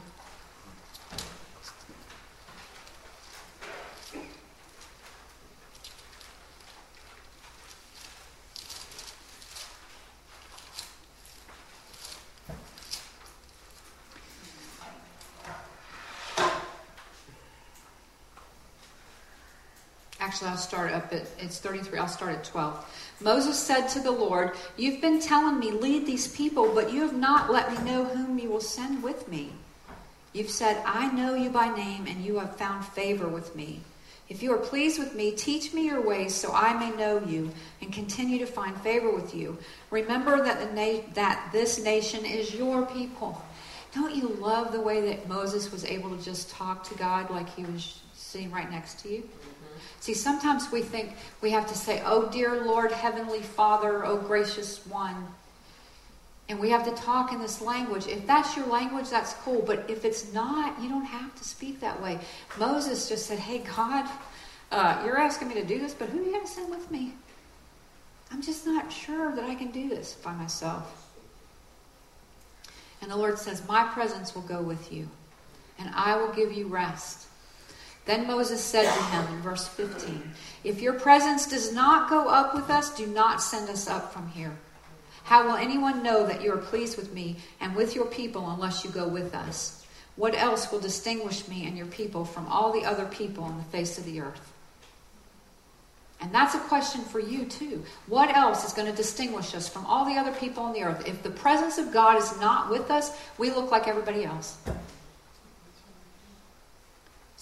Actually, 20.35 20.51
I'll 20.51 20.57
start 20.57 20.91
up 20.91 21.13
at 21.13 21.21
it's 21.39 21.59
33. 21.59 21.97
I'll 21.97 22.09
start 22.09 22.33
at 22.35 22.43
12. 22.43 23.13
Moses 23.21 23.57
said 23.57 23.87
to 23.87 24.01
the 24.01 24.11
Lord, 24.11 24.51
You've 24.75 24.99
been 24.99 25.21
telling 25.21 25.59
me, 25.59 25.71
lead 25.71 26.05
these 26.05 26.27
people, 26.27 26.73
but 26.75 26.91
you 26.91 27.03
have 27.03 27.15
not 27.15 27.53
let 27.53 27.71
me 27.71 27.89
know 27.89 28.03
whom 28.03 28.37
you 28.37 28.49
will 28.49 28.59
send 28.59 29.01
with 29.01 29.29
me. 29.29 29.53
You've 30.33 30.49
said, 30.49 30.83
I 30.85 31.09
know 31.13 31.35
you 31.35 31.49
by 31.49 31.73
name, 31.73 32.05
and 32.05 32.21
you 32.21 32.37
have 32.39 32.57
found 32.57 32.83
favor 32.83 33.29
with 33.29 33.55
me. 33.55 33.79
If 34.27 34.43
you 34.43 34.51
are 34.51 34.57
pleased 34.57 34.99
with 34.99 35.15
me, 35.15 35.31
teach 35.31 35.73
me 35.73 35.85
your 35.85 36.01
ways 36.01 36.35
so 36.35 36.51
I 36.51 36.73
may 36.77 36.93
know 36.97 37.21
you 37.25 37.49
and 37.81 37.93
continue 37.93 38.39
to 38.39 38.45
find 38.45 38.75
favor 38.81 39.15
with 39.15 39.33
you. 39.33 39.57
Remember 39.89 40.43
that, 40.43 40.59
the 40.59 40.75
na- 40.75 41.13
that 41.13 41.49
this 41.53 41.81
nation 41.81 42.25
is 42.25 42.53
your 42.53 42.85
people. 42.87 43.41
Don't 43.93 44.13
you 44.13 44.27
love 44.41 44.73
the 44.73 44.81
way 44.81 44.99
that 44.99 45.29
Moses 45.29 45.71
was 45.71 45.85
able 45.85 46.13
to 46.13 46.21
just 46.21 46.49
talk 46.49 46.83
to 46.89 46.95
God 46.95 47.29
like 47.29 47.47
he 47.55 47.63
was 47.63 48.01
sitting 48.13 48.51
right 48.51 48.69
next 48.69 48.99
to 49.03 49.09
you? 49.09 49.29
See, 49.99 50.13
sometimes 50.13 50.71
we 50.71 50.81
think 50.81 51.13
we 51.41 51.51
have 51.51 51.67
to 51.67 51.75
say, 51.75 52.01
Oh, 52.05 52.29
dear 52.29 52.63
Lord, 52.63 52.91
Heavenly 52.91 53.41
Father, 53.41 54.05
oh, 54.05 54.17
gracious 54.17 54.85
one. 54.85 55.27
And 56.47 56.59
we 56.59 56.69
have 56.69 56.85
to 56.85 56.91
talk 56.91 57.31
in 57.31 57.39
this 57.39 57.59
language. 57.59 58.07
If 58.07 58.27
that's 58.27 58.55
your 58.55 58.67
language, 58.67 59.09
that's 59.09 59.33
cool. 59.33 59.63
But 59.65 59.89
if 59.89 60.05
it's 60.05 60.31
not, 60.31 60.79
you 60.79 60.89
don't 60.89 61.05
have 61.05 61.35
to 61.35 61.43
speak 61.43 61.79
that 61.79 61.99
way. 62.01 62.19
Moses 62.59 63.09
just 63.09 63.25
said, 63.25 63.39
Hey, 63.39 63.63
God, 63.75 64.07
uh, 64.71 65.01
you're 65.05 65.17
asking 65.17 65.47
me 65.47 65.55
to 65.55 65.63
do 65.63 65.79
this, 65.79 65.93
but 65.93 66.09
who 66.09 66.19
are 66.19 66.23
you 66.23 66.31
going 66.31 66.45
to 66.45 66.51
send 66.51 66.69
with 66.69 66.89
me? 66.91 67.13
I'm 68.31 68.41
just 68.41 68.65
not 68.65 68.91
sure 68.91 69.33
that 69.35 69.45
I 69.45 69.55
can 69.55 69.71
do 69.71 69.89
this 69.89 70.13
by 70.13 70.33
myself. 70.33 71.05
And 73.01 73.11
the 73.11 73.15
Lord 73.15 73.37
says, 73.37 73.67
My 73.67 73.83
presence 73.83 74.35
will 74.35 74.41
go 74.43 74.61
with 74.61 74.91
you, 74.91 75.07
and 75.79 75.89
I 75.93 76.17
will 76.17 76.33
give 76.33 76.51
you 76.51 76.67
rest. 76.67 77.27
Then 78.05 78.27
Moses 78.27 78.63
said 78.63 78.83
to 78.83 79.03
him 79.03 79.33
in 79.33 79.41
verse 79.41 79.67
15, 79.67 80.31
If 80.63 80.81
your 80.81 80.93
presence 80.93 81.47
does 81.47 81.73
not 81.73 82.09
go 82.09 82.29
up 82.29 82.53
with 82.53 82.69
us, 82.69 82.95
do 82.95 83.07
not 83.07 83.41
send 83.41 83.69
us 83.69 83.87
up 83.87 84.13
from 84.13 84.29
here. 84.29 84.55
How 85.23 85.47
will 85.47 85.55
anyone 85.55 86.03
know 86.03 86.25
that 86.27 86.43
you 86.43 86.53
are 86.53 86.57
pleased 86.57 86.97
with 86.97 87.11
me 87.11 87.37
and 87.59 87.75
with 87.75 87.95
your 87.95 88.05
people 88.05 88.47
unless 88.51 88.83
you 88.83 88.91
go 88.91 89.07
with 89.07 89.33
us? 89.33 89.83
What 90.17 90.35
else 90.35 90.71
will 90.71 90.79
distinguish 90.79 91.47
me 91.47 91.65
and 91.65 91.75
your 91.75 91.87
people 91.87 92.25
from 92.25 92.47
all 92.47 92.71
the 92.71 92.85
other 92.85 93.05
people 93.05 93.43
on 93.43 93.57
the 93.57 93.63
face 93.63 93.97
of 93.97 94.05
the 94.05 94.21
earth? 94.21 94.53
And 96.21 96.33
that's 96.33 96.55
a 96.55 96.59
question 96.59 97.01
for 97.01 97.19
you 97.19 97.45
too. 97.45 97.83
What 98.07 98.35
else 98.35 98.65
is 98.65 98.73
going 98.73 98.89
to 98.89 98.95
distinguish 98.95 99.53
us 99.53 99.67
from 99.67 99.85
all 99.85 100.05
the 100.05 100.19
other 100.19 100.31
people 100.31 100.63
on 100.63 100.73
the 100.73 100.83
earth? 100.83 101.07
If 101.07 101.23
the 101.23 101.31
presence 101.31 101.77
of 101.77 101.91
God 101.91 102.17
is 102.17 102.39
not 102.39 102.69
with 102.69 102.89
us, 102.89 103.11
we 103.37 103.49
look 103.49 103.71
like 103.71 103.87
everybody 103.87 104.23
else. 104.23 104.57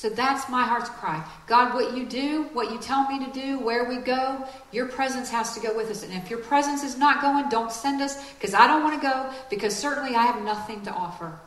So 0.04 0.10
that's 0.10 0.50
my 0.50 0.64
heart's 0.64 0.90
cry. 0.90 1.26
God, 1.48 1.74
what 1.74 1.96
you 1.96 2.06
do, 2.06 2.50
what 2.52 2.70
you 2.70 2.78
tell 2.78 3.08
me 3.08 3.26
to 3.26 3.32
do, 3.32 3.58
where 3.60 3.86
we 3.86 4.00
go, 4.00 4.46
your 4.74 4.86
presence 4.86 5.30
has 5.30 5.54
to 5.54 5.62
go 5.62 5.74
with 5.74 5.90
us. 5.90 6.04
And 6.04 6.12
if 6.12 6.30
your 6.30 6.40
presence 6.40 6.84
is 6.84 6.98
not 6.98 7.22
going, 7.22 7.48
don't 7.48 7.72
send 7.72 8.02
us 8.02 8.34
because 8.34 8.54
I 8.54 8.68
don't 8.68 8.84
want 8.84 9.02
to 9.02 9.08
go 9.08 9.30
because 9.50 9.74
certainly 9.74 10.14
I 10.14 10.24
have 10.24 10.44
nothing 10.44 10.82
to 10.82 10.92
offer. 10.92 11.40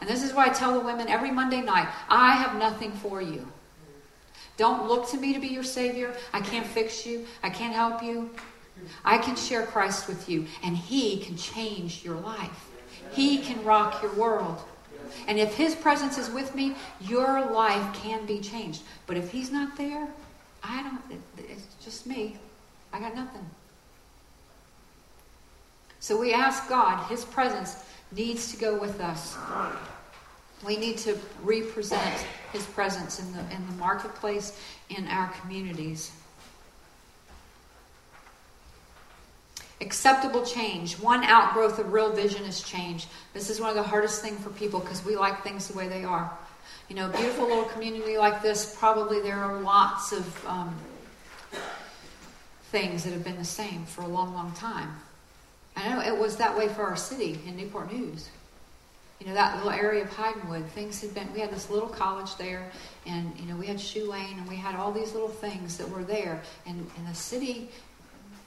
And 0.00 0.08
this 0.08 0.22
is 0.22 0.32
why 0.32 0.46
I 0.46 0.50
tell 0.50 0.74
the 0.74 0.86
women 0.86 1.08
every 1.08 1.32
Monday 1.32 1.60
night 1.60 1.88
I 2.08 2.36
have 2.36 2.56
nothing 2.56 2.92
for 2.92 3.20
you. 3.20 3.44
Don't 4.56 4.86
look 4.86 5.10
to 5.10 5.16
me 5.16 5.32
to 5.32 5.40
be 5.40 5.48
your 5.48 5.64
Savior. 5.64 6.14
I 6.32 6.40
can't 6.40 6.68
fix 6.68 7.04
you, 7.04 7.26
I 7.42 7.50
can't 7.50 7.74
help 7.74 8.00
you. 8.00 8.30
I 9.04 9.18
can 9.18 9.34
share 9.34 9.66
Christ 9.66 10.06
with 10.06 10.28
you, 10.28 10.46
and 10.62 10.76
He 10.76 11.18
can 11.18 11.36
change 11.36 12.04
your 12.04 12.20
life, 12.20 12.68
He 13.10 13.38
can 13.38 13.64
rock 13.64 14.00
your 14.02 14.14
world. 14.14 14.62
And 15.26 15.38
if 15.38 15.54
His 15.54 15.74
presence 15.74 16.18
is 16.18 16.30
with 16.30 16.54
me, 16.54 16.74
your 17.00 17.50
life 17.50 17.94
can 17.94 18.26
be 18.26 18.40
changed. 18.40 18.82
But 19.06 19.16
if 19.16 19.30
He's 19.30 19.50
not 19.50 19.76
there, 19.76 20.06
I 20.62 20.82
don't, 20.82 21.20
it's 21.38 21.66
just 21.82 22.06
me. 22.06 22.36
I 22.92 23.00
got 23.00 23.14
nothing. 23.14 23.44
So 26.00 26.18
we 26.18 26.32
ask 26.32 26.68
God, 26.68 27.06
His 27.08 27.24
presence 27.24 27.84
needs 28.12 28.52
to 28.52 28.58
go 28.58 28.78
with 28.78 29.00
us. 29.00 29.36
We 30.64 30.76
need 30.76 30.98
to 30.98 31.16
represent 31.42 32.26
his 32.52 32.64
presence 32.66 33.20
in 33.20 33.32
the, 33.32 33.40
in 33.54 33.64
the 33.66 33.74
marketplace, 33.74 34.58
in 34.90 35.06
our 35.08 35.28
communities. 35.40 36.12
Acceptable 39.80 40.44
change. 40.44 40.94
One 40.98 41.22
outgrowth 41.24 41.78
of 41.78 41.92
real 41.92 42.12
vision 42.12 42.44
is 42.44 42.62
change. 42.62 43.06
This 43.32 43.48
is 43.48 43.60
one 43.60 43.70
of 43.70 43.76
the 43.76 43.82
hardest 43.82 44.22
things 44.22 44.40
for 44.42 44.50
people 44.50 44.80
because 44.80 45.04
we 45.04 45.16
like 45.16 45.42
things 45.42 45.68
the 45.68 45.76
way 45.76 45.88
they 45.88 46.04
are. 46.04 46.30
You 46.88 46.96
know, 46.96 47.08
beautiful 47.08 47.46
little 47.46 47.64
community 47.64 48.18
like 48.18 48.42
this, 48.42 48.74
probably 48.78 49.20
there 49.20 49.36
are 49.36 49.60
lots 49.60 50.12
of 50.12 50.46
um, 50.46 50.74
things 52.70 53.04
that 53.04 53.12
have 53.12 53.24
been 53.24 53.36
the 53.36 53.44
same 53.44 53.84
for 53.84 54.02
a 54.02 54.08
long, 54.08 54.34
long 54.34 54.52
time. 54.52 54.96
I 55.76 55.88
know 55.88 56.00
it 56.00 56.18
was 56.18 56.36
that 56.36 56.56
way 56.56 56.68
for 56.68 56.82
our 56.82 56.96
city 56.96 57.38
in 57.46 57.56
Newport 57.56 57.92
News 57.92 58.30
you 59.20 59.26
know, 59.26 59.34
that 59.34 59.56
little 59.56 59.70
area 59.70 60.04
of 60.04 60.10
Hidenwood, 60.10 60.66
things 60.68 61.00
had 61.00 61.12
been, 61.12 61.32
we 61.32 61.40
had 61.40 61.50
this 61.50 61.70
little 61.70 61.88
college 61.88 62.36
there, 62.36 62.70
and, 63.04 63.32
you 63.38 63.46
know, 63.46 63.56
we 63.56 63.66
had 63.66 63.80
Shoe 63.80 64.08
Lane, 64.08 64.38
and 64.38 64.48
we 64.48 64.54
had 64.54 64.76
all 64.76 64.92
these 64.92 65.12
little 65.12 65.28
things 65.28 65.76
that 65.78 65.88
were 65.90 66.04
there. 66.04 66.40
And, 66.66 66.88
and 66.96 67.06
the 67.08 67.14
city, 67.14 67.68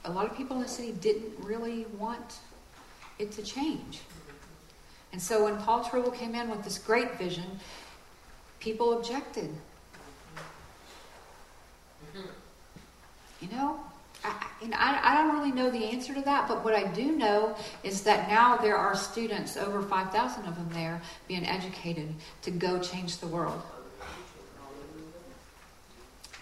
a 0.05 0.11
lot 0.11 0.25
of 0.25 0.35
people 0.35 0.55
in 0.57 0.63
the 0.63 0.67
city 0.67 0.93
didn't 0.93 1.31
really 1.39 1.85
want 1.97 2.39
it 3.19 3.31
to 3.33 3.43
change. 3.43 3.99
And 5.13 5.21
so 5.21 5.43
when 5.43 5.57
Paul 5.57 5.83
Trible 5.83 6.15
came 6.15 6.35
in 6.35 6.49
with 6.49 6.63
this 6.63 6.77
great 6.77 7.17
vision, 7.17 7.59
people 8.59 8.97
objected. 8.97 9.49
You 13.41 13.49
know, 13.51 13.79
I, 14.23 14.99
I, 15.03 15.15
don't 15.15 15.35
really 15.35 15.51
know 15.51 15.71
the 15.71 15.85
answer 15.85 16.13
to 16.13 16.21
that, 16.21 16.47
but 16.47 16.63
what 16.63 16.75
I 16.75 16.83
do 16.91 17.11
know 17.13 17.55
is 17.83 18.03
that 18.03 18.29
now 18.29 18.55
there 18.57 18.77
are 18.77 18.95
students, 18.95 19.57
over 19.57 19.81
5,000 19.81 20.45
of 20.45 20.55
them 20.55 20.69
there, 20.73 21.01
being 21.27 21.45
educated 21.45 22.13
to 22.43 22.51
go 22.51 22.79
change 22.79 23.17
the 23.17 23.27
world. 23.27 23.61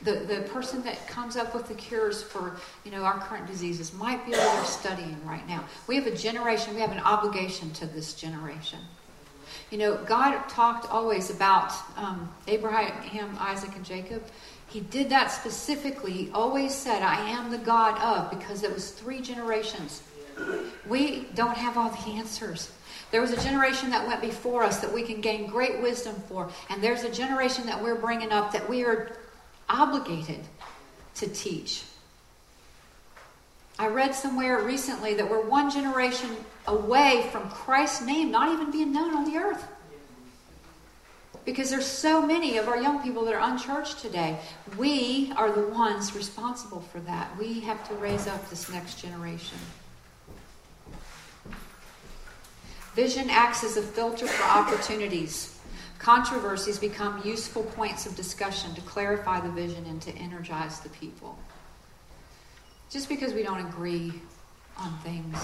The, 0.02 0.14
the 0.14 0.42
person 0.54 0.82
that 0.84 1.08
comes 1.08 1.36
up 1.36 1.54
with 1.54 1.68
the 1.68 1.74
cures 1.74 2.24
for 2.24 2.56
you 2.86 2.92
know 2.92 3.04
our 3.04 3.20
current 3.20 3.48
diseases 3.48 3.94
might 3.94 4.26
be 4.26 4.32
what 4.32 4.40
they're 4.40 4.66
studying 4.66 5.20
right 5.26 5.46
now. 5.48 5.66
We 5.88 5.96
have 5.96 6.08
a 6.08 6.16
generation, 6.16 6.74
we 6.74 6.82
have 6.82 6.92
an 6.94 7.00
obligation 7.00 7.72
to 7.72 7.86
this 7.86 8.14
generation. 8.14 8.80
You 9.72 9.78
know, 9.78 9.98
God 10.06 10.48
talked 10.48 10.90
always 10.90 11.30
about 11.30 11.74
um, 11.98 12.32
Abraham, 12.48 13.36
Isaac, 13.40 13.76
and 13.76 13.84
Jacob 13.84 14.24
he 14.70 14.82
did 14.82 15.10
that 15.10 15.32
specifically. 15.32 16.12
He 16.12 16.32
always 16.32 16.74
said, 16.74 17.02
I 17.02 17.30
am 17.32 17.50
the 17.50 17.58
God 17.58 18.00
of, 18.00 18.30
because 18.30 18.64
it 18.64 18.72
was 18.72 18.92
three 18.92 19.20
generations. 19.20 20.04
We 20.88 21.26
don't 21.34 21.58
have 21.58 21.76
all 21.76 21.90
the 21.90 22.12
answers. 22.12 22.72
There 23.12 23.20
was 23.20 23.32
a 23.32 23.42
generation 23.42 23.90
that 23.90 24.08
went 24.08 24.22
before 24.22 24.64
us 24.64 24.80
that 24.80 24.94
we 24.94 25.02
can 25.02 25.22
gain 25.22 25.48
great 25.48 25.82
wisdom 25.82 26.16
for, 26.28 26.50
and 26.70 26.84
there's 26.84 27.04
a 27.04 27.12
generation 27.12 27.66
that 27.66 27.82
we're 27.82 27.96
bringing 27.96 28.32
up 28.32 28.52
that 28.54 28.70
we 28.70 28.84
are 28.84 29.18
obligated 29.70 30.42
to 31.16 31.28
teach. 31.28 31.84
I 33.78 33.88
read 33.88 34.14
somewhere 34.14 34.62
recently 34.62 35.14
that 35.14 35.30
we're 35.30 35.42
one 35.42 35.72
generation 35.72 36.30
away 36.68 37.30
from 37.32 37.50
Christ's 37.50 38.06
name 38.06 38.32
not 38.32 38.52
even 38.52 38.72
being 38.72 38.92
known 38.92 39.16
on 39.16 39.24
the 39.24 39.38
earth. 39.38 39.66
Because 41.46 41.70
there's 41.70 41.86
so 41.86 42.22
many 42.22 42.58
of 42.58 42.68
our 42.68 42.80
young 42.80 43.02
people 43.02 43.24
that 43.26 43.34
are 43.34 43.52
unchurched 43.52 44.00
today. 44.00 44.38
We 44.78 45.32
are 45.38 45.52
the 45.52 45.68
ones 45.68 46.14
responsible 46.14 46.82
for 46.82 47.00
that. 47.02 47.36
We 47.40 47.62
have 47.62 47.88
to 47.88 47.96
raise 47.96 48.28
up 48.28 48.50
this 48.50 48.70
next 48.70 49.02
generation. 49.02 49.58
Vision 52.96 53.30
acts 53.30 53.64
as 53.64 53.78
a 53.78 53.82
filter 53.82 54.28
for 54.28 54.44
opportunities. 54.44 55.59
Controversies 56.00 56.80
become 56.80 57.22
useful 57.26 57.64
points 57.64 58.06
of 58.06 58.16
discussion 58.16 58.74
to 58.74 58.82
clarify 58.82 59.42
the 59.42 59.52
vision 59.52 59.86
and 59.86 60.02
to 60.02 60.12
energize 60.16 60.80
the 60.80 60.90
people. 60.90 61.38
Just 62.90 63.10
because 63.10 63.34
we 63.34 63.44
don't 63.44 63.60
agree 63.60 64.14
on 64.78 64.98
things, 65.00 65.38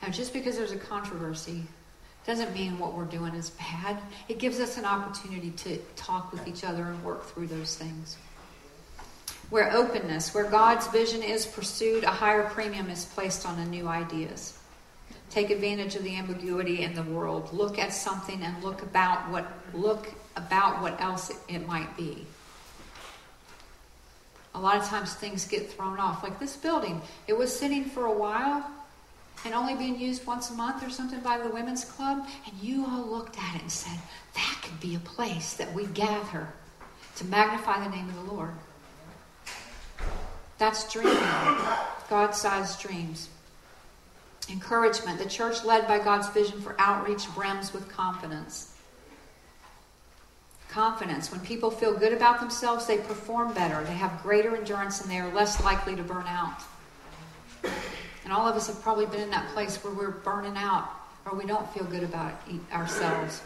and 0.00 0.12
just 0.12 0.32
because 0.32 0.56
there's 0.56 0.72
a 0.72 0.78
controversy, 0.78 1.62
doesn't 2.26 2.54
mean 2.54 2.78
what 2.78 2.94
we're 2.94 3.04
doing 3.04 3.34
is 3.34 3.50
bad. 3.50 3.98
It 4.28 4.38
gives 4.38 4.58
us 4.58 4.78
an 4.78 4.86
opportunity 4.86 5.50
to 5.50 5.76
talk 5.96 6.32
with 6.32 6.48
each 6.48 6.64
other 6.64 6.84
and 6.84 7.04
work 7.04 7.26
through 7.26 7.48
those 7.48 7.76
things. 7.76 8.16
Where 9.50 9.70
openness, 9.70 10.34
where 10.34 10.44
God's 10.50 10.86
vision 10.86 11.22
is 11.22 11.44
pursued, 11.44 12.04
a 12.04 12.10
higher 12.10 12.44
premium 12.44 12.88
is 12.88 13.04
placed 13.04 13.46
on 13.46 13.58
the 13.58 13.66
new 13.66 13.86
ideas. 13.86 14.58
Take 15.34 15.50
advantage 15.50 15.96
of 15.96 16.04
the 16.04 16.16
ambiguity 16.16 16.84
in 16.84 16.94
the 16.94 17.02
world. 17.02 17.52
Look 17.52 17.76
at 17.76 17.92
something 17.92 18.40
and 18.40 18.62
look 18.62 18.82
about 18.82 19.28
what 19.32 19.50
look 19.72 20.14
about 20.36 20.80
what 20.80 21.00
else 21.00 21.32
it 21.48 21.66
might 21.66 21.96
be. 21.96 22.24
A 24.54 24.60
lot 24.60 24.76
of 24.76 24.84
times 24.84 25.14
things 25.14 25.44
get 25.44 25.68
thrown 25.68 25.98
off. 25.98 26.22
Like 26.22 26.38
this 26.38 26.56
building, 26.56 27.02
it 27.26 27.36
was 27.36 27.52
sitting 27.52 27.84
for 27.84 28.06
a 28.06 28.12
while 28.12 28.64
and 29.44 29.54
only 29.54 29.74
being 29.74 29.98
used 29.98 30.24
once 30.24 30.50
a 30.50 30.54
month 30.54 30.86
or 30.86 30.90
something 30.90 31.18
by 31.18 31.38
the 31.38 31.50
women's 31.50 31.84
club, 31.84 32.24
and 32.46 32.54
you 32.62 32.86
all 32.86 33.02
looked 33.02 33.36
at 33.36 33.56
it 33.56 33.62
and 33.62 33.72
said, 33.72 33.98
that 34.36 34.60
could 34.62 34.78
be 34.78 34.94
a 34.94 35.00
place 35.00 35.54
that 35.54 35.74
we 35.74 35.86
gather 35.86 36.46
to 37.16 37.24
magnify 37.24 37.82
the 37.82 37.90
name 37.90 38.08
of 38.08 38.14
the 38.14 38.32
Lord. 38.32 38.52
That's 40.58 40.90
dreaming, 40.92 41.18
God 42.08 42.36
sized 42.36 42.80
dreams. 42.80 43.30
Encouragement. 44.50 45.18
The 45.18 45.28
church, 45.28 45.64
led 45.64 45.86
by 45.86 45.98
God's 45.98 46.28
vision 46.28 46.60
for 46.60 46.74
outreach, 46.78 47.32
brims 47.34 47.72
with 47.72 47.88
confidence. 47.88 48.74
Confidence. 50.68 51.30
When 51.30 51.40
people 51.40 51.70
feel 51.70 51.96
good 51.96 52.12
about 52.12 52.40
themselves, 52.40 52.86
they 52.86 52.98
perform 52.98 53.54
better, 53.54 53.82
they 53.84 53.94
have 53.94 54.22
greater 54.22 54.56
endurance, 54.56 55.00
and 55.00 55.10
they 55.10 55.18
are 55.18 55.32
less 55.32 55.62
likely 55.62 55.94
to 55.96 56.02
burn 56.02 56.26
out. 56.26 56.62
And 58.24 58.32
all 58.32 58.48
of 58.48 58.56
us 58.56 58.66
have 58.66 58.80
probably 58.82 59.06
been 59.06 59.20
in 59.20 59.30
that 59.30 59.48
place 59.54 59.76
where 59.84 59.92
we're 59.92 60.10
burning 60.10 60.56
out 60.56 60.88
or 61.26 61.36
we 61.36 61.46
don't 61.46 61.68
feel 61.72 61.84
good 61.84 62.02
about 62.02 62.32
ourselves. 62.72 63.42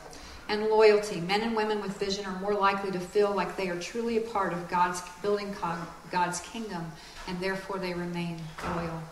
And 0.49 0.65
loyalty. 0.65 1.21
Men 1.21 1.43
and 1.43 1.55
women 1.55 1.81
with 1.83 1.99
vision 1.99 2.25
are 2.25 2.41
more 2.41 2.55
likely 2.55 2.91
to 2.93 2.99
feel 2.99 3.35
like 3.35 3.57
they 3.57 3.69
are 3.69 3.79
truly 3.79 4.17
a 4.17 4.21
part 4.23 4.53
of 4.53 4.69
God's 4.69 5.03
building 5.21 5.55
God's 6.11 6.41
kingdom, 6.41 6.91
and 7.27 7.39
therefore 7.39 7.79
they 7.79 7.93
remain 7.93 8.41
loyal. 8.75 9.03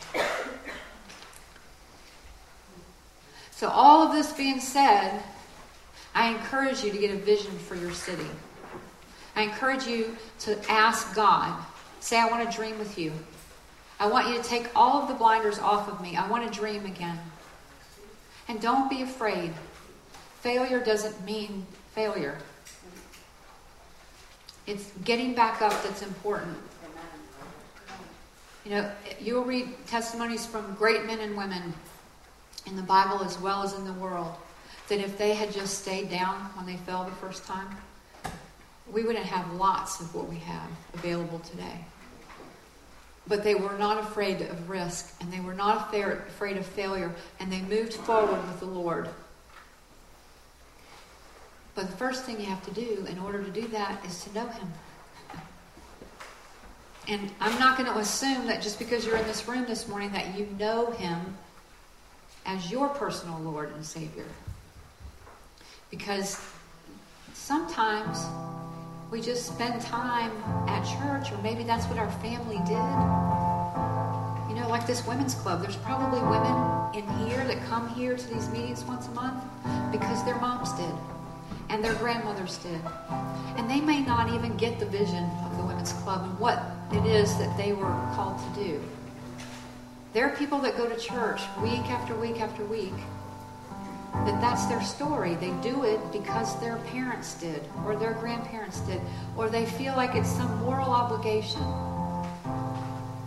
So, 3.56 3.70
all 3.70 4.06
of 4.06 4.12
this 4.12 4.34
being 4.34 4.60
said, 4.60 5.22
I 6.14 6.28
encourage 6.28 6.84
you 6.84 6.92
to 6.92 6.98
get 6.98 7.10
a 7.10 7.16
vision 7.16 7.58
for 7.58 7.74
your 7.74 7.90
city. 7.90 8.26
I 9.34 9.44
encourage 9.44 9.86
you 9.86 10.14
to 10.40 10.58
ask 10.70 11.14
God. 11.14 11.64
Say, 12.00 12.20
I 12.20 12.28
want 12.28 12.50
to 12.50 12.54
dream 12.54 12.78
with 12.78 12.98
you. 12.98 13.14
I 13.98 14.08
want 14.08 14.28
you 14.28 14.36
to 14.36 14.42
take 14.42 14.68
all 14.76 15.00
of 15.00 15.08
the 15.08 15.14
blinders 15.14 15.58
off 15.58 15.88
of 15.88 16.02
me. 16.02 16.16
I 16.16 16.28
want 16.28 16.46
to 16.46 16.58
dream 16.58 16.84
again. 16.84 17.18
And 18.46 18.60
don't 18.60 18.90
be 18.90 19.00
afraid. 19.00 19.54
Failure 20.42 20.84
doesn't 20.84 21.24
mean 21.24 21.64
failure. 21.94 22.36
It's 24.66 24.90
getting 25.02 25.34
back 25.34 25.62
up 25.62 25.72
that's 25.82 26.02
important. 26.02 26.58
You 28.66 28.72
know, 28.72 28.90
you'll 29.18 29.44
read 29.44 29.70
testimonies 29.86 30.44
from 30.44 30.74
great 30.74 31.06
men 31.06 31.20
and 31.20 31.38
women 31.38 31.72
in 32.66 32.76
the 32.76 32.82
Bible 32.82 33.22
as 33.24 33.38
well 33.38 33.62
as 33.62 33.74
in 33.74 33.84
the 33.84 33.92
world 33.94 34.34
that 34.88 35.00
if 35.00 35.18
they 35.18 35.34
had 35.34 35.52
just 35.52 35.82
stayed 35.82 36.10
down 36.10 36.36
when 36.54 36.66
they 36.66 36.76
fell 36.76 37.04
the 37.04 37.10
first 37.12 37.44
time, 37.44 37.68
we 38.92 39.02
wouldn't 39.02 39.26
have 39.26 39.52
lots 39.54 40.00
of 40.00 40.14
what 40.14 40.28
we 40.28 40.36
have 40.36 40.68
available 40.94 41.40
today. 41.40 41.84
But 43.26 43.42
they 43.42 43.56
were 43.56 43.76
not 43.76 43.98
afraid 43.98 44.42
of 44.42 44.70
risk, 44.70 45.12
and 45.20 45.32
they 45.32 45.40
were 45.40 45.54
not 45.54 45.92
afraid 45.92 46.56
of 46.56 46.64
failure, 46.64 47.12
and 47.40 47.50
they 47.50 47.60
moved 47.62 47.94
forward 47.94 48.40
with 48.46 48.60
the 48.60 48.66
Lord. 48.66 49.08
But 51.74 51.90
the 51.90 51.96
first 51.96 52.24
thing 52.24 52.40
you 52.40 52.46
have 52.46 52.64
to 52.66 52.70
do 52.70 53.04
in 53.08 53.18
order 53.18 53.42
to 53.42 53.50
do 53.50 53.66
that 53.68 54.04
is 54.06 54.22
to 54.24 54.34
know 54.34 54.46
Him. 54.46 54.72
And 57.08 57.30
I'm 57.40 57.58
not 57.58 57.76
going 57.76 57.90
to 57.92 57.98
assume 57.98 58.46
that 58.46 58.62
just 58.62 58.78
because 58.78 59.04
you're 59.04 59.16
in 59.16 59.26
this 59.26 59.46
room 59.48 59.66
this 59.66 59.88
morning 59.88 60.12
that 60.12 60.38
you 60.38 60.48
know 60.58 60.92
Him 60.92 61.36
as 62.46 62.70
your 62.70 62.88
personal 62.88 63.38
Lord 63.40 63.72
and 63.74 63.84
Savior. 63.84 64.24
Because 65.90 66.40
sometimes 67.34 68.24
we 69.10 69.20
just 69.20 69.46
spend 69.46 69.80
time 69.82 70.30
at 70.68 70.82
church, 70.84 71.32
or 71.32 71.42
maybe 71.42 71.64
that's 71.64 71.86
what 71.86 71.98
our 71.98 72.10
family 72.12 72.58
did. 72.66 72.86
You 74.48 74.60
know, 74.60 74.68
like 74.68 74.86
this 74.86 75.06
women's 75.06 75.34
club, 75.34 75.60
there's 75.60 75.76
probably 75.76 76.20
women 76.20 76.76
in 76.94 77.06
here 77.26 77.44
that 77.44 77.62
come 77.66 77.88
here 77.90 78.16
to 78.16 78.34
these 78.34 78.48
meetings 78.50 78.84
once 78.84 79.06
a 79.08 79.10
month 79.10 79.42
because 79.92 80.24
their 80.24 80.36
moms 80.40 80.72
did 80.74 80.94
and 81.68 81.84
their 81.84 81.94
grandmothers 81.94 82.58
did. 82.58 82.80
And 83.56 83.68
they 83.68 83.80
may 83.80 84.00
not 84.00 84.32
even 84.32 84.56
get 84.56 84.78
the 84.78 84.86
vision 84.86 85.24
of 85.44 85.56
the 85.56 85.64
women's 85.64 85.92
club 85.92 86.22
and 86.24 86.38
what 86.38 86.62
it 86.92 87.04
is 87.06 87.36
that 87.38 87.56
they 87.56 87.72
were 87.72 87.92
called 88.14 88.38
to 88.38 88.60
do. 88.60 88.80
There 90.16 90.26
are 90.26 90.34
people 90.34 90.60
that 90.60 90.78
go 90.78 90.88
to 90.88 90.96
church 90.96 91.42
week 91.60 91.90
after 91.90 92.16
week 92.16 92.40
after 92.40 92.64
week 92.64 92.94
that 94.24 94.40
that's 94.40 94.64
their 94.64 94.82
story. 94.82 95.34
They 95.34 95.50
do 95.62 95.84
it 95.84 96.00
because 96.10 96.58
their 96.58 96.76
parents 96.86 97.34
did, 97.34 97.62
or 97.84 97.96
their 97.96 98.14
grandparents 98.14 98.80
did, 98.80 99.02
or 99.36 99.50
they 99.50 99.66
feel 99.66 99.94
like 99.94 100.14
it's 100.14 100.30
some 100.30 100.58
moral 100.60 100.88
obligation. 100.88 101.60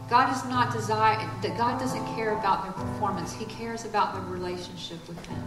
God 0.09 0.35
is 0.35 0.43
not 0.45 0.73
desire 0.73 1.29
that 1.43 1.55
God 1.59 1.79
doesn't 1.79 2.03
care 2.15 2.35
about 2.35 2.63
their 2.63 2.71
performance. 2.71 3.33
He 3.33 3.45
cares 3.45 3.85
about 3.85 4.15
the 4.15 4.21
relationship 4.21 5.07
with 5.07 5.23
them. 5.25 5.43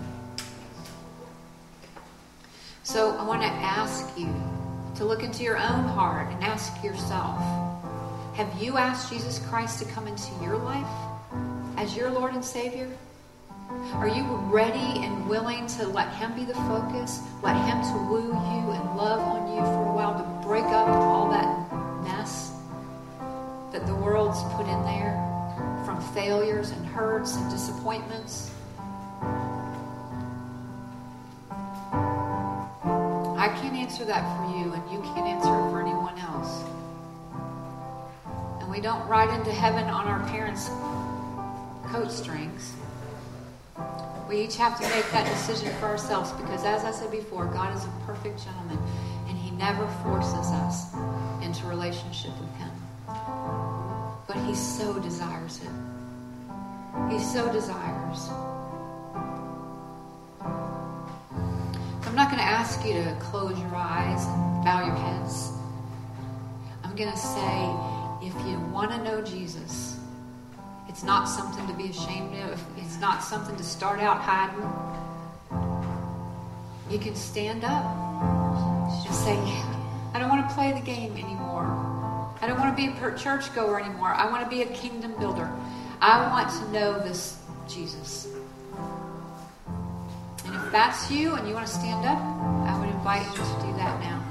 So 2.84 3.16
I 3.16 3.26
want 3.26 3.42
to 3.42 3.48
ask 3.48 4.16
you 4.16 4.32
to 4.94 5.04
look 5.04 5.24
into 5.24 5.42
your 5.42 5.56
own 5.56 5.86
heart 5.88 6.32
and 6.32 6.44
ask 6.44 6.84
yourself 6.84 7.36
Have 8.36 8.62
you 8.62 8.76
asked 8.76 9.10
Jesus 9.12 9.40
Christ 9.40 9.80
to 9.80 9.84
come 9.86 10.06
into 10.06 10.30
your 10.40 10.56
life 10.56 10.86
as 11.76 11.96
your 11.96 12.10
Lord 12.10 12.34
and 12.34 12.44
Savior? 12.44 12.90
Are 13.94 14.08
you 14.08 14.24
ready 14.52 15.04
and 15.04 15.28
willing 15.28 15.66
to 15.68 15.86
let 15.88 16.12
Him 16.14 16.34
be 16.34 16.44
the 16.44 16.54
focus? 16.54 17.20
Let 17.42 17.56
Him 17.66 17.80
to 17.82 18.10
woo 18.10 18.28
you 18.28 18.70
and 18.70 18.96
love 18.96 19.20
on 19.20 19.54
you 19.54 19.60
for 19.62 19.90
a 19.90 19.92
while 19.92 20.14
to 20.14 20.46
break 20.46 20.64
up 20.64 20.88
all 20.88 21.30
that 21.30 21.72
mess 22.04 22.52
that 23.72 23.86
the 23.86 23.94
world's 23.94 24.42
put 24.54 24.66
in 24.66 24.82
there 24.84 25.16
from 25.84 26.00
failures 26.12 26.70
and 26.70 26.86
hurts 26.86 27.36
and 27.36 27.50
disappointments? 27.50 28.50
I 33.42 33.48
can't 33.60 33.74
answer 33.74 34.04
that 34.04 34.22
for 34.36 34.56
you, 34.56 34.72
and 34.72 34.90
you 34.90 35.00
can't 35.00 35.26
answer 35.26 35.48
it 35.48 35.70
for 35.70 35.80
anyone 35.80 36.18
else. 36.18 36.62
And 38.60 38.70
we 38.70 38.80
don't 38.80 39.04
ride 39.08 39.36
into 39.36 39.50
heaven 39.50 39.84
on 39.84 40.06
our 40.06 40.20
parents' 40.28 40.68
coat 41.88 42.10
strings. 42.10 42.74
We 44.28 44.40
each 44.42 44.56
have 44.56 44.78
to 44.80 44.88
make 44.88 45.10
that 45.10 45.26
decision 45.28 45.74
for 45.76 45.86
ourselves 45.86 46.32
because, 46.32 46.64
as 46.64 46.84
I 46.84 46.90
said 46.90 47.10
before, 47.10 47.46
God 47.46 47.76
is 47.76 47.84
a 47.84 47.92
perfect 48.06 48.44
gentleman 48.44 48.78
and 49.28 49.36
He 49.36 49.50
never 49.52 49.86
forces 50.02 50.50
us 50.52 50.94
into 51.42 51.66
relationship 51.66 52.32
with 52.40 52.54
Him. 52.56 52.70
But 54.26 54.36
He 54.46 54.54
so 54.54 54.98
desires 55.00 55.60
it. 55.62 55.70
He 57.10 57.18
so 57.18 57.50
desires. 57.52 58.28
I'm 62.06 62.16
not 62.16 62.28
going 62.28 62.42
to 62.42 62.48
ask 62.48 62.84
you 62.84 62.92
to 62.92 63.16
close 63.20 63.58
your 63.58 63.74
eyes 63.74 64.26
and 64.26 64.64
bow 64.64 64.84
your 64.84 64.94
heads. 64.94 65.50
I'm 66.84 66.94
going 66.94 67.10
to 67.10 67.16
say, 67.16 67.70
if 68.20 68.34
you 68.46 68.60
want 68.70 68.90
to 68.90 69.02
know 69.02 69.22
Jesus, 69.22 69.91
it's 70.92 71.02
not 71.02 71.24
something 71.24 71.66
to 71.66 71.72
be 71.72 71.88
ashamed 71.88 72.38
of. 72.50 72.62
It's 72.76 73.00
not 73.00 73.24
something 73.24 73.56
to 73.56 73.64
start 73.64 73.98
out 73.98 74.20
hiding. 74.20 74.60
You 76.90 76.98
can 76.98 77.16
stand 77.16 77.64
up 77.64 77.82
and 79.06 79.14
say, 79.14 79.38
I 80.12 80.18
don't 80.18 80.28
want 80.28 80.46
to 80.46 80.54
play 80.54 80.72
the 80.72 80.80
game 80.80 81.12
anymore. 81.12 81.64
I 82.42 82.46
don't 82.46 82.58
want 82.58 82.76
to 82.76 82.82
be 82.82 82.92
a 82.92 83.16
churchgoer 83.16 83.80
anymore. 83.80 84.08
I 84.08 84.30
want 84.30 84.44
to 84.44 84.50
be 84.50 84.60
a 84.62 84.66
kingdom 84.66 85.14
builder. 85.18 85.50
I 86.02 86.28
want 86.28 86.50
to 86.50 86.72
know 86.72 86.98
this 86.98 87.38
Jesus. 87.66 88.28
And 90.44 90.54
if 90.54 90.72
that's 90.72 91.10
you 91.10 91.34
and 91.36 91.48
you 91.48 91.54
want 91.54 91.66
to 91.66 91.72
stand 91.72 92.04
up, 92.04 92.18
I 92.68 92.78
would 92.78 92.90
invite 92.90 93.24
you 93.24 93.32
to 93.32 93.66
do 93.66 93.72
that 93.78 93.98
now. 94.00 94.21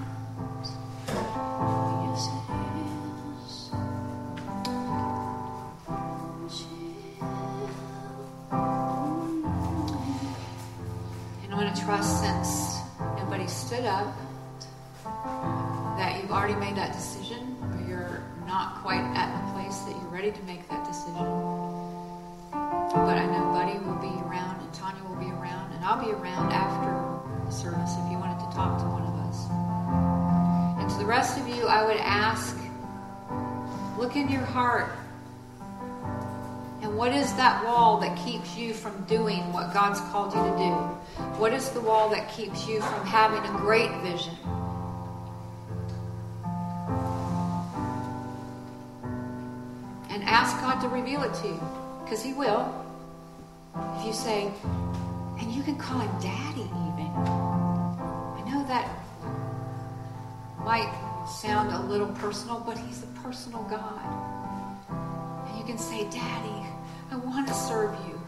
In 34.22 34.30
your 34.30 34.46
heart. 34.46 34.92
And 36.84 36.96
what 36.96 37.12
is 37.12 37.34
that 37.34 37.66
wall 37.66 37.98
that 38.02 38.16
keeps 38.24 38.56
you 38.56 38.74
from 38.74 39.04
doing 39.06 39.52
what 39.52 39.74
God's 39.74 40.00
called 40.12 40.34
you 40.34 40.42
to 40.42 40.58
do? 40.58 40.74
What 41.40 41.54
is 41.54 41.70
the 41.70 41.82
wall 41.82 42.10
that 42.10 42.32
keeps 42.32 42.68
you 42.68 42.82
from 42.82 43.06
having 43.06 43.44
a 43.44 43.58
great 43.58 43.92
vision? 44.02 44.36
And 50.12 50.24
ask 50.24 50.56
God 50.62 50.80
to 50.82 50.88
reveal 50.88 51.24
it 51.24 51.34
to 51.36 51.48
you, 51.48 51.60
because 52.04 52.22
He 52.22 52.34
will. 52.34 52.72
If 53.98 54.06
you 54.06 54.14
say, 54.14 54.52
and 55.40 55.52
you 55.52 55.64
can 55.64 55.78
call 55.78 56.00
Him 56.00 56.12
Daddy 56.22 56.62
even. 56.62 57.12
I 58.38 58.44
know 58.52 58.64
that 58.68 58.88
might 60.64 60.94
sound 61.32 61.72
a 61.72 61.80
little 61.90 62.08
personal, 62.08 62.60
but 62.66 62.78
He's 62.78 63.04
a 63.04 63.08
personal 63.22 63.64
God. 63.64 64.02
And 65.48 65.58
you 65.58 65.64
can 65.64 65.78
say, 65.78 66.04
Daddy, 66.10 66.68
I 67.10 67.16
want 67.16 67.48
to 67.48 67.54
serve 67.54 67.96
you, 68.08 68.22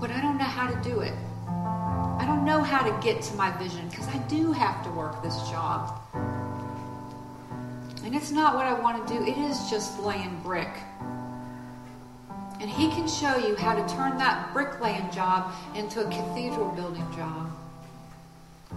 but 0.00 0.10
I 0.10 0.20
don't 0.20 0.36
know 0.36 0.44
how 0.44 0.68
to 0.68 0.76
do 0.82 1.00
it. 1.00 1.14
I 1.46 2.24
don't 2.26 2.44
know 2.44 2.60
how 2.62 2.82
to 2.82 3.06
get 3.06 3.22
to 3.22 3.34
my 3.36 3.50
vision 3.58 3.88
because 3.88 4.08
I 4.08 4.18
do 4.28 4.52
have 4.52 4.84
to 4.84 4.90
work 4.90 5.22
this 5.22 5.36
job. 5.48 6.00
And 8.04 8.14
it's 8.14 8.30
not 8.30 8.54
what 8.54 8.66
I 8.66 8.74
want 8.74 9.06
to 9.06 9.14
do, 9.14 9.22
it 9.22 9.36
is 9.38 9.70
just 9.70 10.00
laying 10.00 10.40
brick. 10.42 10.70
And 12.60 12.68
He 12.68 12.88
can 12.88 13.06
show 13.06 13.36
you 13.36 13.54
how 13.56 13.74
to 13.74 13.94
turn 13.94 14.18
that 14.18 14.52
bricklaying 14.52 15.10
job 15.10 15.52
into 15.74 16.00
a 16.00 16.10
cathedral 16.10 16.70
building 16.70 17.06
job 17.14 17.50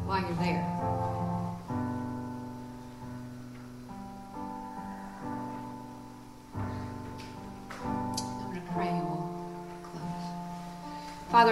while 0.06 0.22
you're 0.22 0.34
there. 0.36 1.11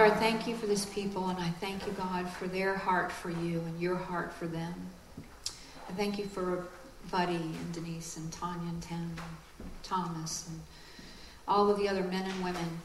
Father, 0.00 0.14
I 0.14 0.16
thank 0.16 0.46
you 0.46 0.56
for 0.56 0.66
this 0.66 0.86
people, 0.86 1.28
and 1.28 1.38
I 1.38 1.50
thank 1.60 1.86
you, 1.86 1.92
God, 1.92 2.26
for 2.26 2.48
their 2.48 2.74
heart 2.74 3.12
for 3.12 3.28
you 3.28 3.60
and 3.60 3.78
your 3.78 3.96
heart 3.96 4.32
for 4.32 4.46
them. 4.46 4.72
I 5.90 5.92
thank 5.92 6.18
you 6.18 6.24
for 6.24 6.68
Buddy 7.10 7.36
and 7.36 7.72
Denise 7.74 8.16
and 8.16 8.32
Tanya 8.32 8.66
and 8.66 8.82
Tim 8.82 8.96
and 9.58 9.70
Thomas 9.82 10.48
and 10.48 10.58
all 11.46 11.68
of 11.70 11.76
the 11.76 11.86
other 11.86 12.02
men 12.04 12.24
and 12.24 12.42
women 12.42 12.80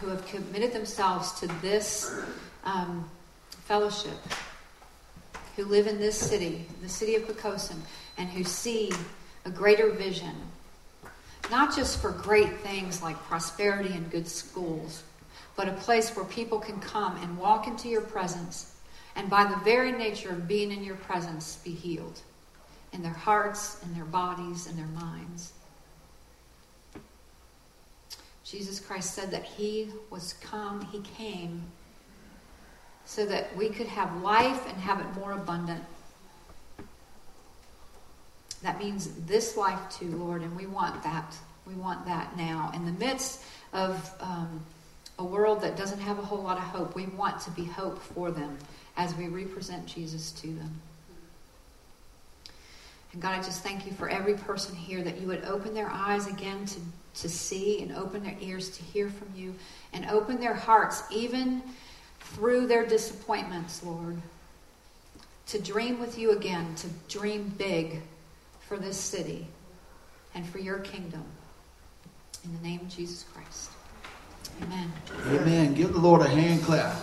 who 0.00 0.08
have 0.08 0.26
committed 0.26 0.72
themselves 0.72 1.32
to 1.40 1.48
this 1.60 2.18
um, 2.64 3.06
fellowship, 3.66 4.16
who 5.54 5.66
live 5.66 5.86
in 5.86 5.98
this 5.98 6.16
city, 6.16 6.64
the 6.80 6.88
city 6.88 7.16
of 7.16 7.24
Poquoson, 7.24 7.76
and 8.16 8.30
who 8.30 8.42
see 8.42 8.90
a 9.44 9.50
greater 9.50 9.90
vision, 9.90 10.34
not 11.50 11.76
just 11.76 12.00
for 12.00 12.12
great 12.12 12.60
things 12.60 13.02
like 13.02 13.16
prosperity 13.24 13.92
and 13.92 14.10
good 14.10 14.26
schools, 14.26 15.02
but 15.56 15.68
a 15.68 15.72
place 15.72 16.14
where 16.14 16.24
people 16.26 16.58
can 16.58 16.78
come 16.80 17.16
and 17.22 17.38
walk 17.38 17.66
into 17.66 17.88
your 17.88 18.02
presence, 18.02 18.74
and 19.16 19.30
by 19.30 19.44
the 19.44 19.56
very 19.64 19.92
nature 19.92 20.30
of 20.30 20.46
being 20.46 20.70
in 20.70 20.84
your 20.84 20.96
presence, 20.96 21.56
be 21.64 21.70
healed 21.70 22.20
in 22.92 23.02
their 23.02 23.12
hearts, 23.12 23.82
in 23.82 23.94
their 23.94 24.04
bodies, 24.04 24.66
in 24.66 24.76
their 24.76 24.86
minds. 24.86 25.52
Jesus 28.44 28.78
Christ 28.78 29.14
said 29.14 29.30
that 29.32 29.44
He 29.44 29.88
was 30.10 30.34
come, 30.34 30.86
He 30.92 31.00
came 31.00 31.62
so 33.06 33.24
that 33.24 33.56
we 33.56 33.68
could 33.68 33.86
have 33.86 34.22
life 34.22 34.68
and 34.68 34.76
have 34.78 35.00
it 35.00 35.06
more 35.14 35.32
abundant. 35.32 35.82
That 38.62 38.78
means 38.78 39.08
this 39.26 39.56
life 39.56 39.80
too, 39.90 40.10
Lord, 40.16 40.42
and 40.42 40.54
we 40.56 40.66
want 40.66 41.02
that. 41.04 41.36
We 41.66 41.74
want 41.74 42.04
that 42.06 42.36
now. 42.36 42.72
In 42.74 42.84
the 42.84 42.92
midst 42.92 43.42
of 43.72 44.12
um, 44.20 44.60
a 45.18 45.24
world 45.24 45.62
that 45.62 45.76
doesn't 45.76 46.00
have 46.00 46.18
a 46.18 46.22
whole 46.22 46.42
lot 46.42 46.58
of 46.58 46.64
hope, 46.64 46.94
we 46.94 47.06
want 47.06 47.40
to 47.40 47.50
be 47.52 47.64
hope 47.64 48.00
for 48.00 48.30
them 48.30 48.58
as 48.96 49.14
we 49.14 49.28
represent 49.28 49.86
Jesus 49.86 50.32
to 50.32 50.48
them. 50.48 50.80
And 53.12 53.22
God, 53.22 53.32
I 53.32 53.42
just 53.42 53.62
thank 53.62 53.86
you 53.86 53.92
for 53.92 54.10
every 54.10 54.34
person 54.34 54.74
here 54.74 55.02
that 55.02 55.20
you 55.20 55.26
would 55.28 55.44
open 55.44 55.72
their 55.72 55.88
eyes 55.90 56.26
again 56.26 56.66
to, 56.66 56.80
to 57.22 57.28
see 57.28 57.80
and 57.80 57.96
open 57.96 58.22
their 58.22 58.36
ears 58.40 58.68
to 58.76 58.82
hear 58.82 59.08
from 59.08 59.28
you 59.34 59.54
and 59.94 60.04
open 60.10 60.38
their 60.38 60.54
hearts 60.54 61.02
even 61.10 61.62
through 62.20 62.66
their 62.66 62.84
disappointments, 62.84 63.82
Lord, 63.82 64.20
to 65.46 65.58
dream 65.58 65.98
with 65.98 66.18
you 66.18 66.32
again, 66.32 66.74
to 66.74 66.88
dream 67.08 67.54
big 67.56 68.02
for 68.68 68.76
this 68.76 68.98
city 68.98 69.46
and 70.34 70.46
for 70.46 70.58
your 70.58 70.80
kingdom. 70.80 71.24
In 72.44 72.54
the 72.54 72.68
name 72.68 72.80
of 72.80 72.88
Jesus 72.88 73.24
Christ. 73.32 73.70
Amen. 74.62 74.92
Amen. 75.28 75.74
Give 75.74 75.92
the 75.92 75.98
Lord 75.98 76.22
a 76.22 76.28
hand 76.28 76.62
clap. 76.62 76.96